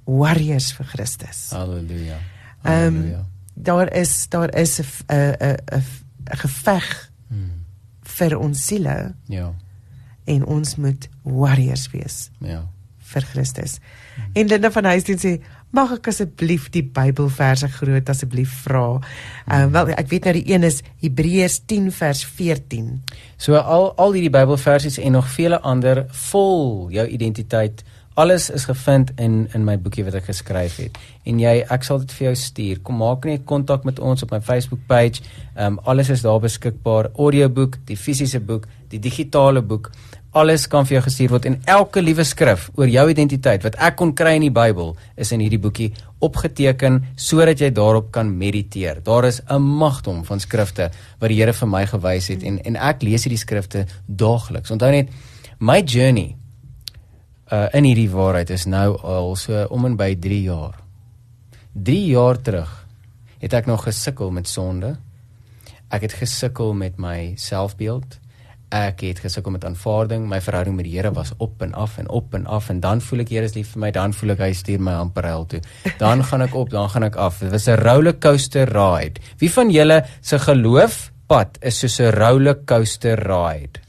warriors 0.05 0.69
vir 0.77 0.85
Christus. 0.93 1.49
Halleluja. 1.51 2.21
Halleluja. 2.61 3.17
Um 3.17 3.35
daar 3.57 3.89
is 3.93 4.27
daar 4.29 4.53
is 4.53 4.79
'n 4.79 4.85
'n 5.09 5.35
'n 5.41 5.83
'n 6.29 6.37
geveg 6.37 7.11
mm. 7.29 7.51
vir 8.03 8.37
ons 8.37 8.65
siele. 8.65 9.15
Ja. 9.25 9.53
En 10.25 10.45
ons 10.45 10.75
moet 10.75 11.09
warriors 11.23 11.89
wees. 11.91 12.29
Ja. 12.39 12.67
vir 13.07 13.21
Christus. 13.21 13.79
Mm. 13.79 14.23
En 14.33 14.47
Linda 14.47 14.71
van 14.71 14.83
Huisteen 14.83 15.19
sê 15.21 15.33
mag 15.75 15.91
ek 15.97 16.09
asseblief 16.11 16.69
die 16.71 16.83
Bybelverse 16.83 17.67
groot 17.75 18.09
asseblief 18.09 18.53
vra. 18.63 18.85
Uh, 19.51 19.65
wel 19.73 19.91
ek 19.97 20.09
weet 20.11 20.29
nou 20.29 20.35
die 20.39 20.47
een 20.53 20.67
is 20.67 20.81
Hebreërs 21.03 21.59
10 21.67 21.91
vers 21.95 22.23
14. 22.37 22.89
So 23.37 23.59
al 23.59 23.91
al 23.99 24.15
hierdie 24.15 24.33
Bybelversies 24.33 24.99
en 25.03 25.17
nog 25.17 25.29
vele 25.35 25.59
ander 25.59 26.05
vol 26.31 26.87
jou 26.95 27.07
identiteit. 27.07 27.83
Alles 28.17 28.47
is 28.49 28.65
gevind 28.65 29.11
in 29.21 29.43
in 29.53 29.65
my 29.67 29.75
boekie 29.77 30.07
wat 30.07 30.15
ek 30.17 30.31
geskryf 30.31 30.79
het. 30.81 30.95
En 31.27 31.37
jy 31.43 31.59
ek 31.61 31.83
sal 31.85 31.99
dit 32.01 32.15
vir 32.17 32.31
jou 32.31 32.35
stuur. 32.47 32.81
Kom 32.81 32.97
maak 33.03 33.27
net 33.29 33.45
kontak 33.45 33.85
met 33.85 33.99
ons 33.99 34.23
op 34.25 34.33
my 34.33 34.41
Facebook 34.41 34.87
page. 34.87 35.21
Ehm 35.53 35.77
um, 35.77 35.79
alles 35.83 36.09
is 36.09 36.23
daar 36.25 36.39
beskikbaar. 36.41 37.11
Audioboek, 37.13 37.77
die 37.85 37.99
fisiese 37.99 38.39
boek, 38.39 38.65
die 38.89 38.99
digitale 39.03 39.61
boek 39.61 39.91
alles 40.37 40.67
kan 40.69 40.85
vir 40.85 40.97
jou 40.97 41.03
gestuur 41.07 41.31
word 41.33 41.45
en 41.49 41.55
elke 41.69 42.01
liewe 42.03 42.23
skrif 42.27 42.67
oor 42.77 42.89
jou 42.91 43.05
identiteit 43.09 43.63
wat 43.65 43.77
ek 43.87 43.95
kon 43.99 44.13
kry 44.17 44.35
in 44.37 44.45
die 44.45 44.53
Bybel 44.53 44.93
is 45.17 45.31
in 45.33 45.41
hierdie 45.41 45.61
boekie 45.61 45.89
opgeteken 46.23 46.99
sodat 47.17 47.61
jy 47.61 47.69
daarop 47.73 48.11
kan 48.13 48.29
mediteer. 48.37 49.01
Daar 49.03 49.25
is 49.25 49.41
'n 49.49 49.61
magdom 49.61 50.23
van 50.25 50.39
skrifte 50.39 50.91
wat 51.19 51.29
die 51.29 51.37
Here 51.37 51.53
vir 51.53 51.67
my 51.67 51.85
gewys 51.85 52.27
het 52.27 52.43
en 52.43 52.59
en 52.63 52.75
ek 52.75 53.03
lees 53.03 53.23
hierdie 53.23 53.45
skrifte 53.45 53.85
daagliks. 54.07 54.71
Onthou 54.71 54.91
net 54.91 55.09
my 55.59 55.81
journey 55.81 56.35
uh 57.51 57.67
in 57.73 57.83
hierdie 57.83 58.09
waarheid 58.09 58.49
is 58.49 58.65
nou 58.65 58.97
al 59.03 59.35
so 59.35 59.65
om 59.69 59.85
en 59.85 59.95
by 59.95 60.15
3 60.15 60.43
jaar. 60.43 60.75
3 61.73 62.05
jaar 62.05 62.41
terug 62.41 62.85
het 63.39 63.53
ek 63.53 63.65
nog 63.65 63.83
gesukkel 63.83 64.31
met 64.31 64.47
sonde. 64.47 64.97
Ek 65.89 66.01
het 66.01 66.13
gesukkel 66.13 66.73
met 66.73 66.97
my 66.97 67.33
selfbeeld 67.35 68.19
ek 68.73 69.01
het 69.05 69.19
gesukkel 69.23 69.53
met 69.55 69.65
aanvaarding. 69.65 70.25
My 70.27 70.39
verhouding 70.43 70.75
met 70.75 70.87
die 70.87 70.97
Here 70.97 71.11
was 71.15 71.31
op 71.37 71.61
en 71.61 71.73
af 71.73 71.97
en 71.97 72.09
op 72.09 72.33
en 72.33 72.45
af 72.45 72.69
en 72.69 72.79
dan 72.83 73.01
voel 73.01 73.23
ek 73.23 73.31
Here 73.31 73.47
is 73.47 73.55
lief 73.55 73.71
vir 73.75 73.83
my, 73.85 73.91
dan 73.95 74.13
voel 74.13 74.35
ek 74.35 74.43
hy 74.43 74.51
stuur 74.53 74.83
my 74.83 74.97
amper 74.99 75.27
hel 75.27 75.45
toe. 75.47 75.61
Dan 76.01 76.23
gaan 76.27 76.43
ek 76.43 76.55
op, 76.55 76.69
dan 76.73 76.89
gaan 76.91 77.07
ek 77.07 77.15
af. 77.15 77.39
Dit 77.39 77.51
was 77.51 77.67
'n 77.67 77.79
rollercoaster 77.79 78.67
ride. 78.67 79.21
Wie 79.39 79.51
van 79.51 79.71
julle 79.71 80.03
se 80.21 80.39
geloof 80.39 81.11
pad 81.27 81.57
is 81.61 81.79
soos 81.79 81.99
'n 81.99 82.11
rollercoaster 82.11 83.15
ride? 83.15 83.79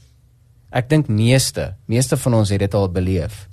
Ek 0.71 0.89
dink 0.89 1.07
meeste, 1.07 1.75
meeste 1.87 2.17
van 2.17 2.33
ons 2.33 2.49
het 2.49 2.59
dit 2.59 2.73
al 2.73 2.89
beleef. 2.89 3.47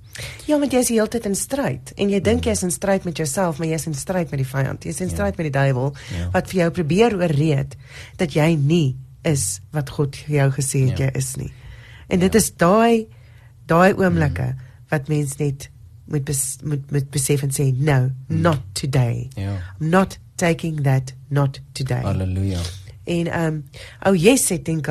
Ja, 0.47 0.59
want 0.59 0.73
jy 0.73 0.79
is 0.79 0.89
heeltyd 0.89 1.27
in 1.27 1.35
stryd 1.35 1.93
en 1.97 2.11
jy 2.11 2.21
dink 2.21 2.45
jy 2.45 2.53
is 2.53 2.63
in 2.63 2.71
stryd 2.71 3.05
met 3.05 3.17
jouself, 3.17 3.59
maar 3.59 3.69
jy 3.69 3.75
is 3.75 3.87
in 3.87 3.95
stryd 3.95 4.31
met 4.31 4.39
die 4.39 4.49
vyand. 4.49 4.85
Jy 4.85 4.91
is 4.95 5.01
in 5.01 5.11
stryd 5.11 5.37
ja. 5.37 5.43
met 5.43 5.53
die 5.53 5.59
duiwel 5.61 5.93
ja. 5.93 6.29
wat 6.33 6.49
vir 6.49 6.61
jou 6.61 6.71
probeer 6.71 7.17
oorreed 7.19 7.77
dat 8.17 8.33
jy 8.33 8.55
nie 8.57 8.97
is 9.29 9.61
wat 9.75 9.91
God 9.99 10.17
vir 10.27 10.37
jou 10.41 10.51
gesê 10.59 10.87
het 10.89 11.01
ja. 11.01 11.09
jy 11.09 11.23
is 11.23 11.33
nie. 11.41 11.53
En 12.09 12.21
ja. 12.21 12.29
dit 12.29 12.39
is 12.41 12.51
daai 12.55 13.07
daai 13.67 13.93
oomblikke 13.99 14.53
mm. 14.53 14.67
wat 14.93 15.09
mens 15.11 15.37
net 15.43 15.69
moet 16.07 16.25
bes, 16.25 16.43
moet 16.63 16.91
moet 16.95 17.11
besef 17.11 17.43
en 17.43 17.55
sê 17.55 17.73
no, 17.75 18.11
mm. 18.29 18.41
not 18.41 18.63
today. 18.79 19.29
Ja. 19.35 19.59
I'm 19.81 19.91
not 19.91 20.19
taking 20.37 20.83
that 20.87 21.15
not 21.29 21.61
today. 21.73 22.03
Halleluja. 22.07 22.63
En 23.07 23.27
ehm 23.27 23.47
um, 23.47 23.65
oh 24.07 24.15
yes, 24.19 24.51
ek 24.51 24.65
dink 24.67 24.91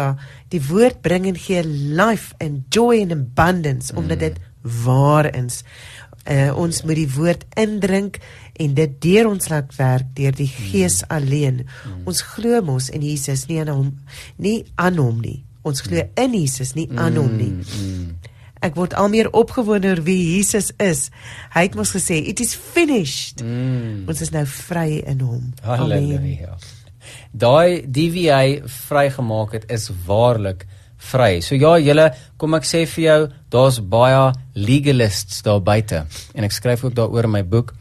die 0.54 0.62
woord 0.70 1.02
bring 1.04 1.28
en 1.28 1.40
gee 1.40 1.64
life 1.68 2.36
and 2.44 2.64
joy 2.70 3.02
and 3.04 3.16
abundance 3.16 3.92
mm. 3.92 4.00
omdat 4.00 4.20
dit 4.20 4.40
waar 4.86 5.32
is. 5.36 5.64
Uh, 6.26 6.56
ons 6.58 6.80
ja. 6.82 6.88
moet 6.88 6.96
die 6.96 7.12
woord 7.14 7.46
indrink 7.54 8.18
en 8.62 8.76
dit 8.78 8.94
deur 9.04 9.30
ons 9.30 9.50
laat 9.52 9.74
werk 9.78 10.12
deur 10.18 10.36
die 10.36 10.50
Gees 10.50 11.02
mm. 11.04 11.10
alleen. 11.16 11.58
Mm. 11.66 12.06
Ons 12.10 12.22
glo 12.36 12.62
mos 12.66 12.90
in 12.90 13.04
Jesus, 13.06 13.48
nie 13.50 13.60
aan 13.64 13.74
hom 13.74 13.92
nie 14.38 14.64
aan 14.76 15.00
hom 15.02 15.20
nie. 15.24 15.42
Ons 15.66 15.84
glo 15.86 16.02
mm. 16.02 16.16
in 16.24 16.40
Jesus, 16.42 16.76
nie 16.78 16.88
aan 16.96 17.18
hom 17.20 17.36
nie. 17.40 17.52
Mm. 17.52 18.16
Ek 18.66 18.78
word 18.80 18.96
al 18.98 19.12
meer 19.14 19.30
opgewonde 19.36 19.92
oor 19.92 20.02
wie 20.06 20.18
Jesus 20.38 20.72
is. 20.82 21.10
Hy 21.54 21.68
het 21.68 21.76
mos 21.76 21.92
gesê, 21.94 22.22
"It 22.22 22.40
is 22.40 22.56
finished." 22.56 23.44
Mm. 23.44 24.08
Ons 24.10 24.22
is 24.22 24.32
nou 24.32 24.46
vry 24.46 25.04
in 25.06 25.20
hom. 25.20 25.54
Halleluja. 25.62 26.58
Daai 27.32 27.86
die 27.86 28.10
wie 28.12 28.32
hy 28.32 28.62
vrygemaak 28.66 29.52
het 29.54 29.70
is 29.70 29.92
waarlik 30.08 30.66
vry. 30.98 31.42
So 31.42 31.56
ja, 31.56 31.78
julle, 31.78 32.10
kom 32.38 32.56
ek 32.58 32.68
sê 32.68 32.86
vir 32.90 33.04
jou, 33.04 33.20
daar's 33.54 33.80
baie 33.80 34.34
legalists 34.56 35.44
daar 35.46 35.62
buite 35.62 36.06
en 36.34 36.48
ek 36.48 36.56
skryf 36.56 36.86
ook 36.86 36.96
daaroor 36.96 37.30
in 37.30 37.36
my 37.38 37.44
boek. 37.44 37.74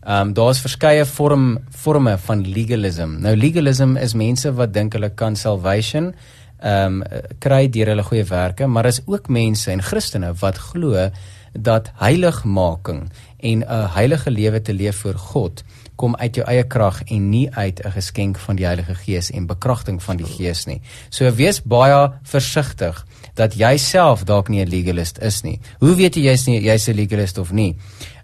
Ehm 0.00 0.28
um, 0.28 0.32
daar's 0.32 0.60
verskeie 0.60 1.04
vorm 1.04 1.58
forme 1.70 2.18
van 2.18 2.40
legalism. 2.40 3.18
Nou 3.20 3.36
legalism 3.36 3.96
is 3.96 4.14
mense 4.14 4.52
wat 4.56 4.72
dink 4.72 4.94
hulle 4.96 5.10
kan 5.14 5.36
salvation 5.36 6.14
ehm 6.60 7.02
um, 7.02 7.26
kry 7.38 7.68
deur 7.68 7.92
hulle 7.92 8.02
goeie 8.02 8.24
werke, 8.24 8.66
maar 8.66 8.86
is 8.86 9.02
ook 9.06 9.28
mense 9.28 9.70
en 9.70 9.82
Christene 9.82 10.32
wat 10.40 10.58
glo 10.70 11.10
dat 11.52 11.90
heiligmaking 12.00 13.10
en 13.38 13.58
'n 13.60 13.88
heilige 13.96 14.30
lewe 14.30 14.62
te 14.62 14.72
leef 14.72 14.96
voor 14.96 15.14
God 15.14 15.64
kom 16.00 16.16
uit 16.16 16.38
jou 16.38 16.46
eie 16.48 16.64
krag 16.64 17.02
en 17.12 17.28
nie 17.30 17.48
uit 17.50 17.80
'n 17.84 17.92
geskenk 17.92 18.38
van 18.38 18.56
die 18.56 18.66
Heilige 18.66 18.94
Gees 18.94 19.30
en 19.30 19.46
bekragting 19.46 20.02
van 20.02 20.16
die 20.16 20.26
Gees 20.26 20.66
nie. 20.66 20.80
So 21.10 21.30
wees 21.34 21.62
baie 21.62 22.12
versigtig 22.22 23.04
dat 23.34 23.54
jy 23.54 23.76
self 23.76 24.24
dalk 24.24 24.48
nie 24.48 24.64
'n 24.64 24.68
legalist 24.68 25.18
is 25.18 25.42
nie. 25.42 25.60
Hoe 25.80 25.94
weet 25.94 26.14
jy 26.16 26.22
jy's 26.22 26.46
nie 26.46 26.60
jy's 26.60 26.88
'n 26.88 26.94
legalist 26.94 27.38
of 27.38 27.52
nie? 27.52 27.76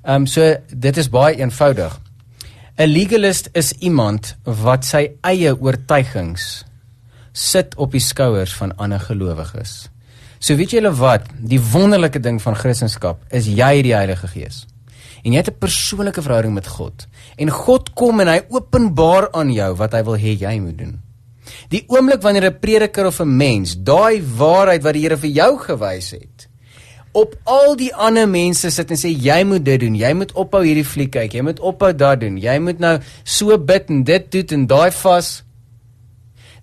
Ehm 0.05 0.15
um, 0.15 0.27
so 0.27 0.57
dit 0.75 0.97
is 0.97 1.09
baie 1.09 1.37
eenvoudig. 1.37 2.01
'n 2.79 2.89
Legalist 2.89 3.49
is 3.53 3.73
iemand 3.73 4.37
wat 4.45 4.85
sy 4.85 5.11
eie 5.21 5.61
oortuigings 5.61 6.65
sit 7.33 7.75
op 7.77 7.93
die 7.93 8.01
skouers 8.01 8.55
van 8.55 8.77
ander 8.77 9.01
gelowiges. 9.01 9.89
So 10.39 10.57
weet 10.57 10.71
julle 10.71 10.93
wat, 10.93 11.23
die 11.39 11.61
wonderlike 11.61 12.21
ding 12.21 12.43
van 12.43 12.55
Christendom 12.55 13.17
is 13.31 13.47
jy 13.47 13.83
die 13.83 13.95
Heilige 13.95 14.29
Gees 14.29 14.67
en 15.27 15.33
jy 15.33 15.41
het 15.43 15.51
'n 15.51 15.59
persoonlike 15.59 16.23
verhouding 16.23 16.55
met 16.55 16.67
God. 16.67 17.07
En 17.37 17.51
God 17.53 17.93
kom 17.99 18.21
en 18.21 18.31
hy 18.33 18.41
openbaar 18.49 19.31
aan 19.37 19.53
jou 19.53 19.73
wat 19.77 19.93
hy 19.93 20.03
wil 20.09 20.17
hê 20.21 20.37
jy 20.41 20.55
moet 20.61 20.79
doen. 20.79 20.95
Die 21.71 21.85
oomblik 21.93 22.23
wanneer 22.23 22.51
'n 22.51 22.59
prediker 22.61 23.07
of 23.07 23.21
'n 23.21 23.37
mens 23.37 23.77
daai 23.77 24.23
waarheid 24.23 24.83
wat 24.83 24.95
die 24.95 25.03
Here 25.03 25.17
vir 25.17 25.31
jou 25.31 25.59
gewys 25.59 26.11
het, 26.11 26.49
op 27.13 27.37
al 27.45 27.77
die 27.77 27.95
ander 27.95 28.29
mense 28.29 28.71
sit 28.71 28.91
en 28.91 28.97
sê 28.97 29.09
jy 29.09 29.45
moet 29.45 29.65
dit 29.65 29.81
doen, 29.81 29.95
jy 29.95 30.13
moet 30.13 30.33
ophou 30.33 30.63
hierdie 30.65 30.85
fliek 30.85 31.13
kyk, 31.13 31.33
jy 31.35 31.43
moet 31.43 31.61
ophou 31.61 31.93
dat 31.93 32.21
doen, 32.21 32.37
jy 32.37 32.59
moet 32.59 32.79
nou 32.79 32.99
so 33.25 33.59
bid 33.59 33.91
en 33.91 34.05
dit 34.05 34.31
doen 34.33 34.45
en 34.59 34.67
daai 34.67 34.91
vas, 34.91 35.45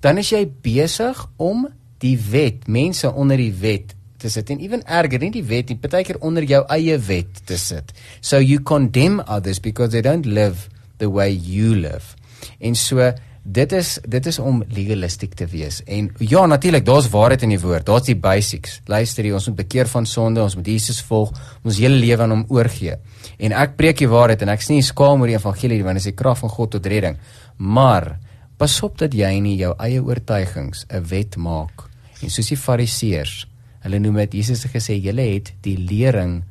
dan 0.02 0.18
is 0.18 0.30
jy 0.30 0.46
besig 0.62 1.26
om 1.38 1.68
die 1.98 2.18
wet, 2.18 2.68
mense 2.68 3.14
onder 3.14 3.38
die 3.38 3.54
wet 3.62 3.96
te 4.24 4.32
sit 4.32 4.50
en 4.54 4.64
ewen 4.64 4.86
erger 4.88 5.22
nie 5.24 5.34
die 5.34 5.46
wet 5.50 5.72
nie 5.72 5.80
partykeer 5.80 6.22
onder 6.24 6.46
jou 6.48 6.64
eie 6.72 6.98
wet 7.10 7.44
te 7.50 7.60
sit. 7.60 7.92
So 8.22 8.40
you 8.40 8.64
condemn 8.64 9.22
others 9.28 9.60
because 9.60 9.92
they 9.92 10.02
don't 10.06 10.26
live 10.26 10.70
the 11.04 11.12
way 11.12 11.30
you 11.34 11.76
live. 11.76 12.16
En 12.60 12.76
so 12.80 13.12
dit 13.44 13.74
is 13.76 13.98
dit 14.08 14.28
is 14.32 14.40
om 14.40 14.62
legalisties 14.72 15.36
te 15.36 15.46
wees. 15.52 15.82
En 15.84 16.10
ja 16.20 16.46
natuurlik 16.48 16.86
daar's 16.88 17.10
waarheid 17.12 17.44
in 17.44 17.56
die 17.56 17.60
woord 17.60 17.86
daar's 17.86 18.08
die 18.08 18.16
basics. 18.16 18.80
Luister 18.88 19.28
jy 19.28 19.36
ons 19.36 19.50
moet 19.52 19.60
bekeer 19.66 19.92
van 19.92 20.08
sonde 20.08 20.44
ons 20.44 20.56
moet 20.56 20.72
Jesus 20.72 21.02
volg 21.04 21.34
ons 21.64 21.80
hele 21.84 22.00
lewe 22.00 22.24
aan 22.24 22.38
hom 22.38 22.46
oorgee. 22.48 22.96
En 23.38 23.56
ek 23.60 23.76
preek 23.80 24.00
die 24.00 24.12
waarheid 24.12 24.46
en 24.46 24.54
ek 24.56 24.64
sien 24.64 24.80
nie 24.80 24.88
skaam 24.88 25.24
oor 25.24 25.32
die 25.32 25.40
evangelie 25.40 25.84
want 25.84 26.00
dit 26.00 26.06
is 26.08 26.12
die 26.14 26.20
krag 26.24 26.40
van 26.40 26.54
God 26.56 26.78
tot 26.78 26.92
redding. 26.96 27.20
Maar 27.58 28.14
pas 28.58 28.82
op 28.86 28.98
dat 29.02 29.16
jy 29.16 29.34
nie 29.44 29.58
jou 29.60 29.74
eie 29.82 30.00
oortuigings 30.00 30.86
'n 30.88 31.04
wet 31.12 31.36
maak 31.36 31.90
en 32.22 32.30
soos 32.30 32.48
die 32.48 32.58
fariseërs 32.58 33.53
Hulle 33.84 34.00
noem 34.00 34.22
dit 34.24 34.40
Jesus 34.40 34.64
het 34.64 34.72
gesê 34.78 34.96
julle 34.96 35.26
het 35.34 35.52
die 35.66 35.76
lering 35.76 36.42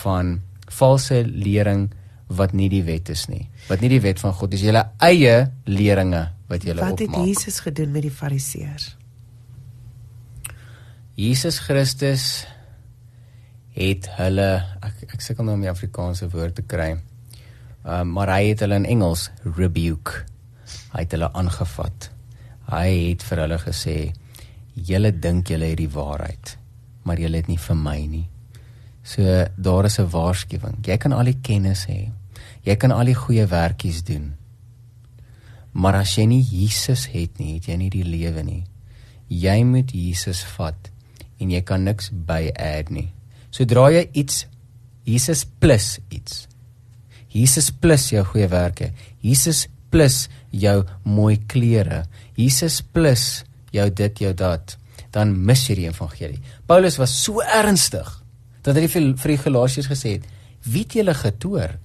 van 0.00 0.38
valse 0.72 1.22
lering 1.26 1.90
wat 2.30 2.54
nie 2.56 2.70
die 2.72 2.84
wet 2.86 3.10
is 3.12 3.26
nie. 3.28 3.48
Wat 3.68 3.82
nie 3.82 3.90
die 3.92 4.02
wet 4.04 4.20
van 4.22 4.32
God 4.36 4.54
is, 4.54 4.62
julle 4.64 4.84
eie 5.02 5.50
leringe 5.66 6.22
wat 6.50 6.64
julle 6.64 6.80
opmaak. 6.80 7.02
Wat 7.02 7.02
het 7.04 7.26
Jesus 7.26 7.60
gedoen 7.64 7.92
met 7.92 8.06
die 8.06 8.14
Fariseërs? 8.14 8.94
Jesus 11.20 11.58
Christus 11.60 12.46
het 13.76 14.08
hulle 14.16 14.48
ek 14.80 15.16
ek 15.16 15.24
sukkel 15.24 15.46
nou 15.46 15.58
om 15.58 15.66
die 15.66 15.72
Afrikaanse 15.72 16.30
woord 16.32 16.60
te 16.60 16.64
kry. 16.64 16.94
Ehm 16.94 18.06
um, 18.06 18.14
maar 18.16 18.32
hy 18.36 18.52
het 18.52 18.64
hulle 18.64 18.78
in 18.80 18.88
Engels 18.88 19.28
rebuke. 19.44 20.24
Hy 20.94 21.04
het 21.04 21.12
hulle 21.16 21.28
aangevat. 21.34 22.08
Hy 22.70 22.88
het 23.10 23.26
vir 23.26 23.44
hulle 23.44 23.60
gesê 23.60 23.98
julle 24.74 25.12
dink 25.12 25.50
julle 25.50 25.72
het 25.74 25.80
die 25.82 25.90
waarheid 25.92 26.59
maar 27.04 27.18
jy 27.18 27.30
het 27.32 27.48
nie 27.48 27.58
vir 27.58 27.76
my 27.76 27.98
nie. 28.06 28.26
So 29.02 29.22
daar 29.56 29.84
is 29.84 29.98
'n 29.98 30.10
waarskuwing. 30.10 30.86
Jy 30.86 30.96
kan 30.96 31.12
al 31.12 31.24
die 31.24 31.40
kennis 31.42 31.86
hê. 31.86 32.12
Jy 32.64 32.76
kan 32.76 32.90
al 32.90 33.04
die 33.04 33.14
goeie 33.14 33.46
werkies 33.46 34.02
doen. 34.02 34.34
Maar 35.72 35.94
as 35.94 36.14
jy 36.16 36.26
nie 36.26 36.42
Jesus 36.42 37.06
het 37.06 37.38
nie, 37.38 37.54
het 37.54 37.66
jy 37.66 37.76
nie 37.76 37.90
die 37.90 38.04
lewe 38.04 38.42
nie. 38.42 38.64
Jy 39.28 39.64
moet 39.64 39.92
Jesus 39.92 40.42
vat 40.56 40.90
en 41.38 41.50
jy 41.50 41.60
kan 41.60 41.84
niks 41.84 42.10
by 42.10 42.50
add 42.56 42.90
nie. 42.90 43.12
Sodra 43.50 43.90
jy 43.90 44.08
iets 44.12 44.46
Jesus 45.04 45.44
plus 45.44 45.98
iets. 46.10 46.46
Jesus 47.30 47.70
plus 47.70 48.10
jou 48.10 48.24
goeie 48.24 48.48
werke. 48.48 48.92
Jesus 49.22 49.68
plus 49.90 50.28
jou 50.50 50.84
mooi 51.04 51.38
klere. 51.46 52.04
Jesus 52.36 52.82
plus 52.82 53.44
jou 53.72 53.86
dit 53.90 54.18
jou 54.18 54.32
dat 54.34 54.76
dan 55.14 55.34
mis 55.46 55.66
jy 55.68 55.76
die 55.80 55.88
evangelie. 55.88 56.40
Paulus 56.66 56.98
was 57.00 57.14
so 57.24 57.42
ernstig 57.42 58.08
dat 58.62 58.76
hy 58.76 58.86
vir, 58.90 59.12
vir 59.18 59.34
die 59.34 59.42
Galasiërs 59.44 59.90
gesê 59.90 60.16
het: 60.18 60.26
"Wie 60.62 60.84
het 60.84 60.94
julle 60.94 61.14
getoer? 61.14 61.78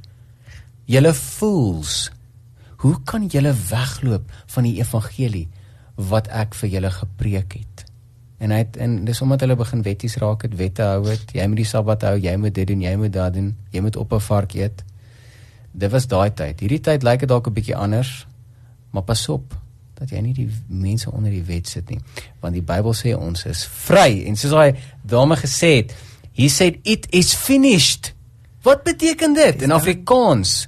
Julle 0.86 1.14
fools. 1.14 2.12
Hoe 2.84 2.98
kan 3.04 3.28
julle 3.28 3.54
wegloop 3.70 4.32
van 4.54 4.64
die 4.64 4.78
evangelie 4.80 5.48
wat 5.96 6.28
ek 6.28 6.54
vir 6.54 6.70
julle 6.70 6.92
gepreek 6.92 7.54
het?" 7.54 7.86
En 8.38 8.52
hy 8.52 8.58
het 8.58 8.78
en 8.78 9.06
dis 9.06 9.22
omdat 9.22 9.46
hulle 9.46 9.56
begin 9.56 9.82
wetties 9.82 10.18
raak 10.22 10.44
het, 10.44 10.56
wette 10.56 10.84
hou 10.84 11.08
het. 11.08 11.32
Jy 11.34 11.48
moet 11.48 11.64
die 11.64 11.66
Sabbat 11.66 12.04
hou, 12.04 12.18
jy 12.20 12.36
moet 12.38 12.54
dit 12.54 12.68
doen, 12.68 12.82
jy 12.82 12.96
moet 13.00 13.14
dat 13.14 13.34
doen, 13.34 13.56
jy 13.72 13.82
moet 13.82 13.96
op 13.96 14.14
'n 14.14 14.20
vark 14.20 14.54
eet. 14.54 14.84
Dit 15.72 15.92
was 15.92 16.08
daai 16.08 16.34
tyd. 16.34 16.60
Hierdie 16.60 16.82
tyd 16.82 17.04
lyk 17.04 17.20
dit 17.20 17.30
dalk 17.30 17.48
'n 17.48 17.54
bietjie 17.54 17.76
anders, 17.76 18.28
maar 18.92 19.04
pas 19.04 19.30
op 19.30 19.65
dat 19.96 20.12
jy 20.12 20.22
nie 20.22 20.34
die 20.36 20.50
mense 20.68 21.12
onder 21.12 21.32
die 21.32 21.44
wet 21.48 21.70
sit 21.72 21.90
nie. 21.90 22.02
Want 22.44 22.58
die 22.58 22.66
Bybel 22.66 22.96
sê 22.98 23.16
ons 23.16 23.46
is 23.48 23.64
vry. 23.86 24.26
En 24.28 24.36
soos 24.40 24.52
daai 24.52 24.82
dame 25.08 25.38
gesê 25.40 25.72
het 25.80 25.96
he 26.36 26.50
said 26.52 26.82
it 26.84 27.08
is 27.16 27.34
finished. 27.34 28.12
Wat 28.66 28.84
beteken 28.84 29.34
dit? 29.38 29.62
In 29.64 29.72
Afrikaans 29.72 30.66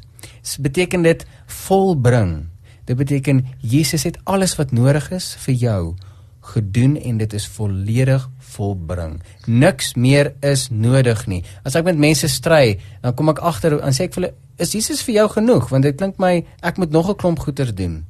beteken 0.63 1.03
dit 1.03 1.25
volbring. 1.45 2.47
Dit 2.87 2.95
beteken 2.95 3.43
Jesus 3.59 4.07
het 4.07 4.19
alles 4.23 4.55
wat 4.55 4.71
nodig 4.71 5.11
is 5.11 5.33
vir 5.43 5.57
jou 5.59 5.81
gedoen 6.47 6.95
en 6.95 7.17
dit 7.19 7.33
is 7.35 7.47
volledig 7.51 8.29
volbring. 8.55 9.17
Niks 9.45 9.97
meer 9.99 10.31
is 10.39 10.69
nodig 10.71 11.25
nie. 11.27 11.41
As 11.67 11.75
ek 11.75 11.83
met 11.89 11.99
mense 11.99 12.29
stry 12.31 12.77
dan 13.03 13.15
kom 13.17 13.35
ek 13.35 13.43
agter 13.43 13.75
en 13.81 13.91
sê 13.91 14.07
ek 14.07 14.15
vir 14.15 14.23
hulle 14.23 14.35
is 14.57 14.71
Jesus 14.73 15.03
vir 15.05 15.19
jou 15.19 15.27
genoeg? 15.35 15.67
Want 15.69 15.83
dit 15.85 15.97
klink 15.99 16.15
my 16.23 16.39
ek 16.63 16.79
moet 16.79 16.95
nog 16.95 17.11
'n 17.11 17.19
klomp 17.19 17.43
goeder 17.43 17.75
doen 17.75 18.06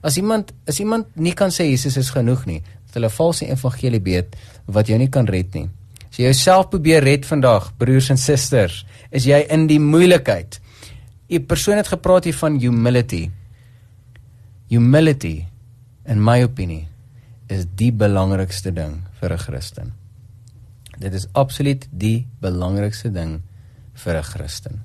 As 0.00 0.16
iemand 0.16 0.52
as 0.66 0.80
iemand 0.80 1.06
nie 1.16 1.34
kan 1.36 1.50
sê 1.50 1.68
Jesus 1.68 1.96
is 1.96 2.10
genoeg 2.10 2.46
nie, 2.46 2.62
dat 2.86 2.98
hulle 2.98 3.10
valse 3.10 3.46
evangelie 3.46 4.00
beet 4.00 4.36
wat 4.66 4.88
jou 4.88 4.98
nie 4.98 5.10
kan 5.12 5.26
red 5.26 5.54
nie. 5.54 5.68
As 6.10 6.18
jy 6.18 6.28
jouself 6.28 6.70
probeer 6.70 7.04
red 7.04 7.24
vandag, 7.24 7.72
broers 7.78 8.10
en 8.10 8.20
susters, 8.20 8.84
is 9.10 9.26
jy 9.26 9.46
in 9.48 9.66
die 9.66 9.80
moeilikheid. 9.80 10.60
'n 11.28 11.46
Persoon 11.46 11.76
het 11.76 11.88
gepraat 11.88 12.24
hier 12.24 12.36
van 12.36 12.58
humility. 12.60 13.30
Humility 14.68 15.46
in 16.04 16.20
my 16.20 16.42
opinie 16.42 16.88
is 17.48 17.64
die 17.76 17.92
belangrikste 17.92 18.72
ding 18.72 19.02
vir 19.20 19.32
'n 19.32 19.38
Christen. 19.38 19.92
Dit 20.98 21.14
is 21.14 21.26
absoluut 21.32 21.88
die 21.90 22.26
belangrikste 22.40 23.10
ding 23.10 23.42
vir 23.94 24.16
'n 24.16 24.22
Christen 24.22 24.82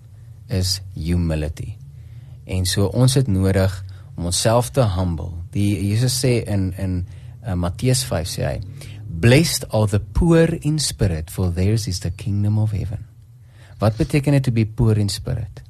is 0.47 0.82
humility. 0.95 1.76
En 2.45 2.66
so 2.66 2.86
ons 2.86 3.14
het 3.14 3.28
nodig 3.28 3.84
om 4.18 4.26
onsself 4.32 4.72
te 4.74 4.84
humble. 4.97 5.32
Die 5.53 5.76
Jesus 5.91 6.18
sê 6.24 6.41
in 6.49 6.72
in 6.78 6.97
uh, 7.45 7.53
Matteus 7.53 8.03
5 8.09 8.28
sê 8.28 8.47
hy, 8.47 8.57
"Blessed 9.07 9.70
are 9.70 9.88
the 9.88 9.99
poor 9.99 10.57
in 10.61 10.80
spirit, 10.80 11.30
for 11.32 11.53
theirs 11.53 11.88
is 11.88 11.99
the 11.99 12.11
kingdom 12.11 12.57
of 12.57 12.72
heaven." 12.72 13.05
Wat 13.80 13.97
beteken 13.97 14.34
dit 14.34 14.43
to 14.43 14.51
be 14.51 14.65
poor 14.65 14.97
in 14.97 15.09
spirit? 15.09 15.61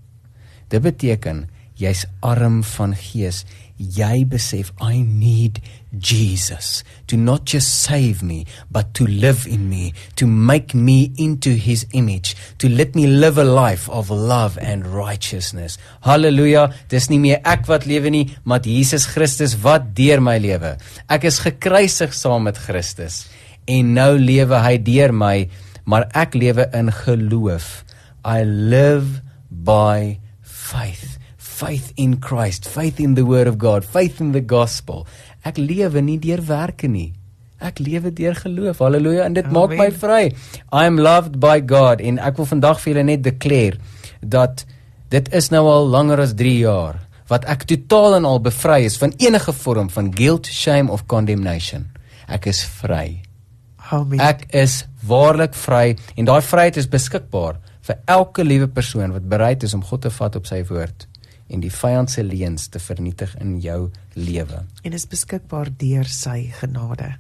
Dit 0.71 0.81
beteken 0.81 1.47
jy's 1.75 2.05
arm 2.19 2.63
van 2.63 2.95
gees 2.95 3.43
jy 3.77 4.25
besef 4.25 4.71
I 4.81 5.01
need 5.05 5.61
Jesus 5.97 6.83
to 7.07 7.17
not 7.17 7.45
just 7.45 7.85
save 7.85 8.21
me 8.23 8.45
but 8.69 8.93
to 8.95 9.05
live 9.05 9.45
in 9.47 9.69
me 9.69 9.93
to 10.15 10.25
make 10.27 10.73
me 10.73 11.13
into 11.17 11.51
his 11.51 11.85
image 11.93 12.35
to 12.57 12.69
let 12.69 12.95
me 12.95 13.07
live 13.07 13.37
a 13.37 13.43
life 13.43 13.89
of 13.89 14.09
love 14.09 14.57
and 14.57 14.85
righteousness. 14.85 15.77
Hallelujah 16.01 16.73
dis 16.89 17.09
nie 17.09 17.21
meer 17.21 17.41
ek 17.45 17.69
wat 17.69 17.85
lewe 17.85 18.11
nie 18.13 18.25
maar 18.45 18.65
Jesus 18.65 19.05
Christus 19.05 19.55
wat 19.61 19.93
deur 19.95 20.21
my 20.21 20.37
lewe. 20.41 20.75
Ek 21.09 21.29
is 21.29 21.41
gekruisig 21.45 22.13
saam 22.17 22.49
met 22.49 22.57
Christus 22.57 23.27
en 23.69 23.93
nou 23.93 24.17
lewe 24.17 24.57
hy 24.63 24.77
deur 24.81 25.13
my 25.13 25.47
maar 25.85 26.09
ek 26.17 26.35
lewe 26.35 26.65
in 26.75 26.91
geloof. 26.91 27.85
I 28.25 28.43
live 28.43 29.21
by 29.47 30.19
faith 30.41 31.16
faith 31.57 31.93
in 31.95 32.19
Christ, 32.21 32.67
faith 32.69 32.99
in 32.99 33.15
the 33.15 33.25
word 33.25 33.47
of 33.47 33.57
God, 33.57 33.85
faith 33.85 34.21
in 34.21 34.31
the 34.31 34.41
gospel. 34.41 35.07
Ek 35.45 35.57
lewe 35.57 36.03
nie 36.05 36.19
deur 36.21 36.43
werke 36.45 36.89
nie. 36.91 37.13
Ek 37.57 37.81
lewe 37.81 38.11
deur 38.13 38.37
geloof. 38.37 38.83
Halleluja. 38.83 39.25
En 39.25 39.33
dit 39.33 39.45
Amen. 39.45 39.57
maak 39.57 39.73
my 39.79 39.89
vry. 39.89 40.23
I 40.69 40.85
am 40.85 40.99
loved 41.01 41.39
by 41.41 41.57
God 41.65 42.03
en 42.05 42.21
ek 42.21 42.37
wil 42.37 42.49
vandag 42.51 42.81
vir 42.83 42.93
julle 42.93 43.07
net 43.09 43.25
declare 43.25 43.81
dat 44.21 44.65
dit 45.09 45.33
is 45.33 45.49
nou 45.53 45.65
al 45.71 45.89
langer 45.89 46.21
as 46.27 46.35
3 46.37 46.53
jaar 46.59 47.01
wat 47.27 47.47
ek 47.49 47.65
totaal 47.67 48.19
en 48.19 48.27
al 48.27 48.39
bevry 48.43 48.85
is 48.87 48.95
van 49.01 49.11
enige 49.19 49.51
vorm 49.51 49.89
van 49.91 50.11
guilt, 50.13 50.47
shame 50.47 50.91
of 50.93 51.07
condemnation. 51.11 51.89
Ek 52.29 52.47
is 52.47 52.61
vry. 52.77 53.23
Amen. 53.91 54.21
Ek 54.21 54.45
is 54.55 54.85
waarlik 55.07 55.57
vry 55.57 55.97
en 56.15 56.27
daai 56.29 56.43
vryheid 56.43 56.77
is 56.77 56.87
beskikbaar 56.91 57.59
vir 57.87 57.99
elke 58.05 58.45
liewe 58.45 58.67
persoon 58.67 59.15
wat 59.15 59.27
bereid 59.27 59.63
is 59.63 59.73
om 59.75 59.83
God 59.83 60.05
te 60.05 60.11
vat 60.11 60.35
op 60.39 60.47
sy 60.47 60.61
woord 60.69 61.07
en 61.47 61.63
die 61.63 61.71
vyand 61.71 62.11
se 62.11 62.23
leuns 62.23 62.67
te 62.67 62.79
vernietig 62.79 63.35
in 63.41 63.57
jou 63.63 63.87
lewe. 64.13 64.63
En 64.83 64.93
is 64.93 65.07
beskikbaar 65.07 65.71
deur 65.77 66.09
sy 66.11 66.51
genade. 66.59 67.15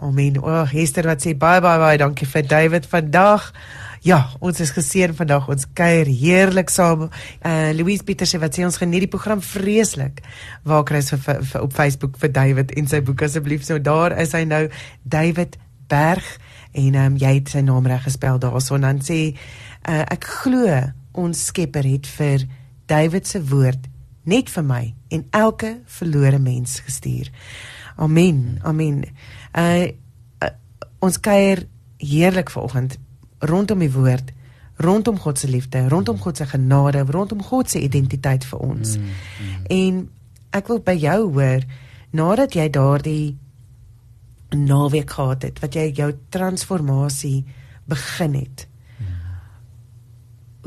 Amen. 0.00 0.38
O, 0.40 0.48
oh, 0.48 0.64
Hester 0.70 1.04
wat 1.10 1.20
sê 1.20 1.34
baie 1.36 1.60
baie 1.60 1.78
baie 1.80 1.98
dankie 2.00 2.28
vir 2.28 2.46
David 2.48 2.86
vandag. 2.88 3.50
Ja, 4.00 4.22
ons 4.40 4.60
is 4.64 4.72
geseën 4.72 5.12
vandag. 5.12 5.50
Ons 5.52 5.66
kuier 5.76 6.08
heerlik 6.08 6.70
saam. 6.72 7.10
Uh 7.44 7.72
Louise 7.76 8.06
Pieterse 8.08 8.40
wat 8.40 8.56
sê 8.56 8.64
ons 8.64 8.80
geniet 8.80 9.04
die 9.04 9.12
program 9.12 9.42
vreeslik. 9.44 10.22
Waar 10.64 10.86
kry 10.88 11.02
ons 11.02 11.12
vir, 11.12 11.42
vir 11.44 11.66
op 11.66 11.74
Facebook 11.76 12.16
vir 12.22 12.32
David 12.32 12.72
en 12.80 12.88
sy 12.88 13.02
boek 13.04 13.26
asseblief. 13.28 13.66
So 13.68 13.76
daar 13.76 14.16
is 14.16 14.32
hy 14.32 14.46
nou 14.48 14.62
David 15.04 15.60
Berg 15.90 16.24
en 16.72 16.94
ehm 16.94 17.12
um, 17.12 17.18
jy 17.20 17.34
het 17.40 17.52
sy 17.52 17.60
naam 17.66 17.86
reg 17.90 18.06
gespel 18.06 18.38
daarson 18.40 18.86
dan 18.86 19.02
sê 19.04 19.34
uh, 19.34 20.04
ek 20.06 20.24
glo 20.40 20.80
ons 21.18 21.46
Skepper 21.50 21.84
het 21.84 22.06
vir 22.16 22.46
David 22.90 23.26
se 23.30 23.42
woord 23.50 23.86
net 24.28 24.50
vir 24.52 24.66
my 24.66 24.82
en 25.14 25.24
elke 25.36 25.78
verlore 25.86 26.38
mens 26.42 26.80
gestuur. 26.84 27.30
Amen. 27.96 28.58
Amen. 28.62 29.04
Uh, 29.52 29.90
uh 30.42 30.54
ons 31.00 31.16
kuier 31.20 31.64
heerlik 31.96 32.50
vanoggend 32.52 32.98
rondom 33.40 33.80
die 33.80 33.92
woord, 33.92 34.32
rondom 34.80 35.18
God 35.20 35.38
se 35.38 35.48
liefde, 35.48 35.86
rondom 35.88 36.18
God 36.20 36.36
se 36.36 36.46
genade, 36.48 37.04
rondom 37.08 37.42
God 37.42 37.70
se 37.70 37.80
identiteit 37.80 38.44
vir 38.44 38.64
ons. 38.64 38.96
Mm, 38.96 39.14
mm. 39.44 39.62
En 39.76 40.02
ek 40.56 40.68
wil 40.68 40.82
by 40.84 40.96
jou 41.00 41.20
hoor 41.36 41.64
nadat 42.16 42.56
jy 42.56 42.66
daardie 42.72 43.38
naweek 44.56 45.12
gehad 45.14 45.46
het, 45.46 45.60
wat 45.62 45.76
jy 45.78 45.86
jou 45.94 46.10
transformasie 46.34 47.44
begin 47.88 48.36
het. 48.40 48.66
Mm. 48.98 49.16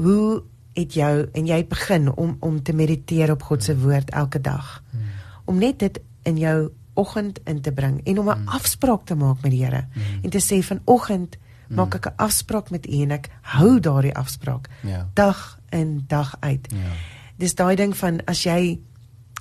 Hoe 0.02 0.28
het 0.74 0.94
jou 0.94 1.28
en 1.34 1.46
jy 1.48 1.66
begin 1.68 2.10
om 2.16 2.38
om 2.40 2.64
te 2.64 2.74
mediteer 2.74 3.32
op 3.32 3.44
God 3.44 3.64
se 3.64 3.78
woord 3.78 4.10
elke 4.10 4.42
dag. 4.42 4.84
Mm. 4.92 5.00
Om 5.46 5.58
net 5.58 5.80
dit 5.80 6.02
in 6.24 6.38
jou 6.38 6.72
oggend 6.94 7.40
in 7.50 7.62
te 7.62 7.72
bring 7.72 8.02
en 8.04 8.20
om 8.20 8.30
'n 8.30 8.40
mm. 8.40 8.48
afspraak 8.48 9.06
te 9.06 9.16
maak 9.16 9.42
met 9.42 9.52
die 9.52 9.64
Here 9.66 9.88
mm. 9.94 10.24
en 10.24 10.30
te 10.30 10.42
sê 10.42 10.64
vanoggend 10.64 11.38
mm. 11.38 11.76
maak 11.76 11.96
ek 11.96 12.06
'n 12.06 12.14
afspraak 12.16 12.70
met 12.70 12.88
U 12.88 13.02
en 13.02 13.12
ek 13.12 13.30
hou 13.42 13.80
daardie 13.80 14.16
afspraak 14.16 14.70
ja. 14.82 15.10
dag 15.14 15.60
in 15.70 16.04
dag 16.08 16.36
uit. 16.40 16.68
Ja. 16.72 16.92
Dis 17.38 17.56
daai 17.56 17.76
ding 17.76 17.98
van 17.98 18.26
as 18.26 18.44
jy 18.44 18.80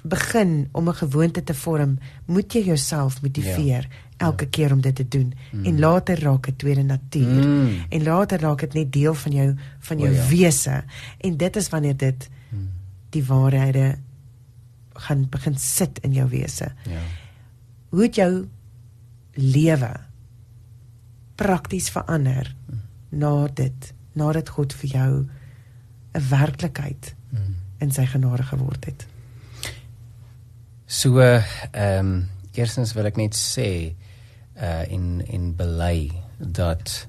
begin 0.03 0.69
om 0.73 0.89
'n 0.89 0.95
gewoonte 0.95 1.45
te 1.45 1.55
vorm, 1.55 1.99
moet 2.27 2.53
jy 2.53 2.65
jouself 2.65 3.23
motiveer 3.23 3.87
ja. 3.89 3.97
Elke 4.23 4.47
keer 4.55 4.73
om 4.73 4.81
dit 4.85 4.95
te 4.95 5.07
doen 5.09 5.33
mm. 5.33 5.65
en 5.69 5.79
later 5.83 6.21
raak 6.21 6.47
dit 6.51 6.59
tweede 6.59 6.85
natuur 6.87 7.43
mm. 7.47 7.75
en 7.89 8.07
later 8.07 8.41
raak 8.41 8.65
dit 8.67 8.79
net 8.79 8.93
deel 8.93 9.15
van 9.25 9.37
jou 9.39 9.49
van 9.89 10.05
jou 10.05 10.11
oh, 10.11 10.17
ja. 10.17 10.29
wese 10.31 10.79
en 11.29 11.37
dit 11.37 11.57
is 11.57 11.69
wanneer 11.75 11.97
dit 11.97 12.29
mm. 12.51 12.69
die 13.17 13.25
waarhede 13.29 13.87
gaan 15.07 15.27
begin 15.31 15.57
sit 15.59 15.99
in 16.05 16.13
jou 16.13 16.29
wese. 16.29 16.69
Ja. 16.89 17.03
Hoe 17.89 18.03
het 18.03 18.17
jou 18.21 18.33
lewe 19.35 19.93
prakties 21.41 21.89
verander 21.91 22.55
na 23.09 23.49
dit 23.49 23.93
nadat 24.13 24.53
God 24.53 24.75
vir 24.83 24.91
jou 24.91 25.13
'n 26.13 26.29
werklikheid 26.29 27.15
hmm. 27.31 27.57
in 27.81 27.91
sy 27.91 28.05
genade 28.07 28.43
geword 28.43 28.85
het. 28.85 29.07
So 30.87 31.19
ehm 31.19 31.99
um, 31.99 32.29
eerstens 32.53 32.93
wil 32.93 33.09
ek 33.09 33.17
net 33.17 33.35
sê 33.35 33.95
uh 34.63 34.85
in 34.89 35.23
in 35.27 35.57
bely 35.57 36.11
dat 36.39 37.07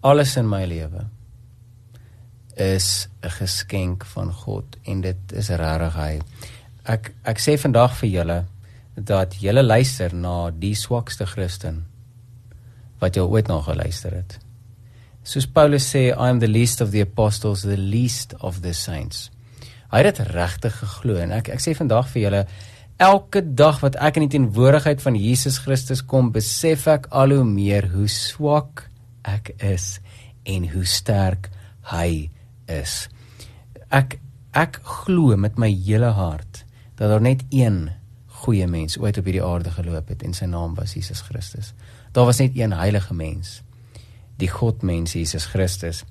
alles 0.00 0.36
in 0.36 0.48
my 0.48 0.64
lewe 0.64 1.06
is 2.56 3.08
'n 3.22 3.30
geskenk 3.30 4.04
van 4.04 4.32
God 4.32 4.76
en 4.82 5.00
dit 5.00 5.32
is 5.32 5.48
regtig 5.48 5.94
hy. 5.94 6.20
Ek 6.84 7.14
ek 7.24 7.38
sê 7.38 7.58
vandag 7.58 7.96
vir 7.96 8.10
julle 8.10 8.44
dat 8.94 9.34
julle 9.40 9.62
luister 9.62 10.14
na 10.14 10.50
die 10.50 10.74
swakste 10.74 11.26
Christen 11.26 11.84
wat 13.00 13.16
jy 13.16 13.22
ooit 13.22 13.48
na 13.48 13.60
geluister 13.60 14.14
het. 14.14 14.38
Soos 15.24 15.46
Paulus 15.46 15.86
sê, 15.88 16.12
I 16.12 16.28
am 16.28 16.38
the 16.38 16.48
least 16.48 16.80
of 16.80 16.90
the 16.90 17.00
apostles, 17.00 17.62
the 17.62 17.76
least 17.76 18.34
of 18.40 18.60
the 18.60 18.72
saints. 18.72 19.30
Hy 19.90 20.02
het 20.02 20.16
dit 20.16 20.26
regtig 20.26 20.78
geglo 20.78 21.16
en 21.16 21.32
ek 21.32 21.48
ek 21.48 21.60
sê 21.60 21.74
vandag 21.76 22.08
vir 22.12 22.22
julle 22.22 22.46
elke 22.96 23.42
dag 23.54 23.80
wat 23.82 23.96
ek 23.98 24.18
in 24.18 24.26
die 24.26 24.36
teenwoordigheid 24.36 25.02
van 25.02 25.16
Jesus 25.18 25.58
Christus 25.64 26.04
kom, 26.06 26.30
besef 26.34 26.86
ek 26.90 27.08
al 27.10 27.34
hoe 27.34 27.46
meer 27.46 27.90
hoe 27.94 28.08
swak 28.10 28.86
ek 29.26 29.54
is 29.64 29.98
en 30.46 30.68
hoe 30.74 30.84
sterk 30.86 31.50
hy 31.90 32.30
is. 32.70 33.04
Ek 33.90 34.18
ek 34.54 34.78
glo 34.86 35.34
met 35.36 35.58
my 35.58 35.72
hele 35.72 36.12
hart 36.14 36.62
dat 36.94 37.10
daar 37.10 37.24
net 37.24 37.42
een 37.50 37.88
goeie 38.44 38.66
mens 38.70 38.94
ooit 39.00 39.18
op 39.18 39.26
hierdie 39.26 39.42
aarde 39.42 39.72
geloop 39.74 40.12
het 40.12 40.22
en 40.22 40.36
sy 40.36 40.46
naam 40.46 40.76
was 40.78 40.94
Jesus 40.94 41.24
Christus. 41.26 41.72
Daar 42.14 42.28
was 42.28 42.38
net 42.38 42.54
een 42.54 42.72
heilige 42.76 43.14
mens, 43.14 43.62
die 44.38 44.50
Godmens 44.50 45.16
Jesus 45.16 45.48
Christus. 45.50 46.04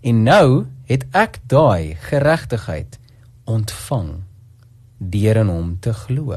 En 0.00 0.22
nou 0.24 0.64
het 0.88 1.04
ek 1.12 1.42
daai 1.50 1.98
geregtigheid 2.08 2.96
ontvang 3.44 4.22
deur 5.00 5.40
in 5.42 5.50
hom 5.52 5.74
te 5.80 5.92
glo. 5.96 6.36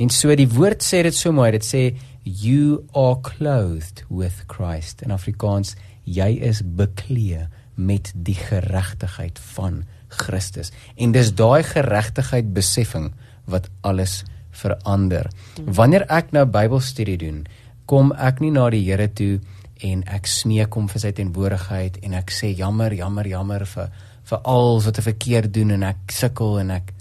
En 0.00 0.12
so 0.12 0.32
die 0.36 0.48
woord 0.48 0.84
sê 0.84 1.02
dit 1.04 1.16
so 1.16 1.32
mooi, 1.32 1.50
dit 1.56 1.66
sê 1.66 1.82
you 2.24 2.84
are 2.94 3.16
clothed 3.24 4.04
with 4.08 4.44
Christ. 4.52 5.02
In 5.02 5.12
Afrikaans, 5.12 5.74
jy 6.04 6.36
is 6.44 6.62
beklee 6.62 7.48
met 7.80 8.12
die 8.14 8.36
geregtigheid 8.36 9.40
van 9.56 9.82
Christus. 10.12 10.72
En 10.96 11.14
dis 11.16 11.32
daai 11.36 11.62
geregtigheid 11.64 12.52
beseffing 12.54 13.10
wat 13.50 13.70
alles 13.86 14.20
verander. 14.50 15.30
Wanneer 15.64 16.04
ek 16.12 16.34
nou 16.36 16.44
Bybelstudie 16.50 17.18
doen, 17.20 17.44
kom 17.90 18.12
ek 18.12 18.42
nie 18.42 18.52
na 18.54 18.68
die 18.70 18.82
Here 18.84 19.08
toe 19.08 19.38
en 19.86 20.04
ek 20.12 20.28
smeek 20.28 20.74
hom 20.76 20.88
vir 20.92 21.02
sy 21.02 21.12
teenwoordigheid 21.16 22.00
en 22.04 22.14
ek 22.18 22.32
sê 22.34 22.52
jammer, 22.52 22.92
jammer, 22.94 23.26
jammer 23.26 23.64
vir 23.66 23.92
vir 24.30 24.42
alles 24.46 24.86
wat 24.86 25.00
ek 25.00 25.06
verkeerd 25.08 25.54
doen 25.54 25.72
en 25.74 25.86
ek 25.88 26.12
sukkel 26.14 26.60
en 26.60 26.74
ek 26.76 26.92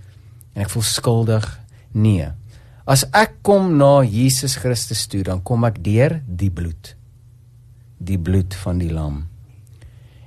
en 0.59 0.65
ek 0.65 0.73
voel 0.73 0.83
skuldig. 0.83 1.45
Nee. 1.95 2.27
As 2.83 3.05
ek 3.15 3.37
kom 3.47 3.77
na 3.79 4.01
Jesus 4.03 4.57
Christus 4.59 5.05
toe, 5.07 5.23
dan 5.23 5.39
kom 5.39 5.63
ek 5.63 5.79
deur 5.85 6.17
die 6.27 6.51
bloed. 6.51 6.97
Die 8.03 8.19
bloed 8.19 8.57
van 8.59 8.81
die 8.83 8.91
lam. 8.91 9.21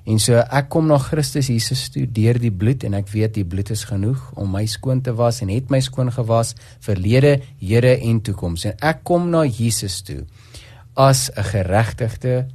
En 0.09 0.19
so 0.19 0.41
ek 0.41 0.71
kom 0.73 0.89
na 0.89 0.97
Christus 0.99 1.51
Jesus 1.53 1.85
toe 1.95 2.09
deur 2.11 2.41
die 2.41 2.51
bloed 2.51 2.83
en 2.89 2.97
ek 2.99 3.13
weet 3.13 3.37
die 3.37 3.47
bloed 3.47 3.71
is 3.71 3.85
genoeg 3.87 4.25
om 4.41 4.49
my 4.51 4.65
skoon 4.67 5.03
te 5.05 5.13
was 5.15 5.43
en 5.45 5.53
het 5.53 5.69
my 5.71 5.79
skoon 5.85 6.11
gewas 6.11 6.57
verlede, 6.83 7.37
hede 7.61 7.93
en 8.09 8.19
toekoms. 8.25 8.65
En 8.73 8.81
ek 8.83 9.05
kom 9.07 9.29
na 9.31 9.45
Jesus 9.45 10.01
toe 10.03 10.25
as 10.97 11.31
'n 11.37 11.45
geregtigde 11.45 12.49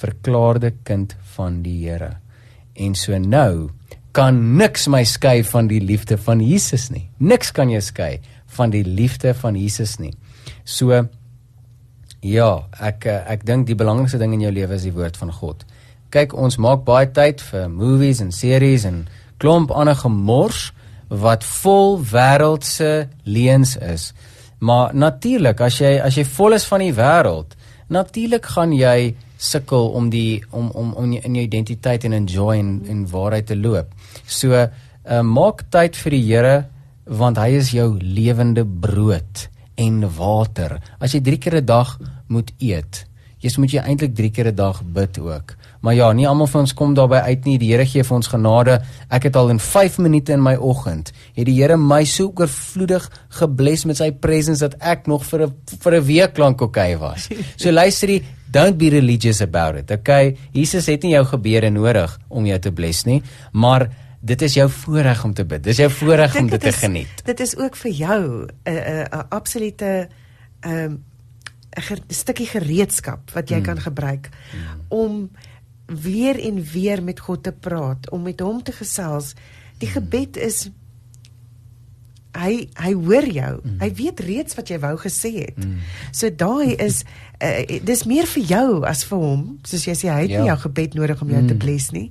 verklaarde 0.00 0.72
kind 0.82 1.14
van 1.36 1.62
die 1.62 1.86
Here. 1.86 2.18
En 2.74 2.94
so 2.94 3.18
nou 3.18 3.70
kan 4.16 4.38
niks 4.58 4.88
my 4.90 5.04
skei 5.06 5.42
van 5.46 5.68
die 5.70 5.80
liefde 5.84 6.18
van 6.18 6.40
Jesus 6.42 6.88
nie. 6.90 7.08
Niks 7.18 7.52
kan 7.54 7.70
jou 7.70 7.80
skei 7.84 8.18
van 8.56 8.72
die 8.72 8.84
liefde 8.84 9.34
van 9.36 9.56
Jesus 9.58 9.98
nie. 10.00 10.14
So 10.64 11.04
ja, 12.22 12.50
ek 12.80 13.06
ek 13.06 13.44
dink 13.46 13.68
die 13.68 13.78
belangrikste 13.78 14.18
ding 14.18 14.34
in 14.34 14.46
jou 14.46 14.54
lewe 14.54 14.74
is 14.74 14.86
die 14.88 14.94
woord 14.94 15.16
van 15.20 15.32
God. 15.32 15.66
Kyk, 16.10 16.32
ons 16.32 16.56
maak 16.56 16.86
baie 16.86 17.06
tyd 17.12 17.42
vir 17.50 17.68
movies 17.68 18.22
en 18.24 18.32
series 18.32 18.86
en 18.88 19.04
klomp 19.38 19.70
ander 19.70 19.96
gemors 19.98 20.70
wat 21.08 21.44
vol 21.44 22.00
wêreldse 22.00 23.08
leuns 23.24 23.76
is. 23.76 24.12
Maar 24.58 24.94
natuurlik, 24.94 25.60
as 25.60 25.78
jy 25.80 25.98
as 26.02 26.16
jy 26.16 26.24
vol 26.24 26.56
is 26.56 26.66
van 26.66 26.82
die 26.82 26.96
wêreld, 26.96 27.54
Natuurlik 27.88 28.46
gaan 28.52 28.72
jy 28.76 29.16
sukkel 29.38 29.92
om 29.94 30.10
die 30.10 30.42
om 30.50 30.70
om 30.74 30.92
om 30.98 31.12
in 31.14 31.38
jou 31.38 31.44
identiteit 31.46 32.04
en 32.04 32.12
enjoy 32.12 32.58
en 32.58 32.72
en 32.90 33.04
waarheid 33.10 33.46
te 33.46 33.56
loop. 33.56 33.94
So, 34.26 34.52
uh, 34.54 35.22
maak 35.22 35.68
tyd 35.70 35.96
vir 35.96 36.16
die 36.16 36.24
Here 36.26 36.56
want 37.08 37.38
hy 37.40 37.54
is 37.56 37.70
jou 37.72 37.94
lewende 38.02 38.66
brood 38.66 39.48
en 39.78 40.02
water. 40.18 40.76
As 41.00 41.14
jy 41.14 41.22
3 41.24 41.38
keer 41.38 41.56
'n 41.56 41.64
dag 41.64 41.98
moet 42.28 42.52
eet, 42.58 43.06
jy 43.40 43.50
moet 43.56 43.72
jy 43.72 43.80
eintlik 43.80 44.14
3 44.14 44.30
keer 44.30 44.48
'n 44.48 44.54
dag 44.54 44.82
bid 44.82 45.18
ook. 45.18 45.56
Maar 45.80 45.94
ja, 45.94 46.12
nie 46.12 46.26
almal 46.26 46.46
van 46.46 46.60
ons 46.60 46.74
kom 46.74 46.94
daarby 46.94 47.16
uit 47.16 47.44
nie. 47.44 47.58
Die 47.58 47.70
Here 47.70 47.86
gee 47.86 48.02
vir 48.02 48.16
ons 48.16 48.26
genade. 48.26 48.82
Ek 49.08 49.22
het 49.22 49.36
al 49.36 49.48
in 49.48 49.60
5 49.60 49.98
minute 49.98 50.32
in 50.32 50.42
my 50.42 50.56
oggend, 50.56 51.12
het 51.34 51.46
die 51.46 51.54
Here 51.54 51.76
my 51.76 52.04
so 52.04 52.32
oorvloedig 52.34 53.10
gebless 53.28 53.84
met 53.84 53.96
sy 53.96 54.10
presence 54.10 54.60
dat 54.60 54.74
ek 54.80 55.06
nog 55.06 55.24
vir 55.24 55.46
'n 55.46 55.54
vir 55.78 55.94
'n 55.94 56.04
week 56.04 56.38
lank 56.38 56.60
okay 56.60 56.98
was. 56.98 57.28
So 57.56 57.70
luister, 57.70 58.20
don't 58.50 58.78
be 58.78 58.90
religious 58.90 59.40
about 59.40 59.76
it. 59.76 59.90
Okay? 59.90 60.36
Jesus 60.52 60.86
het 60.86 61.02
nie 61.02 61.12
jou 61.12 61.24
gebede 61.26 61.70
nodig 61.70 62.18
om 62.28 62.46
jou 62.46 62.58
te 62.58 62.72
bless 62.72 63.04
nie, 63.08 63.22
maar 63.52 63.88
dit 64.20 64.42
is 64.42 64.54
jou 64.58 64.66
voorreg 64.70 65.24
om 65.24 65.34
te 65.34 65.44
bid. 65.44 65.62
Dis 65.62 65.78
jou 65.78 65.90
voorreg 65.90 66.36
om 66.40 66.48
dit 66.50 66.60
te 66.60 66.72
geniet. 66.72 67.22
Dit 67.24 67.40
is 67.40 67.54
ook 67.56 67.76
vir 67.76 67.90
jou 67.90 68.48
'n 68.64 68.70
'n 68.70 69.06
'n 69.12 69.26
absolute 69.28 70.08
ehm 70.60 70.84
um, 70.84 71.04
'n 71.78 72.02
stukkie 72.08 72.46
gereedskap 72.46 73.30
wat 73.30 73.48
jy 73.48 73.56
mm. 73.56 73.62
kan 73.62 73.80
gebruik 73.80 74.28
mm. 74.28 74.80
om 74.88 75.30
weer 75.86 76.40
en 76.40 76.62
weer 76.72 77.02
met 77.02 77.20
God 77.20 77.42
te 77.42 77.52
praat, 77.52 78.10
om 78.10 78.22
met 78.22 78.40
hom 78.40 78.62
te 78.62 78.72
gesels. 78.72 79.34
Die 79.78 79.88
mm. 79.88 79.94
gebed 79.94 80.36
is 80.36 80.70
hy 82.36 82.68
hy 82.76 82.92
hoor 82.92 83.26
jou. 83.32 83.52
Mm. 83.62 83.78
Hy 83.80 83.88
weet 83.98 84.20
reeds 84.26 84.58
wat 84.58 84.70
jy 84.70 84.78
wou 84.82 84.94
gesê 85.00 85.32
het. 85.38 85.56
Mm. 85.56 85.78
So 86.12 86.30
daai 86.30 86.76
is 86.76 87.02
uh, 87.42 87.80
dis 87.84 88.04
meer 88.08 88.28
vir 88.28 88.44
jou 88.50 88.68
as 88.88 89.04
vir 89.08 89.22
hom. 89.22 89.46
Soos 89.68 89.86
jy 89.88 89.96
sê 89.96 90.12
hy 90.12 90.20
het 90.26 90.34
ja. 90.34 90.42
nie 90.42 90.50
jou 90.52 90.58
gebed 90.66 90.98
nodig 90.98 91.22
om 91.24 91.32
jou 91.32 91.42
mm. 91.42 91.48
te 91.48 91.58
bless 91.58 91.94
nie. 91.96 92.10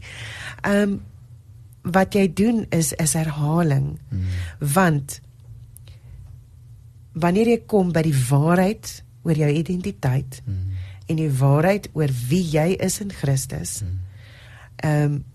Ehm 0.63 0.97
um, 0.97 0.97
wat 1.87 2.17
jy 2.17 2.25
doen 2.27 2.65
is 2.75 2.91
is 2.99 3.13
herhaling. 3.15 3.93
Mm. 4.11 4.23
Want 4.73 5.21
wanneer 7.15 7.47
jy 7.53 7.61
kom 7.65 7.93
by 7.95 8.03
die 8.03 8.17
waarheid 8.27 8.89
oor 9.23 9.39
jou 9.39 9.47
identiteit 9.47 10.41
mm. 10.43 10.75
en 11.07 11.21
die 11.21 11.31
waarheid 11.31 11.87
oor 11.95 12.11
wie 12.27 12.43
jy 12.43 12.73
is 12.83 12.99
in 13.03 13.13
Christus, 13.15 13.81
mm. 13.85 13.97
ehm 14.83 15.01
mm. 15.01 15.17
um, 15.17 15.25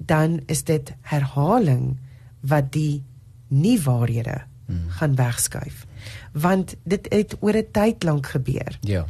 dan 0.00 0.38
is 0.48 0.62
dit 0.64 0.88
herhaling 1.12 1.98
wat 2.40 2.70
die 2.72 3.02
nie 3.50 3.76
waarhede 3.82 4.42
mm. 4.66 4.88
gaan 4.98 5.14
wegskuif. 5.14 5.86
Want 6.32 6.74
dit 6.82 7.06
het 7.08 7.36
oor 7.40 7.56
'n 7.56 7.68
tyd 7.72 8.02
lank 8.02 8.26
gebeur. 8.26 8.78
Ja. 8.80 9.06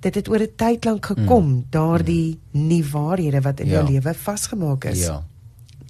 Dit 0.00 0.14
het 0.14 0.28
oor 0.28 0.40
'n 0.40 0.54
tyd 0.56 0.84
lank 0.84 1.06
gekom 1.06 1.46
mm. 1.46 1.66
daardie 1.70 2.38
mm. 2.50 2.66
nie 2.66 2.84
waarhede 2.84 3.40
wat 3.40 3.60
in 3.60 3.66
ja. 3.66 3.72
jou 3.72 3.90
lewe 3.90 4.14
vasgemaak 4.14 4.84
is. 4.84 5.04
Ja. 5.04 5.26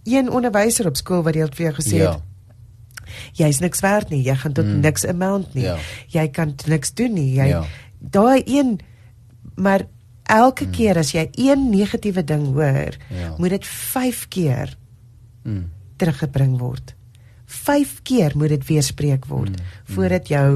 Een 0.03 0.31
onderwyser 0.31 0.87
op 0.87 0.97
skool 0.97 1.23
wat 1.23 1.33
dit 1.33 1.55
vir 1.55 1.65
jou 1.65 1.75
gesê 1.75 1.97
ja. 1.97 2.13
het 2.13 2.23
jy's 3.33 3.61
niks 3.63 3.81
werd 3.81 4.11
nie. 4.13 4.23
Jy 4.25 4.37
gaan 4.43 4.53
tot 4.53 4.67
mm. 4.67 4.81
niks 4.81 5.07
amount 5.07 5.55
nie. 5.55 5.65
Ja. 5.65 5.77
Jy 6.09 6.29
kan 6.35 6.55
niks 6.67 6.95
doen 6.95 7.13
nie. 7.13 7.31
Jy 7.37 7.49
ja. 7.53 7.63
daai 7.99 8.43
een 8.47 8.79
maar 9.55 9.87
elke 10.23 10.65
mm. 10.65 10.75
keer 10.75 10.99
as 10.99 11.13
jy 11.15 11.29
een 11.39 11.69
negatiewe 11.71 12.25
ding 12.25 12.47
hoor, 12.57 12.97
ja. 13.11 13.35
moet 13.39 13.55
dit 13.55 13.67
5 13.67 14.29
keer 14.29 14.77
mm. 15.43 15.71
teruggebring 15.97 16.59
word. 16.59 16.95
5 17.55 17.97
keer 18.03 18.37
moet 18.39 18.53
dit 18.55 18.69
weer 18.69 18.85
spreek 18.85 19.27
word 19.31 19.55
mm. 19.55 19.65
mm. 19.65 19.95
voordat 19.95 20.29
jou 20.29 20.51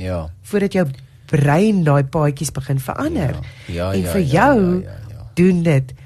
ja, 0.00 0.24
voordat 0.42 0.76
jou 0.78 0.86
brein 1.30 1.84
daai 1.86 2.04
paadjies 2.04 2.50
begin 2.52 2.80
verander. 2.82 3.36
Ja. 3.66 3.74
Ja, 3.74 3.88
en 3.94 4.02
ja, 4.02 4.12
vir 4.12 4.20
ja, 4.20 4.28
jou 4.34 4.60
ja, 4.82 4.90
ja, 4.90 5.16
ja. 5.16 5.30
doen 5.38 5.62
dit 5.62 5.96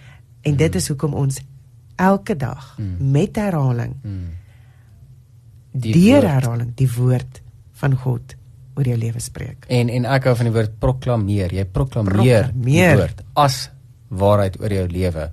en 0.42 0.52
mm. 0.52 0.56
dit 0.56 0.80
is 0.80 0.88
hoekom 0.92 1.14
ons 1.14 1.40
elke 1.96 2.36
dag 2.36 2.74
mm. 2.78 3.12
met 3.14 3.36
herhaling 3.36 3.94
mm 4.02 4.32
deur 5.74 6.22
herhaling 6.22 6.72
die 6.78 6.88
woord 6.90 7.40
van 7.80 7.96
God 7.98 8.36
oor 8.74 8.88
jou 8.88 8.96
lewe 8.98 9.20
spreek. 9.22 9.66
En 9.70 9.90
en 9.90 10.06
ek 10.16 10.28
hou 10.28 10.34
van 10.38 10.48
die 10.48 10.54
woord 10.54 10.78
proklameer. 10.82 11.54
Jy 11.54 11.66
proklameer 11.70 12.50
die 12.54 12.88
woord 12.94 13.22
as 13.38 13.68
waarheid 14.14 14.58
oor 14.62 14.74
jou 14.74 14.86
lewe. 14.90 15.28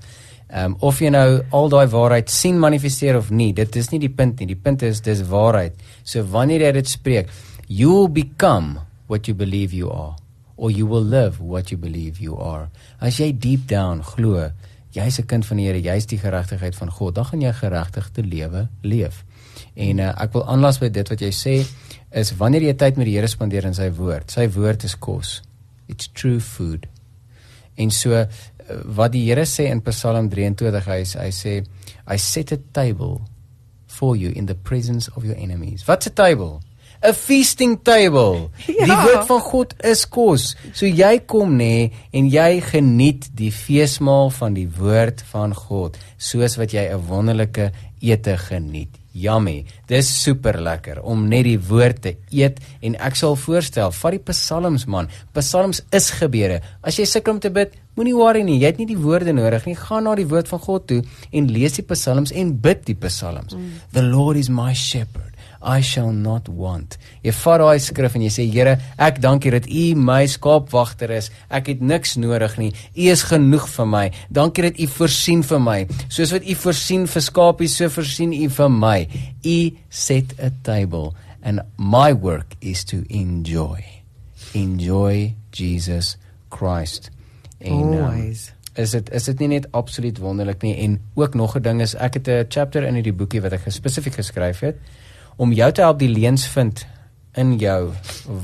Ehm 0.51 0.73
um, 0.73 0.77
of 0.83 0.99
jy 0.99 1.09
nou 1.09 1.41
al 1.55 1.69
daai 1.71 1.87
waarheid 1.87 2.29
sien 2.29 2.59
manifesteer 2.59 3.17
of 3.17 3.29
nie, 3.31 3.53
dit 3.53 3.75
is 3.75 3.89
nie 3.91 3.99
die 3.99 4.11
punt 4.11 4.39
nie. 4.39 4.49
Die 4.51 4.59
punt 4.59 4.83
is 4.83 4.99
dis 5.01 5.23
waarheid. 5.29 5.77
So 6.03 6.23
wanneer 6.23 6.67
jy 6.67 6.71
dit 6.81 6.87
spreek, 6.87 7.29
you 7.67 7.89
will 7.89 8.11
become 8.11 8.81
what 9.07 9.27
you 9.27 9.35
believe 9.35 9.75
you 9.75 9.89
are 9.91 10.15
or 10.57 10.71
you 10.71 10.85
will 10.85 11.03
live 11.03 11.39
what 11.39 11.71
you 11.71 11.77
believe 11.77 12.19
you 12.19 12.35
are. 12.37 12.69
As 12.99 13.19
jy 13.19 13.31
deep 13.31 13.67
down 13.67 14.03
glo 14.03 14.51
jy's 14.91 15.19
'n 15.19 15.25
kind 15.25 15.45
van 15.45 15.57
die 15.57 15.65
Here, 15.65 15.81
jy's 15.81 16.05
die 16.05 16.17
geregtigheid 16.17 16.75
van 16.75 16.91
God, 16.91 17.15
dan 17.15 17.25
gaan 17.25 17.41
jy 17.41 17.53
geregtigde 17.53 18.23
lewe 18.23 18.67
leef. 18.81 19.23
En 19.75 19.99
uh, 19.99 20.13
ek 20.21 20.33
wil 20.33 20.45
aanlas 20.47 20.79
by 20.79 20.89
dit 20.89 21.09
wat 21.09 21.21
jy 21.21 21.31
sê 21.31 21.65
is 22.11 22.33
wanneer 22.35 22.61
jy 22.61 22.73
tyd 22.73 22.97
met 22.97 23.05
die 23.05 23.15
Here 23.15 23.27
spandeer 23.27 23.65
in 23.65 23.73
sy 23.73 23.89
woord. 23.89 24.31
Sy 24.31 24.49
woord 24.49 24.83
is 24.83 24.95
kos. 24.95 25.41
It's 25.87 26.07
true 26.07 26.39
food. 26.39 26.87
En 27.77 27.91
so 27.91 28.25
wat 28.86 29.13
die 29.13 29.26
Here 29.28 29.45
sê 29.45 29.69
in 29.72 29.82
Psalm 29.86 30.30
23 30.30 30.88
hy 30.88 31.01
hy 31.03 31.32
sê 31.32 31.61
I 32.07 32.17
set 32.17 32.51
a 32.51 32.59
table 32.74 33.22
for 33.88 34.15
you 34.15 34.32
in 34.32 34.45
the 34.45 34.55
presence 34.55 35.07
of 35.15 35.26
your 35.26 35.36
enemies. 35.38 35.88
What's 35.88 36.07
a 36.07 36.09
table? 36.09 36.61
A 37.03 37.13
feasting 37.13 37.78
table. 37.84 38.51
Ja. 38.67 38.86
Die 38.86 38.97
woord 38.97 39.28
van 39.28 39.41
God 39.41 39.74
is 39.86 40.05
kos. 40.09 40.51
So 40.78 40.88
jy 40.88 41.19
kom 41.30 41.57
nê 41.59 41.91
en 42.13 42.30
jy 42.30 42.61
geniet 42.65 43.28
die 43.38 43.51
feesmaal 43.53 44.32
van 44.34 44.55
die 44.57 44.67
woord 44.78 45.22
van 45.34 45.53
God 45.57 45.99
soos 46.17 46.57
wat 46.61 46.74
jy 46.74 46.88
'n 46.89 47.07
wonderlike 47.09 47.72
ete 48.01 48.38
geniet. 48.38 49.01
Yummy. 49.11 49.65
Dis 49.88 50.09
super 50.24 50.55
lekker 50.61 51.01
om 51.03 51.28
net 51.28 51.43
die 51.47 51.59
woord 51.59 52.01
te 52.05 52.13
eet 52.32 52.61
en 52.82 52.95
ek 52.95 53.17
sal 53.19 53.36
voorstel, 53.36 53.91
vat 53.91 54.15
die 54.15 54.24
psalms 54.32 54.88
man. 54.88 55.09
Psalms 55.36 55.82
is 55.91 56.09
gebede. 56.15 56.61
As 56.82 56.99
jy 56.99 57.05
sukkel 57.05 57.36
om 57.36 57.41
te 57.43 57.51
bid, 57.51 57.76
moenie 57.95 58.15
worry 58.15 58.43
nie. 58.47 58.59
Jy 58.61 58.71
het 58.71 58.79
nie 58.81 58.89
die 58.89 58.99
woorde 58.99 59.33
nodig 59.35 59.67
nie. 59.67 59.75
Gaan 59.75 60.07
na 60.07 60.15
die 60.15 60.27
woord 60.27 60.49
van 60.51 60.63
God 60.63 60.87
toe 60.87 61.01
en 61.31 61.51
lees 61.51 61.77
die 61.79 61.85
psalms 61.87 62.31
en 62.31 62.55
bid 62.61 62.85
die 62.87 62.97
psalms. 62.97 63.55
Mm. 63.55 63.77
The 63.93 64.05
Lord 64.05 64.37
is 64.37 64.49
my 64.49 64.73
shepherd. 64.73 65.31
I 65.61 65.81
shall 65.81 66.11
not 66.11 66.49
want. 66.49 66.97
Jy 67.21 67.33
vat 67.37 67.61
daai 67.61 67.81
skrif 67.81 68.15
en 68.17 68.23
jy 68.25 68.31
sê 68.33 68.45
Here, 68.49 68.77
ek 68.97 69.21
dank 69.21 69.45
U 69.45 69.51
dat 69.53 69.67
U 69.69 69.83
my 69.95 70.23
skaapwagter 70.25 71.13
is. 71.13 71.29
Ek 71.53 71.69
het 71.69 71.83
niks 71.85 72.15
nodig 72.17 72.57
nie. 72.57 72.71
U 72.97 73.09
is 73.13 73.23
genoeg 73.29 73.69
vir 73.69 73.89
my. 73.93 74.03
Dankie 74.33 74.65
dat 74.65 74.81
U 74.81 74.89
voorsien 74.97 75.45
vir 75.45 75.61
my. 75.61 75.79
Soos 76.09 76.33
wat 76.33 76.47
U 76.49 76.57
voorsien 76.65 77.05
vir 77.05 77.25
skaapies, 77.27 77.77
so 77.77 77.93
voorsien 77.93 78.33
U 78.33 78.49
vir 78.57 78.73
my. 78.73 78.97
U 79.45 79.57
set 79.89 80.33
a 80.41 80.49
table 80.65 81.13
and 81.43 81.61
my 81.77 82.11
work 82.13 82.57
is 82.61 82.83
to 82.85 83.05
enjoy. 83.09 83.85
Enjoy 84.53 85.33
Jesus 85.53 86.17
Christ. 86.49 87.11
En 87.62 87.93
um, 87.93 88.03
always 88.03 88.51
is 88.80 88.91
dit 88.95 89.09
is 89.12 89.24
dit 89.28 89.39
nie 89.43 89.47
net 89.47 89.68
absoluut 89.76 90.20
wonderlik 90.24 90.62
nie 90.64 90.76
en 90.86 90.99
ook 91.20 91.34
nog 91.36 91.55
'n 91.55 91.62
ding 91.62 91.82
is 91.82 91.95
ek 91.95 92.14
het 92.14 92.28
'n 92.28 92.45
chapter 92.49 92.84
in 92.84 92.93
hierdie 92.93 93.14
boekie 93.14 93.41
wat 93.41 93.51
ek 93.51 93.68
spesifiek 93.68 94.14
geskryf 94.14 94.59
het 94.59 94.78
om 95.36 95.51
jou 95.51 95.72
te 95.72 95.82
help 95.82 95.99
die 95.99 96.09
leuns 96.09 96.47
vind 96.47 96.86
in 97.34 97.57
jou 97.57 97.91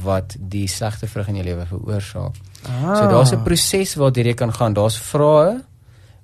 wat 0.03 0.36
die 0.39 0.68
slegte 0.68 1.07
vrug 1.07 1.28
in 1.28 1.36
jou 1.36 1.45
lewe 1.45 1.65
veroorsaak. 1.65 2.36
Ah. 2.63 2.97
So 2.97 3.07
daar's 3.07 3.32
'n 3.32 3.43
proses 3.43 3.95
waardeur 3.95 4.26
jy 4.26 4.34
kan 4.34 4.53
gaan. 4.53 4.74
Daar's 4.74 4.97
vrae 4.97 5.61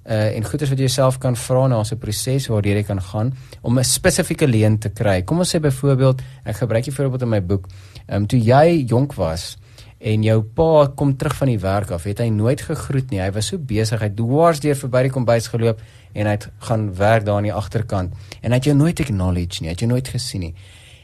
uh 0.04 0.36
en 0.36 0.44
goeders 0.44 0.70
wat 0.70 0.80
jy 0.80 0.88
self 0.88 1.18
kan 1.18 1.36
vra 1.36 1.68
na 1.68 1.80
'n 1.80 1.98
proses 1.98 2.48
waardeur 2.48 2.76
jy 2.76 2.84
kan 2.84 3.02
gaan 3.02 3.34
om 3.62 3.80
'n 3.80 3.84
spesifieke 3.84 4.48
leuen 4.48 4.78
te 4.78 4.90
kry. 4.90 5.24
Kom 5.24 5.38
ons 5.40 5.56
sê 5.56 5.60
byvoorbeeld, 5.60 6.22
ek 6.44 6.56
gebruik 6.56 6.86
hier 6.86 6.94
voorbeeld 6.94 7.22
in 7.22 7.30
my 7.30 7.46
boek. 7.46 7.68
Ehm 8.08 8.22
um, 8.22 8.28
toe 8.28 8.40
jy 8.40 8.84
jonk 8.86 9.14
was 9.14 9.58
en 10.04 10.24
jou 10.26 10.40
pa 10.44 10.88
kom 11.00 11.16
terug 11.18 11.36
van 11.40 11.52
die 11.54 11.60
werk 11.64 11.94
af, 11.96 12.04
het 12.10 12.20
hy 12.20 12.28
nooit 12.34 12.62
gegroet 12.68 13.12
nie. 13.14 13.22
Hy 13.24 13.32
was 13.36 13.54
so 13.54 13.58
besig, 13.58 14.02
hy 14.02 14.12
het 14.12 14.20
dwars 14.20 14.60
deur 14.64 14.76
verby 14.76 15.06
die 15.08 15.16
kombuis 15.16 15.48
geloop 15.54 15.82
en 16.14 16.28
hy 16.28 16.36
het 16.36 16.50
gaan 16.68 16.90
werk 17.00 17.26
daar 17.26 17.40
aan 17.40 17.50
die 17.50 17.56
agterkant 17.56 18.14
en 18.42 18.52
hy 18.52 18.60
het 18.60 18.70
jou 18.70 18.78
nooit 18.78 19.00
acknowledge 19.00 19.64
nie, 19.64 19.72
hy 19.72 19.78
het 19.78 19.86
jou 19.86 19.92
nooit 19.94 20.12
gesien 20.12 20.50
nie. 20.50 20.56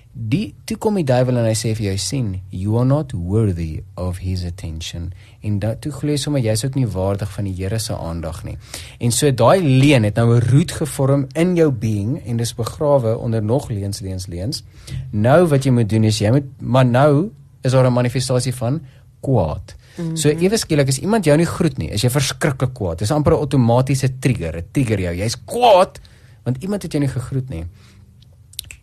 Die 0.10 0.56
toe 0.68 0.76
kom 0.82 0.98
die 0.98 1.06
duiwel 1.08 1.38
en 1.38 1.46
hy 1.48 1.54
sê 1.56 1.72
vir 1.78 1.92
jou 1.92 1.98
sien, 2.02 2.30
you 2.52 2.76
are 2.82 2.88
not 2.88 3.14
worthy 3.14 3.86
of 3.96 4.20
his 4.20 4.44
attention. 4.44 5.12
En 5.46 5.62
dat 5.64 5.80
toe 5.86 5.94
glo 5.96 6.12
jy 6.12 6.20
sommer 6.20 6.44
jy's 6.44 6.66
ook 6.66 6.76
nie 6.76 6.90
waardig 6.90 7.32
van 7.32 7.48
die 7.48 7.54
Here 7.56 7.80
se 7.80 7.96
aandag 7.96 8.42
nie. 8.44 8.58
En 9.00 9.14
so 9.16 9.32
daai 9.32 9.62
leen 9.64 10.04
het 10.04 10.20
nou 10.20 10.36
'n 10.36 10.44
root 10.50 10.72
gevorm 10.82 11.28
in 11.36 11.56
jou 11.56 11.72
being 11.72 12.20
en 12.26 12.38
dis 12.38 12.56
begrawe 12.56 13.18
onder 13.18 13.44
nog 13.44 13.70
leens 13.70 14.02
leens 14.02 14.28
leens. 14.28 14.64
Nou 15.12 15.46
wat 15.48 15.64
jy 15.64 15.72
moet 15.72 15.90
doen 15.90 16.04
is 16.04 16.20
jy 16.20 16.32
moet 16.32 16.50
maar 16.60 16.86
nou 16.86 17.30
is 17.62 17.72
daar 17.72 17.86
'n 17.86 17.94
manifestasie 17.94 18.56
van 18.56 18.82
kwaad. 19.22 19.76
-hmm. 20.00 20.18
So 20.18 20.30
ewe 20.30 20.58
skielik 20.58 20.92
as 20.92 21.00
iemand 21.04 21.28
jou 21.28 21.36
nie 21.38 21.48
groet 21.48 21.78
nie, 21.82 21.90
is 21.96 22.04
jy 22.06 22.12
verskriklik 22.14 22.74
kwaad. 22.78 23.02
Dis 23.04 23.12
amper 23.12 23.34
'n 23.34 23.44
outomatiese 23.44 24.20
trigger, 24.20 24.58
'n 24.58 24.68
trigger 24.72 25.00
jou. 25.00 25.16
Jy's 25.16 25.38
kwaad 25.46 26.00
want 26.44 26.64
iemand 26.64 26.82
het 26.84 26.92
jou 26.92 27.02
nie 27.04 27.12
gegroet 27.12 27.50
nie. 27.50 27.66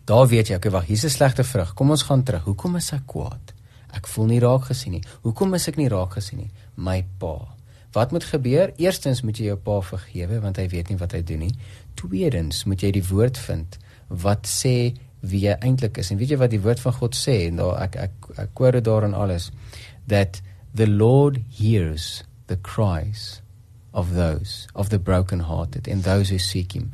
Daar 0.05 0.27
weet 0.27 0.47
jy, 0.47 0.55
okay, 0.55 0.71
wag, 0.71 0.85
hier's 0.85 1.03
'n 1.03 1.09
slegte 1.09 1.43
vrug. 1.43 1.73
Kom 1.73 1.89
ons 1.89 2.03
gaan 2.03 2.23
terug. 2.23 2.43
Hoekom 2.43 2.75
is 2.75 2.91
ek 2.91 3.05
kwaad? 3.05 3.53
Ek 3.93 4.07
voel 4.07 4.25
nie 4.25 4.39
raak 4.39 4.63
gesien 4.63 4.91
nie. 4.91 5.03
Hoekom 5.21 5.53
is 5.53 5.67
ek 5.67 5.77
nie 5.77 5.87
raak 5.87 6.11
gesien 6.13 6.39
nie? 6.39 6.51
My 6.75 7.05
pa. 7.17 7.55
Wat 7.91 8.11
moet 8.11 8.23
gebeur? 8.23 8.71
Eerstens 8.77 9.21
moet 9.21 9.37
jy 9.37 9.45
jou 9.45 9.57
pa 9.57 9.81
vergewe 9.81 10.39
want 10.39 10.57
hy 10.57 10.67
weet 10.67 10.89
nie 10.89 10.97
wat 10.97 11.11
hy 11.11 11.21
doen 11.21 11.39
nie. 11.39 11.55
Tweedens 11.95 12.65
moet 12.65 12.81
jy 12.81 12.91
die 12.91 13.03
woord 13.03 13.37
vind 13.37 13.77
wat 14.07 14.47
sê 14.47 14.93
wie 15.31 15.45
jy 15.47 15.55
eintlik 15.61 15.97
is. 16.01 16.11
En 16.11 16.19
weet 16.19 16.33
jy 16.33 16.39
wat 16.41 16.53
die 16.53 16.61
woord 16.63 16.81
van 16.83 16.95
God 16.99 17.17
sê? 17.17 17.47
En 17.49 17.61
daar 17.61 17.81
ek 17.87 17.97
ek 18.07 18.31
ek 18.45 18.53
quote 18.57 18.81
daar 18.85 19.07
en 19.07 19.13
alles 19.17 19.51
that 20.07 20.41
the 20.73 20.87
Lord 20.87 21.41
hears 21.59 22.23
the 22.47 22.57
cries 22.57 23.41
of 23.93 24.13
those 24.15 24.67
of 24.75 24.89
the 24.89 24.99
brokenhearted 24.99 25.87
and 25.87 26.03
those 26.03 26.29
who 26.29 26.37
seek 26.37 26.73
him. 26.73 26.91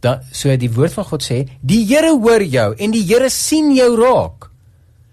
Dat 0.00 0.24
so 0.32 0.54
die 0.56 0.70
woord 0.70 0.94
van 0.94 1.08
God 1.08 1.24
sê, 1.26 1.42
die 1.60 1.84
Here 1.88 2.14
hoor 2.14 2.44
jou 2.44 2.70
en 2.78 2.94
die 2.94 3.04
Here 3.04 3.30
sien 3.30 3.74
jou 3.76 3.90
raak. 3.98 4.47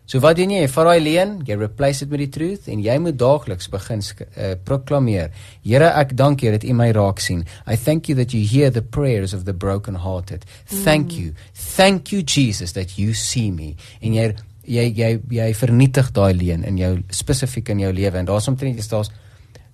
So 0.05 0.21
wat 0.21 0.37
doen 0.37 0.51
jy? 0.53 0.65
Vat 0.69 0.85
daai 0.85 1.01
leen, 1.01 1.35
jy 1.47 1.57
replace 1.57 2.03
dit 2.05 2.11
met 2.13 2.21
die 2.21 2.31
truth 2.33 2.67
en 2.69 2.81
jy 2.85 2.95
moet 3.01 3.17
daagliks 3.17 3.69
begin 3.73 4.03
uh, 4.05 4.51
proklameer. 4.67 5.31
Here, 5.65 5.89
ek 5.97 6.13
dank 6.17 6.43
U 6.45 6.51
dat 6.53 6.65
U 6.65 6.75
my 6.77 6.91
raak 6.93 7.23
sien. 7.23 7.41
I 7.65 7.75
thank 7.75 8.09
you 8.09 8.17
that 8.19 8.33
you 8.35 8.45
hear 8.45 8.69
the 8.69 8.83
prayers 8.83 9.33
of 9.33 9.45
the 9.49 9.53
brokenhearted. 9.53 10.45
Thank 10.65 11.11
mm. 11.11 11.17
you. 11.17 11.33
Thank 11.53 12.13
you 12.13 12.21
Jesus 12.21 12.77
that 12.77 12.99
you 12.99 13.13
see 13.17 13.49
me. 13.51 13.73
En 14.01 14.13
jy 14.13 14.29
jy 14.65 14.85
jy 14.97 15.09
jy 15.29 15.49
vernietig 15.57 16.11
daai 16.13 16.33
leuen 16.33 16.63
in 16.65 16.77
jou 16.81 16.93
spesifiek 17.13 17.69
in 17.73 17.83
jou 17.85 17.91
lewe 17.93 18.17
en 18.17 18.29
daar's 18.29 18.49
omtrent 18.49 18.79
is 18.81 18.89
daar's 18.89 19.11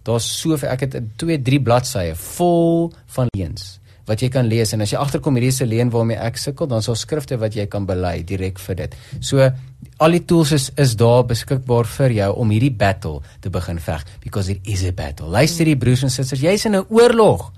daar's 0.07 0.27
soveel 0.27 0.71
ek 0.73 0.87
het 0.87 0.97
2 1.21 1.37
3 1.47 1.61
bladsye 1.63 2.15
vol 2.19 2.89
van 3.15 3.31
leuns 3.37 3.77
wat 4.05 4.21
jy 4.21 4.29
kan 4.29 4.47
lees 4.49 4.73
en 4.73 4.81
as 4.81 4.91
jy 4.93 4.99
agterkom 4.99 5.35
hierdie 5.35 5.51
is 5.53 5.61
'n 5.61 5.69
leuen 5.69 5.89
waarmee 5.89 6.17
ek 6.17 6.37
sukkel 6.37 6.67
dan 6.67 6.81
sal 6.81 6.95
skrifte 6.95 7.37
wat 7.37 7.55
jy 7.55 7.65
kan 7.67 7.85
bely 7.85 8.23
direk 8.23 8.59
vir 8.59 8.75
dit. 8.75 8.95
So 9.19 9.51
al 9.97 10.11
die 10.11 10.25
tools 10.25 10.51
is 10.51 10.71
is 10.77 10.95
daar 10.95 11.23
beskikbaar 11.23 11.85
vir 11.85 12.11
jou 12.11 12.35
om 12.35 12.49
hierdie 12.49 12.75
battle 12.77 13.21
te 13.41 13.49
begin 13.49 13.79
veg 13.79 14.05
because 14.23 14.51
it 14.51 14.59
is 14.63 14.83
a 14.83 14.91
battle. 14.91 15.27
Luister 15.27 15.65
die 15.65 15.77
broers 15.77 16.03
en 16.03 16.09
susters, 16.09 16.41
jy's 16.41 16.65
in 16.65 16.75
'n 16.75 16.85
oorlog. 16.89 17.51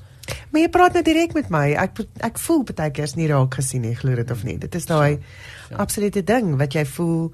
Maar 0.51 0.61
jy 0.61 0.69
praat 0.69 0.93
nou 0.93 1.03
direk 1.03 1.33
met 1.33 1.49
my. 1.49 1.73
Ek 1.73 1.99
ek 2.23 2.39
voel 2.39 2.63
baie 2.63 2.91
keer 2.91 3.03
is 3.03 3.15
nie 3.15 3.27
raak 3.27 3.55
gesien 3.55 3.81
nie, 3.81 3.95
glo 3.95 4.15
dit 4.15 4.31
of 4.31 4.43
nie. 4.43 4.57
Dit 4.57 4.75
is 4.75 4.85
daai 4.85 5.19
ja. 5.69 5.77
absolute 5.77 6.23
ding 6.23 6.57
wat 6.57 6.73
jy 6.73 6.85
voel 6.85 7.31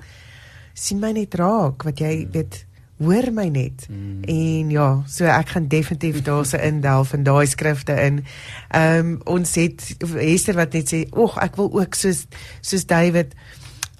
sien 0.74 0.99
my 0.99 1.12
net 1.12 1.36
raak, 1.36 1.84
wat 1.84 1.99
jy 1.99 2.24
hmm. 2.24 2.32
weet 2.32 2.66
hoor 3.00 3.32
my 3.34 3.47
net. 3.47 3.86
Mm. 3.89 4.24
En 4.24 4.70
ja, 4.70 4.88
so 5.08 5.26
ek 5.26 5.54
gaan 5.56 5.68
definitief 5.72 6.22
daarse 6.22 6.60
indelf 6.62 7.14
in 7.16 7.24
daai 7.24 7.47
skrifte 7.47 7.95
in. 7.95 8.24
Ehm 8.70 9.14
um, 9.14 9.14
ons 9.24 9.56
het 9.56 9.95
Hester 10.18 10.56
wat 10.60 10.74
net 10.74 10.91
sê, 10.93 11.06
"Ag, 11.10 11.38
ek 11.43 11.56
wil 11.56 11.72
ook 11.80 11.95
soos 11.95 12.26
soos 12.62 12.86
David 12.86 13.34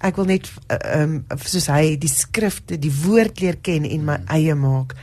ek 0.00 0.16
wil 0.16 0.24
net 0.24 0.52
ehm 0.66 1.24
um, 1.28 1.38
soos 1.44 1.66
hy 1.66 1.96
die 2.00 2.12
skrifte, 2.12 2.78
die 2.78 2.92
woord 3.04 3.40
leer 3.40 3.56
ken 3.56 3.84
en 3.84 4.04
my 4.04 4.18
mm. 4.18 4.28
eie 4.28 4.54
maak." 4.54 4.94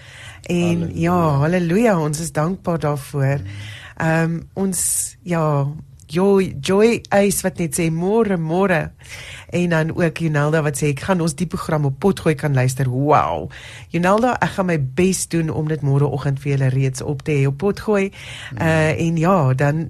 En 0.48 0.80
halleluja. 0.80 1.02
ja, 1.02 1.20
haleluja, 1.40 2.00
ons 2.00 2.20
is 2.20 2.32
dankbaar 2.32 2.80
daarvoor. 2.80 3.42
Mm. 3.42 3.48
Ehm 3.98 4.24
um, 4.24 4.50
ons 4.54 4.80
ja, 5.24 5.68
joy 6.08 6.54
joy 6.64 7.02
is 7.20 7.42
wat 7.46 7.60
net 7.62 7.78
sê 7.78 7.90
môre 7.94 8.38
môre 8.40 8.92
en 9.56 9.70
dan 9.70 9.94
ook 9.96 10.22
Jonelda 10.24 10.62
wat 10.66 10.80
sê 10.80 10.92
ek 10.92 11.06
gaan 11.08 11.22
ons 11.24 11.36
die 11.40 11.48
program 11.48 11.88
op 11.88 12.00
potgooi 12.04 12.36
kan 12.36 12.56
luister. 12.56 12.90
Wow. 12.92 13.50
Jonelda, 13.94 14.36
ek 14.44 14.58
gaan 14.58 14.70
my 14.72 14.78
bes 14.80 15.26
doen 15.32 15.52
om 15.54 15.70
dit 15.72 15.84
môreoggend 15.86 16.42
vir 16.44 16.56
julle 16.56 16.72
reeds 16.74 17.04
op 17.04 17.24
te 17.28 17.38
hê 17.38 17.48
op 17.48 17.60
potgooi. 17.64 18.10
Uh 18.58 18.92
en 18.98 19.18
ja, 19.20 19.54
dan 19.54 19.90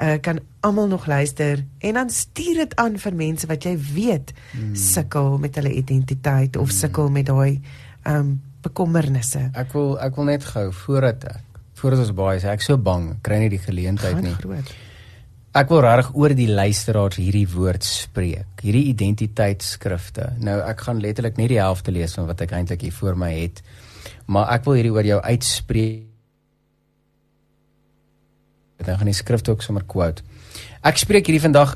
uh 0.00 0.16
kan 0.20 0.40
almal 0.60 0.88
nog 0.88 1.06
luister 1.06 1.64
en 1.78 1.94
dan 1.94 2.10
stuur 2.10 2.54
dit 2.64 2.76
aan 2.76 2.98
vir 2.98 3.14
mense 3.14 3.46
wat 3.46 3.64
jy 3.64 3.76
weet 3.76 4.32
mm. 4.52 4.74
sukkel 4.76 5.38
met 5.38 5.56
hulle 5.56 5.72
identiteit 5.72 6.56
of 6.56 6.68
mm. 6.68 6.76
sukkel 6.76 7.10
met 7.12 7.28
daai 7.28 7.60
um 8.08 8.40
bekommernisse. 8.64 9.50
Ek 9.56 9.72
wil 9.72 9.96
ek 10.00 10.16
wil 10.16 10.28
net 10.28 10.44
gou 10.44 10.68
voordat 10.84 11.24
ek 11.24 11.46
voordat 11.80 12.04
ons 12.04 12.12
baie 12.16 12.40
sê 12.40 12.52
ek 12.52 12.64
so 12.64 12.76
bang 12.76 13.14
kry 13.24 13.40
nie 13.40 13.52
die 13.52 13.62
geleentheid 13.62 14.20
nie. 14.20 14.36
Groot. 14.36 14.72
Ek 15.50 15.66
wil 15.66 15.80
regtig 15.82 16.12
oor 16.14 16.30
die 16.38 16.46
luisteraars 16.46 17.16
hierdie 17.18 17.48
woord 17.50 17.82
spreek. 17.82 18.60
Hierdie 18.62 18.92
identiteitsskrifte. 18.92 20.28
Nou 20.38 20.60
ek 20.62 20.84
gaan 20.86 21.00
letterlik 21.02 21.40
net 21.40 21.50
die 21.50 21.58
helfte 21.58 21.90
lees 21.90 22.14
van 22.14 22.28
wat 22.28 22.44
ek 22.44 22.54
eintlik 22.54 22.84
hier 22.86 22.94
voor 22.94 23.18
my 23.18 23.32
het. 23.34 23.58
Maar 24.30 24.52
ek 24.54 24.68
wil 24.68 24.78
hierdie 24.78 24.94
oor 24.94 25.08
jou 25.08 25.18
uitspreek. 25.18 26.06
Dan 28.86 29.02
gaan 29.02 29.10
die 29.10 29.18
skrif 29.18 29.42
ook 29.50 29.66
sommer 29.66 29.82
quote. 29.90 30.22
Ek 30.86 31.02
spreek 31.02 31.26
hierdie 31.26 31.42
vandag 31.42 31.74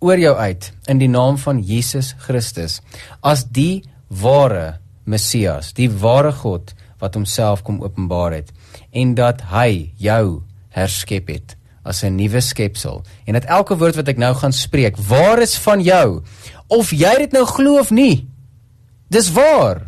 oor 0.00 0.22
jou 0.22 0.36
uit 0.38 0.70
in 0.88 1.02
die 1.02 1.10
naam 1.10 1.36
van 1.42 1.58
Jesus 1.66 2.14
Christus 2.22 2.78
as 3.26 3.42
die 3.44 3.82
ware 4.22 4.78
Messias, 5.04 5.74
die 5.74 5.90
ware 5.90 6.30
God 6.32 6.76
wat 7.02 7.18
homself 7.18 7.66
kom 7.66 7.82
openbaar 7.82 8.38
het 8.38 8.54
en 8.94 9.16
dat 9.18 9.50
hy 9.50 9.90
jou 9.98 10.44
herskep 10.72 11.28
het 11.34 11.59
as 11.82 12.02
'n 12.02 12.14
nuwe 12.16 12.40
skepsel. 12.40 13.02
En 13.24 13.32
dat 13.32 13.44
elke 13.44 13.76
woord 13.76 13.96
wat 13.96 14.08
ek 14.08 14.18
nou 14.18 14.34
gaan 14.34 14.52
spreek 14.52 14.96
waar 14.96 15.38
is 15.38 15.58
van 15.58 15.82
jou? 15.82 16.22
Of 16.66 16.90
jy 16.90 17.16
dit 17.18 17.32
nou 17.32 17.44
glo 17.44 17.78
of 17.78 17.90
nie 17.90 18.28
dis 19.10 19.32
waar. 19.32 19.86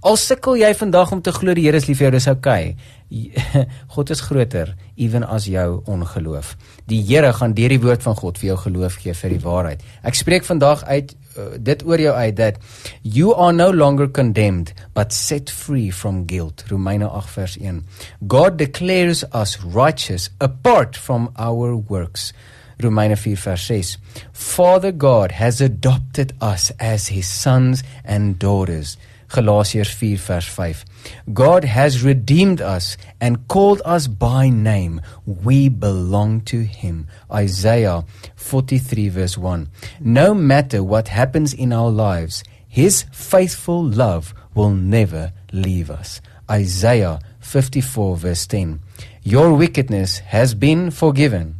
Al 0.00 0.16
sukkel 0.16 0.56
jy 0.56 0.74
vandag 0.74 1.12
om 1.12 1.22
te 1.22 1.32
glo 1.32 1.54
die 1.54 1.64
Here 1.64 1.76
is 1.76 1.86
lief 1.86 1.98
vir 1.98 2.10
jou 2.10 2.16
dis 2.18 2.28
oukei 2.28 2.76
God 3.94 4.10
is 4.10 4.20
groter 4.20 4.74
ewen 4.96 5.24
as 5.28 5.46
jou 5.46 5.82
ongeloof. 5.90 6.56
Die 6.90 7.02
Here 7.06 7.32
gaan 7.32 7.54
deur 7.54 7.70
die 7.70 7.80
woord 7.80 8.02
van 8.02 8.16
God 8.18 8.40
vir 8.40 8.52
jou 8.52 8.58
geloof 8.66 8.98
gee 9.02 9.14
vir 9.14 9.36
die 9.36 9.42
waarheid. 9.44 9.84
Ek 10.02 10.18
spreek 10.18 10.44
vandag 10.44 10.84
uit 10.84 11.14
uh, 11.36 11.56
dit 11.58 11.82
oor 11.86 12.00
jou 12.00 12.14
uit 12.14 12.36
dat 12.36 12.58
you 13.02 13.34
are 13.34 13.52
no 13.52 13.72
longer 13.72 14.08
condemned 14.10 14.72
but 14.94 15.12
set 15.12 15.50
free 15.50 15.92
from 15.92 16.24
guilt. 16.26 16.64
Romeine 16.68 17.06
8 17.08 17.30
vers 17.30 17.56
1 17.60 17.82
God 18.26 18.58
declares 18.58 19.24
us 19.32 19.58
righteous 19.64 20.30
apart 20.38 20.96
from 20.96 21.30
our 21.36 21.76
works. 21.76 22.32
Romeine 22.78 23.16
4 23.16 23.36
vers 23.36 23.66
6 23.66 23.98
Father 24.32 24.92
God 24.92 25.32
has 25.32 25.60
adopted 25.60 26.32
us 26.40 26.72
as 26.78 27.08
his 27.08 27.26
sons 27.26 27.82
and 28.04 28.38
daughters 28.38 28.96
Galasiërs 29.34 29.90
4 29.90 30.16
vers 30.16 30.46
5 30.46 30.84
God 31.32 31.64
has 31.64 32.04
redeemed 32.04 32.60
us 32.60 32.96
and 33.20 33.48
called 33.48 33.82
us 33.84 34.06
by 34.06 34.48
name. 34.48 35.00
We 35.26 35.68
belong 35.68 36.42
to 36.42 36.62
him. 36.62 37.08
Isaiah 37.32 38.04
43 38.36 39.08
verse 39.08 39.36
1 39.36 39.68
No 40.00 40.34
matter 40.34 40.84
what 40.84 41.08
happens 41.08 41.52
in 41.52 41.72
our 41.72 41.90
lives 41.90 42.44
his 42.68 43.06
faithful 43.12 43.82
love 43.82 44.34
will 44.54 44.70
never 44.70 45.32
leave 45.52 45.90
us. 45.90 46.20
Isaiah 46.48 47.18
54 47.40 48.16
verse 48.16 48.46
10 48.46 48.80
Your 49.24 49.54
wickedness 49.54 50.18
has 50.18 50.54
been 50.54 50.92
forgiven 50.92 51.56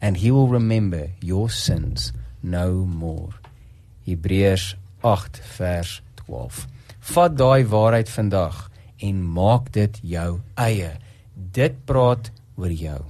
and 0.00 0.16
he 0.16 0.30
will 0.30 0.48
remember 0.48 1.10
your 1.20 1.50
sins 1.50 2.12
no 2.42 2.72
more. 2.72 3.30
Hebreërs 4.06 4.74
8 5.02 5.36
vers 5.58 6.00
12 6.16 6.73
Vat 7.04 7.34
daai 7.36 7.66
waarheid 7.68 8.08
vandag 8.08 8.70
en 9.04 9.20
maak 9.36 9.68
dit 9.76 9.98
jou 10.14 10.38
eie. 10.56 10.94
Dit 11.34 11.76
praat 11.84 12.30
oor 12.56 12.72
jou. 12.72 13.00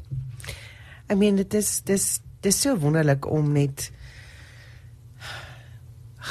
I 1.11 1.15
mean 1.15 1.39
dit 1.39 1.55
is 1.55 1.79
dis 1.87 2.07
dis 2.43 2.59
so 2.61 2.75
wonderlik 2.81 3.29
om 3.31 3.53
net 3.55 3.91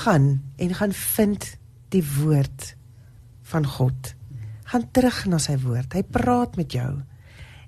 gaan 0.03 0.41
en 0.57 0.75
gaan 0.75 0.93
vind 1.15 1.47
die 1.95 2.03
woord 2.17 2.73
van 3.53 3.65
God. 3.77 4.13
Gaan 4.73 4.89
terug 4.91 5.23
na 5.31 5.39
sy 5.39 5.55
woord. 5.61 5.93
Hy 5.93 6.03
praat 6.03 6.57
met 6.59 6.75
jou. 6.75 6.91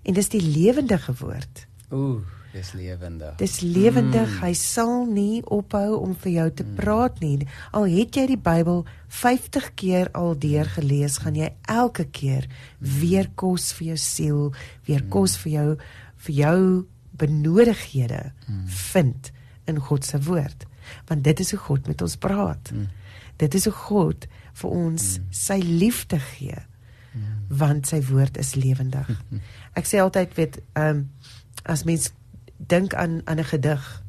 En 0.04 0.18
dis 0.18 0.32
die 0.34 0.44
lewendige 0.44 1.16
woord. 1.22 1.68
Ooh. 1.94 2.20
Dis 2.56 2.72
lewendig. 2.72 3.36
Dis 3.36 3.60
lewendig. 3.60 4.30
Mm. 4.30 4.44
Hy 4.46 4.54
sal 4.56 5.04
nie 5.12 5.42
ophou 5.52 5.98
om 6.00 6.14
vir 6.24 6.32
jou 6.32 6.46
te 6.62 6.64
mm. 6.64 6.78
praat 6.80 7.20
nie. 7.20 7.48
Al 7.76 7.90
het 7.92 8.16
jy 8.16 8.24
die 8.32 8.40
Bybel 8.40 8.86
50 9.12 9.74
keer 9.76 10.12
al 10.16 10.38
deur 10.40 10.70
gelees, 10.78 11.20
gaan 11.24 11.36
jy 11.36 11.52
elke 11.72 12.08
keer 12.16 12.48
weer 12.80 13.28
kos 13.36 13.74
vir 13.76 13.92
jou 13.92 14.00
siel, 14.00 14.42
weer 14.88 15.04
mm. 15.04 15.12
kos 15.12 15.36
vir 15.44 15.52
jou 15.58 15.68
vir 16.26 16.38
jou 16.40 16.62
benodighede 17.20 18.22
mm. 18.48 18.64
vind 18.92 19.32
in 19.68 19.84
God 19.84 20.08
se 20.08 20.22
woord. 20.24 20.66
Want 21.10 21.28
dit 21.28 21.44
is 21.44 21.52
hoe 21.52 21.60
God 21.68 21.88
met 21.92 22.02
ons 22.02 22.18
praat. 22.24 22.72
Mm. 22.72 22.88
Dit 23.42 23.54
is 23.60 23.68
hoe 23.68 23.76
God 23.76 24.28
vir 24.62 24.72
ons 24.72 25.16
mm. 25.20 25.32
sy 25.36 25.60
liefde 25.60 26.24
gee. 26.32 26.60
Mm. 27.12 27.32
Want 27.60 27.92
sy 27.92 28.00
woord 28.08 28.40
is 28.40 28.56
lewendig. 28.56 29.12
Ek 29.80 29.88
sê 29.90 30.00
altyd 30.00 30.40
weet 30.40 30.64
ehm 30.74 31.04
um, 31.04 31.10
as 31.66 31.82
mens 31.88 32.12
dink 32.58 32.94
aan 32.94 33.22
aan 33.24 33.40
'n 33.40 33.44
gedig. 33.44 34.04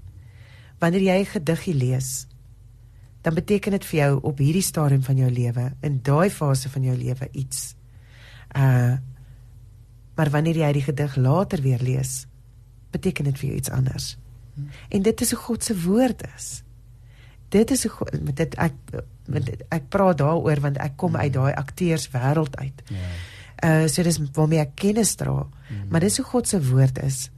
Wanneer 0.78 1.03
jy 1.03 1.20
'n 1.20 1.26
gediggie 1.26 1.74
lees, 1.74 2.26
dan 3.20 3.34
beteken 3.34 3.70
dit 3.70 3.84
vir 3.84 3.99
jou 3.99 4.18
op 4.22 4.38
hierdie 4.38 4.62
stadium 4.62 5.03
van 5.03 5.16
jou 5.16 5.30
lewe, 5.30 5.72
in 5.80 5.99
daai 6.03 6.30
fase 6.30 6.70
van 6.70 6.82
jou 6.82 6.97
lewe 6.97 7.28
iets. 7.32 7.74
Uh 8.57 8.97
maar 10.16 10.30
wanneer 10.30 10.57
jy 10.57 10.72
die 10.72 10.82
gedig 10.82 11.16
later 11.16 11.61
weer 11.61 11.82
lees, 11.84 12.26
beteken 12.90 13.24
dit 13.24 13.38
vir 13.38 13.49
jou 13.49 13.57
iets 13.59 13.70
anders. 13.70 14.16
Hmm. 14.55 14.68
En 14.88 15.03
dit 15.03 15.20
is 15.20 15.30
hoe 15.30 15.38
God 15.38 15.64
se 15.64 15.82
woord 15.82 16.22
is. 16.36 16.62
Dit 17.49 17.70
is 17.70 17.84
hoe 17.84 18.07
met 18.22 18.36
dit 18.36 18.55
ek 18.55 18.72
met 19.26 19.51
ek 19.68 19.88
praat 19.88 20.18
daaroor 20.18 20.61
want 20.61 20.78
ek 20.78 20.97
kom 20.97 21.16
uit 21.16 21.32
daai 21.32 21.53
akteurswêreld 21.53 22.57
uit. 22.57 22.82
Ja. 22.88 23.11
Uh 23.68 23.88
so 23.88 24.03
dis 24.03 24.20
waarmee 24.32 24.59
ek 24.59 24.74
kennis 24.74 25.14
dra. 25.14 25.47
Hmm. 25.68 25.88
Maar 25.90 26.01
dis 26.01 26.16
hoe 26.16 26.26
God 26.26 26.49
se 26.49 26.62
woord 26.70 27.03
is 27.03 27.30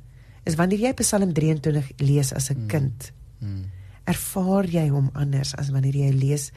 is 0.49 0.57
wanneer 0.57 0.89
jy 0.89 0.95
Psalm 1.03 1.35
23 1.37 1.93
lees 2.01 2.33
as 2.33 2.51
'n 2.51 2.65
mm. 2.65 2.69
kind. 2.73 3.13
Mm. 3.45 3.65
Ervaar 4.09 4.65
jy 4.65 4.89
hom 4.89 5.11
anders 5.13 5.55
as 5.55 5.71
wanneer 5.75 5.97
jy 5.97 6.13
lees 6.13 6.51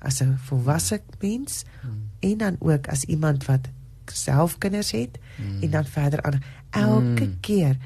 as 0.00 0.22
'n 0.22 0.38
volwasse 0.48 1.02
mens 1.20 1.64
mm. 1.82 2.00
en 2.20 2.36
dan 2.38 2.56
ook 2.60 2.88
as 2.88 3.04
iemand 3.04 3.44
wat 3.44 3.68
self 4.12 4.58
kinders 4.58 4.90
het 4.90 5.18
mm. 5.36 5.62
en 5.62 5.70
dan 5.70 5.84
verder 5.84 6.22
aan 6.22 6.40
elke 6.70 7.26
mm. 7.26 7.36
keer 7.40 7.76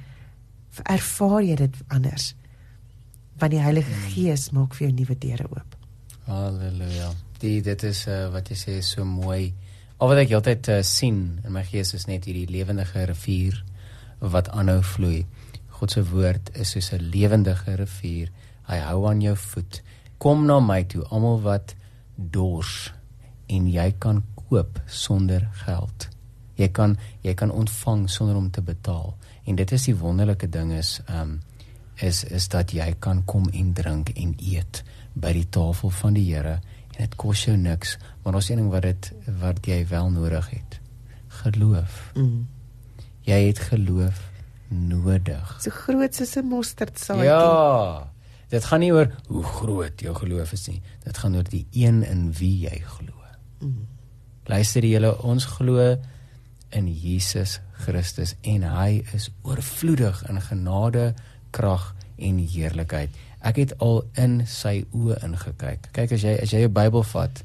ervaar 0.82 1.42
jy 1.42 1.54
dit 1.54 1.74
anders. 1.88 2.34
Want 3.38 3.52
die 3.52 3.60
Heilige 3.60 3.90
mm. 3.90 4.08
Gees 4.14 4.50
maak 4.50 4.74
vir 4.74 4.86
jou 4.86 4.94
nuwe 4.96 5.18
deure 5.18 5.48
oop. 5.50 5.76
Halleluja. 6.24 7.10
Die 7.42 7.60
dit 7.60 7.82
is 7.82 8.06
uh, 8.06 8.30
wat 8.30 8.48
jy 8.48 8.56
sê 8.56 8.78
so 8.80 9.04
mooi. 9.04 9.52
Al 9.98 10.08
wat 10.08 10.22
ek 10.22 10.32
altyd 10.38 10.68
uh, 10.68 10.82
sien 10.82 11.40
in 11.44 11.52
my 11.52 11.64
gees 11.66 11.94
is 11.94 12.06
net 12.06 12.24
hierdie 12.24 12.46
lewendige 12.46 13.04
rivier 13.10 13.64
wat 14.22 14.48
aanhou 14.54 14.82
vloei. 14.82 15.24
God 15.68 15.90
se 15.90 16.02
woord 16.10 16.52
is 16.54 16.70
soos 16.70 16.92
'n 16.92 17.10
lewendige 17.10 17.74
rivier. 17.74 18.30
Hy 18.70 18.78
hou 18.78 19.08
aan 19.08 19.20
jou 19.20 19.36
voet. 19.36 19.82
kom 20.22 20.46
na 20.46 20.60
my 20.62 20.82
toe 20.86 21.02
almal 21.10 21.40
wat 21.42 21.74
dors 22.14 22.92
en 23.50 23.66
jy 23.66 23.88
kan 23.98 24.20
koop 24.38 24.78
sonder 24.86 25.48
geld. 25.64 26.06
Jy 26.60 26.68
kan 26.76 26.94
jy 27.26 27.34
kan 27.34 27.50
ontvang 27.50 28.04
sonder 28.10 28.38
om 28.38 28.50
te 28.50 28.62
betaal. 28.62 29.16
En 29.44 29.58
dit 29.58 29.72
is 29.74 29.88
die 29.88 29.96
wonderlike 29.98 30.46
ding 30.46 30.70
is 30.78 31.00
ehm 31.08 31.20
um, 31.22 31.40
is 32.02 32.22
is 32.24 32.48
dat 32.48 32.72
jy 32.74 32.94
kan 32.98 33.24
kom 33.24 33.48
en 33.52 33.74
drink 33.74 34.14
en 34.14 34.36
eet 34.38 34.82
by 35.14 35.32
die 35.32 35.48
tafel 35.50 35.90
van 35.90 36.14
die 36.14 36.24
Here 36.30 36.60
en 36.92 36.98
dit 36.98 37.14
kos 37.16 37.44
jou 37.44 37.56
niks, 37.56 37.98
maar 38.22 38.34
ons 38.34 38.48
een 38.50 38.62
ding 38.62 38.70
wat 38.70 38.82
dit 38.82 39.12
wat 39.40 39.66
jy 39.66 39.82
wel 39.88 40.10
nodig 40.10 40.50
het. 40.50 40.80
Geloof. 41.42 42.12
Mm. 42.14 42.46
Jy 43.28 43.38
het 43.46 43.58
geloof 43.70 44.18
nodig. 44.68 45.56
So 45.62 45.70
groot 45.70 46.14
soos 46.14 46.36
'n 46.36 46.46
mosterdsaadjie. 46.48 47.24
Ja. 47.24 48.10
Dit 48.48 48.64
gaan 48.64 48.80
nie 48.80 48.92
oor 48.92 49.08
hoe 49.28 49.42
groot 49.42 50.00
jou 50.00 50.14
geloof 50.14 50.52
is 50.52 50.66
nie. 50.68 50.82
Dit 51.04 51.18
gaan 51.18 51.36
oor 51.36 51.48
die 51.48 51.66
een 51.72 52.02
in 52.02 52.32
wie 52.32 52.68
jy 52.68 52.82
glo. 52.84 53.14
Mm. 53.60 53.86
Luister 54.44 54.84
julle, 54.84 55.22
ons 55.22 55.44
glo 55.44 55.96
in 56.70 56.88
Jesus 56.88 57.60
Christus 57.72 58.34
en 58.42 58.62
hy 58.62 59.04
is 59.14 59.30
oorvloedig 59.42 60.22
in 60.28 60.40
genade, 60.40 61.14
krag 61.50 61.94
en 62.16 62.38
heerlikheid. 62.38 63.10
Ek 63.40 63.56
het 63.56 63.78
al 63.78 64.02
in 64.20 64.42
sy 64.46 64.84
oë 64.94 65.22
ingekyk. 65.26 65.88
Kyk 65.92 66.12
as 66.12 66.22
jy 66.26 66.36
as 66.42 66.52
jy 66.54 66.64
jou 66.64 66.72
Bybel 66.72 67.02
vat 67.02 67.42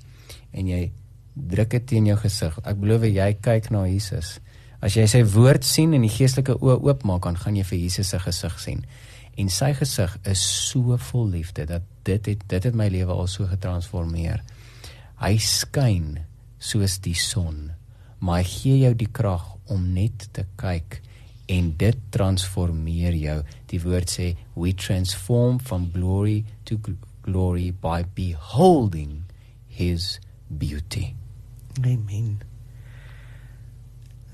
en 0.52 0.68
jy 0.68 0.92
druk 1.34 1.70
dit 1.70 1.88
teen 1.88 2.10
jou 2.10 2.18
gesig. 2.18 2.60
Ek 2.66 2.80
belowe 2.82 3.10
jy 3.10 3.32
kyk 3.42 3.72
na 3.74 3.86
Jesus. 3.88 4.38
As 4.84 4.94
jy 4.98 5.08
sy 5.10 5.24
woord 5.26 5.66
sien 5.66 5.96
en 5.98 6.04
die 6.06 6.14
geestelike 6.14 6.60
oë 6.62 6.78
oopmaak, 6.86 7.26
dan 7.26 7.40
gaan 7.42 7.58
jy 7.58 7.66
vir 7.66 7.80
Jesus 7.88 8.12
se 8.14 8.20
gesig 8.22 8.60
sien. 8.62 8.84
En 9.38 9.50
sy 9.54 9.72
gesig 9.78 10.14
is 10.30 10.42
so 10.42 10.98
vol 11.10 11.28
liefde 11.34 11.66
dat 11.70 11.86
dit 12.06 12.30
het 12.30 12.46
dit 12.50 12.70
het 12.70 12.78
my 12.78 12.88
lewe 12.94 13.14
al 13.14 13.30
so 13.30 13.50
getransformeer. 13.50 14.44
Hy 15.22 15.34
skyn 15.42 16.20
soos 16.62 16.98
die 17.06 17.18
son, 17.18 17.72
maar 18.20 18.42
hy 18.42 18.50
gee 18.50 18.80
jou 18.86 18.94
die 18.98 19.10
krag 19.14 19.46
om 19.74 19.92
net 19.94 20.30
te 20.34 20.46
kyk 20.62 21.02
en 21.54 21.72
dit 21.80 22.02
transformeer 22.14 23.16
jou. 23.18 23.38
Die 23.72 23.82
woord 23.84 24.14
sê 24.14 24.34
we 24.56 24.74
transform 24.74 25.62
from 25.62 25.90
glory 25.94 26.44
to 26.70 26.80
glory 27.26 27.72
by 27.72 28.04
beholding 28.16 29.24
his 29.68 30.20
beauty. 30.50 31.14
Amen. 31.86 32.47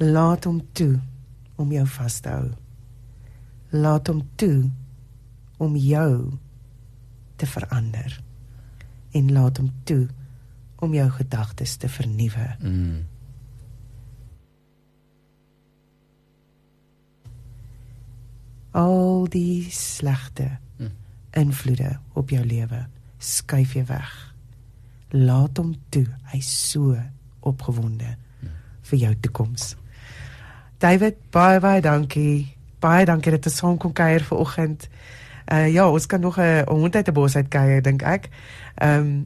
Laat 0.03 0.43
hom 0.49 0.59
toe 0.75 0.99
om 1.55 1.71
jou 1.71 1.85
vas 1.95 2.19
te 2.19 2.31
hou. 2.33 2.49
Laat 3.71 4.09
hom 4.11 4.19
toe 4.35 4.69
om 5.63 5.75
jou 5.79 6.33
te 7.39 7.47
verander. 7.47 8.17
En 9.15 9.31
laat 9.31 9.61
hom 9.61 9.71
toe 9.87 10.07
om 10.83 10.93
jou 10.93 11.07
gedagtes 11.15 11.77
te 11.79 11.89
vernuwe. 11.89 12.47
Mm. 12.59 13.03
Al 18.73 19.27
die 19.29 19.67
slegte 19.71 20.57
Mm. 20.77 20.91
invloede 21.31 21.99
op 22.13 22.29
jou 22.29 22.45
lewe 22.45 22.87
skuif 23.17 23.73
jy 23.73 23.85
weg. 23.85 24.33
Laat 25.09 25.57
hom 25.57 25.75
toe. 25.89 26.07
Hy's 26.33 26.49
so 26.71 26.97
opgewonde 27.39 28.15
vir 28.81 28.99
jou 28.99 29.15
toekoms. 29.15 29.75
David, 30.83 31.15
baie 31.31 31.59
baie 31.63 31.81
dankie. 31.81 32.49
Baie 32.83 33.05
dankie 33.07 33.31
dat 33.31 33.45
jy 33.47 33.51
saam 33.55 33.77
kon 33.79 33.93
kuier 33.95 34.23
vanoggend. 34.27 34.89
Uh 35.51 35.67
ja, 35.71 35.85
ons 35.89 36.05
kan 36.11 36.19
nog 36.19 36.37
'n 36.39 36.65
hond 36.67 36.95
uit 36.95 37.07
'n 37.07 37.13
bos 37.13 37.35
uit 37.35 37.47
kuier 37.47 37.81
dink 37.81 38.01
ek. 38.01 38.29
Ehm 38.75 38.99
um, 38.99 39.25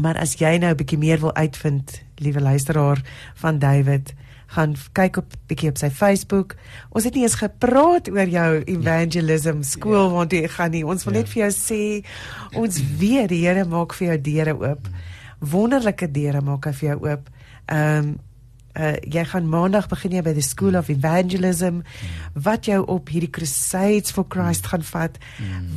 maar 0.00 0.18
as 0.18 0.34
jy 0.38 0.58
nou 0.58 0.70
'n 0.72 0.76
bietjie 0.76 0.98
meer 0.98 1.18
wil 1.20 1.34
uitvind, 1.34 2.02
liewe 2.16 2.40
luisteraar 2.40 3.00
van 3.34 3.58
David, 3.58 4.14
gaan 4.46 4.74
kyk 4.92 5.16
op 5.16 5.32
bietjie 5.46 5.68
op 5.70 5.78
sy 5.78 5.90
Facebook. 5.90 6.54
Ons 6.90 7.04
het 7.04 7.14
nie 7.14 7.22
eens 7.22 7.34
gepraat 7.34 8.08
oor 8.10 8.28
jou 8.28 8.62
evangelism 8.64 9.62
skool 9.62 10.06
Ja. 10.08 10.12
want 10.14 10.32
jy 10.32 10.48
gaan 10.48 10.70
nie. 10.70 10.84
Ons 10.86 11.04
wil 11.04 11.14
Ja. 11.14 11.18
net 11.20 11.28
vir 11.28 11.42
jou 11.42 11.50
sê 11.52 12.04
ons 12.54 12.80
weet 12.98 13.28
die 13.28 13.46
Here 13.46 13.64
maak 13.64 13.92
vir 13.94 14.08
jou 14.08 14.20
deure 14.20 14.54
oop. 14.60 14.88
Wonderlike 15.40 16.10
deure 16.10 16.40
maak 16.40 16.64
hy 16.64 16.72
vir 16.72 16.88
jou 16.88 17.08
oop. 17.10 17.28
Ehm 17.66 18.04
um, 18.04 18.18
uh, 18.76 18.96
jy 19.02 19.24
gaan 19.24 19.48
maandag 19.48 19.88
begin 19.88 20.18
jy 20.18 20.22
by 20.22 20.34
the 20.36 20.44
School 20.44 20.76
of 20.76 20.88
Evangelism 20.88 21.80
wat 22.34 22.68
jou 22.68 22.82
op 22.86 23.08
hierdie 23.08 23.30
crusades 23.30 24.12
for 24.14 24.26
Christ 24.28 24.66
gaan 24.66 24.82
vat 24.82 25.18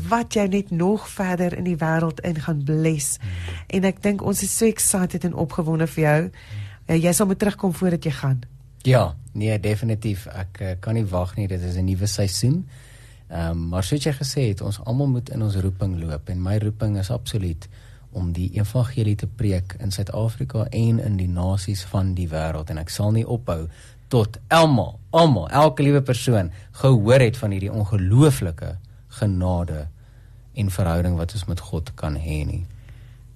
wat 0.09 0.33
jou 0.33 0.47
net 0.47 0.71
nog 0.71 1.07
verder 1.09 1.57
in 1.57 1.63
die 1.63 1.77
wêreld 1.77 2.19
in 2.27 2.41
gaan 2.41 2.63
bless. 2.63 3.17
En 3.67 3.87
ek 3.87 4.01
dink 4.03 4.21
ons 4.21 4.43
is 4.43 4.57
so 4.57 4.65
excited 4.65 5.23
en 5.23 5.33
opgewonde 5.33 5.87
vir 5.87 6.03
jou. 6.03 6.21
Uh, 6.87 6.97
jy 6.97 7.13
sal 7.13 7.27
moet 7.27 7.39
terugkom 7.39 7.73
voordat 7.73 8.03
jy 8.03 8.11
gaan. 8.11 8.41
Ja, 8.83 9.15
nee, 9.37 9.59
definitief. 9.59 10.25
Ek 10.27 10.61
uh, 10.61 10.71
kan 10.79 10.97
nie 10.97 11.05
wag 11.05 11.35
nie. 11.37 11.47
Dit 11.47 11.61
is 11.61 11.77
'n 11.77 11.85
nuwe 11.85 12.07
seisoen. 12.07 12.65
Ehm 13.31 13.51
um, 13.51 13.67
maar 13.71 13.83
soos 13.83 14.03
jy 14.03 14.11
gesê 14.11 14.41
het, 14.49 14.61
ons 14.61 14.79
almal 14.83 15.07
moet 15.07 15.29
in 15.29 15.41
ons 15.41 15.55
roeping 15.55 15.95
loop 16.03 16.29
en 16.29 16.41
my 16.41 16.57
roeping 16.57 16.97
is 16.99 17.11
absoluut 17.11 17.67
om 18.11 18.31
die 18.35 18.49
evangelie 18.57 19.15
te 19.15 19.27
preek 19.27 19.75
in 19.79 19.91
Suid-Afrika 19.91 20.65
en 20.71 20.99
in 20.99 21.17
die 21.17 21.29
nasies 21.31 21.83
van 21.91 22.13
die 22.17 22.27
wêreld 22.31 22.69
en 22.69 22.81
ek 22.81 22.89
sal 22.89 23.11
nie 23.15 23.25
ophou 23.25 23.67
tot 24.11 24.39
almal, 24.51 24.99
almal, 25.15 25.47
elke 25.49 25.83
liewe 25.83 26.01
persoon 26.03 26.51
gehoor 26.81 27.23
het 27.23 27.37
van 27.39 27.55
hierdie 27.55 27.71
ongelooflike 27.71 28.75
genade 29.21 29.87
en 30.53 30.71
verhouding 30.71 31.15
wat 31.15 31.33
ons 31.37 31.47
met 31.47 31.63
God 31.71 31.93
kan 31.95 32.17
hê 32.19 32.41
nie. 32.47 32.63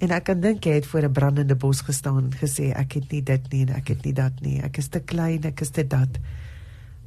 En 0.03 0.11
ek 0.11 0.27
kan 0.27 0.41
dink 0.43 0.65
jy 0.67 0.75
het 0.75 0.87
voor 0.91 1.07
'n 1.07 1.15
brandende 1.15 1.55
bos 1.55 1.81
gestaan 1.81 2.25
en 2.27 2.35
gesê 2.35 2.75
ek 2.75 2.93
het 2.99 3.11
nie 3.11 3.23
dit 3.23 3.51
nie 3.51 3.61
en 3.61 3.69
ek 3.75 3.87
het 3.87 4.03
nie 4.03 4.13
dat 4.13 4.41
nie. 4.41 4.61
Ek 4.61 4.77
is 4.77 4.87
te 4.87 4.99
klein, 4.99 5.43
ek 5.43 5.61
is 5.61 5.69
te 5.69 5.87
dat. 5.87 6.19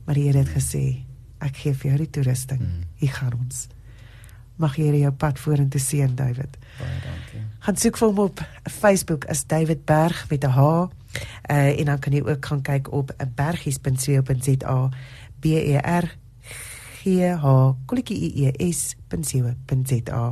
Maar 0.04 0.14
die 0.14 0.24
Here 0.24 0.38
het 0.38 0.48
gesê, 0.48 1.04
ek 1.38 1.56
gee 1.56 1.74
vir 1.74 1.90
jou 1.90 1.98
die 1.98 2.10
toerusting. 2.10 2.60
Mm. 2.60 2.84
Hier 2.96 3.12
gaan 3.12 3.32
ons. 3.38 3.68
Mag 4.56 4.74
die 4.74 4.84
Here 4.84 4.98
jou 4.98 5.12
pad 5.12 5.38
vorentoe 5.38 5.80
seën, 5.80 6.14
David. 6.14 6.56
Baie 6.78 7.00
dankie. 7.04 7.42
Gaan 7.58 7.76
soek 7.76 7.96
vir 7.98 8.08
hom 8.08 8.20
op 8.22 8.40
Facebook 8.70 9.26
as 9.32 9.42
David 9.50 9.84
Berg 9.84 10.26
met 10.30 10.44
'n 10.44 10.54
H. 10.54 10.60
Uh 11.50 11.78
en 11.80 11.84
dan 11.84 11.98
kan 11.98 12.12
jy 12.12 12.22
ook 12.22 12.46
gaan 12.46 12.62
kyk 12.62 12.92
op 12.92 13.10
bergies.co.za. 13.34 14.88
B 15.40 15.44
E 15.44 15.76
R 15.82 16.06
G 16.98 17.02
H 17.42 17.46
kolletjie 17.86 18.52
E 18.58 18.72
S.co.za. 18.72 20.24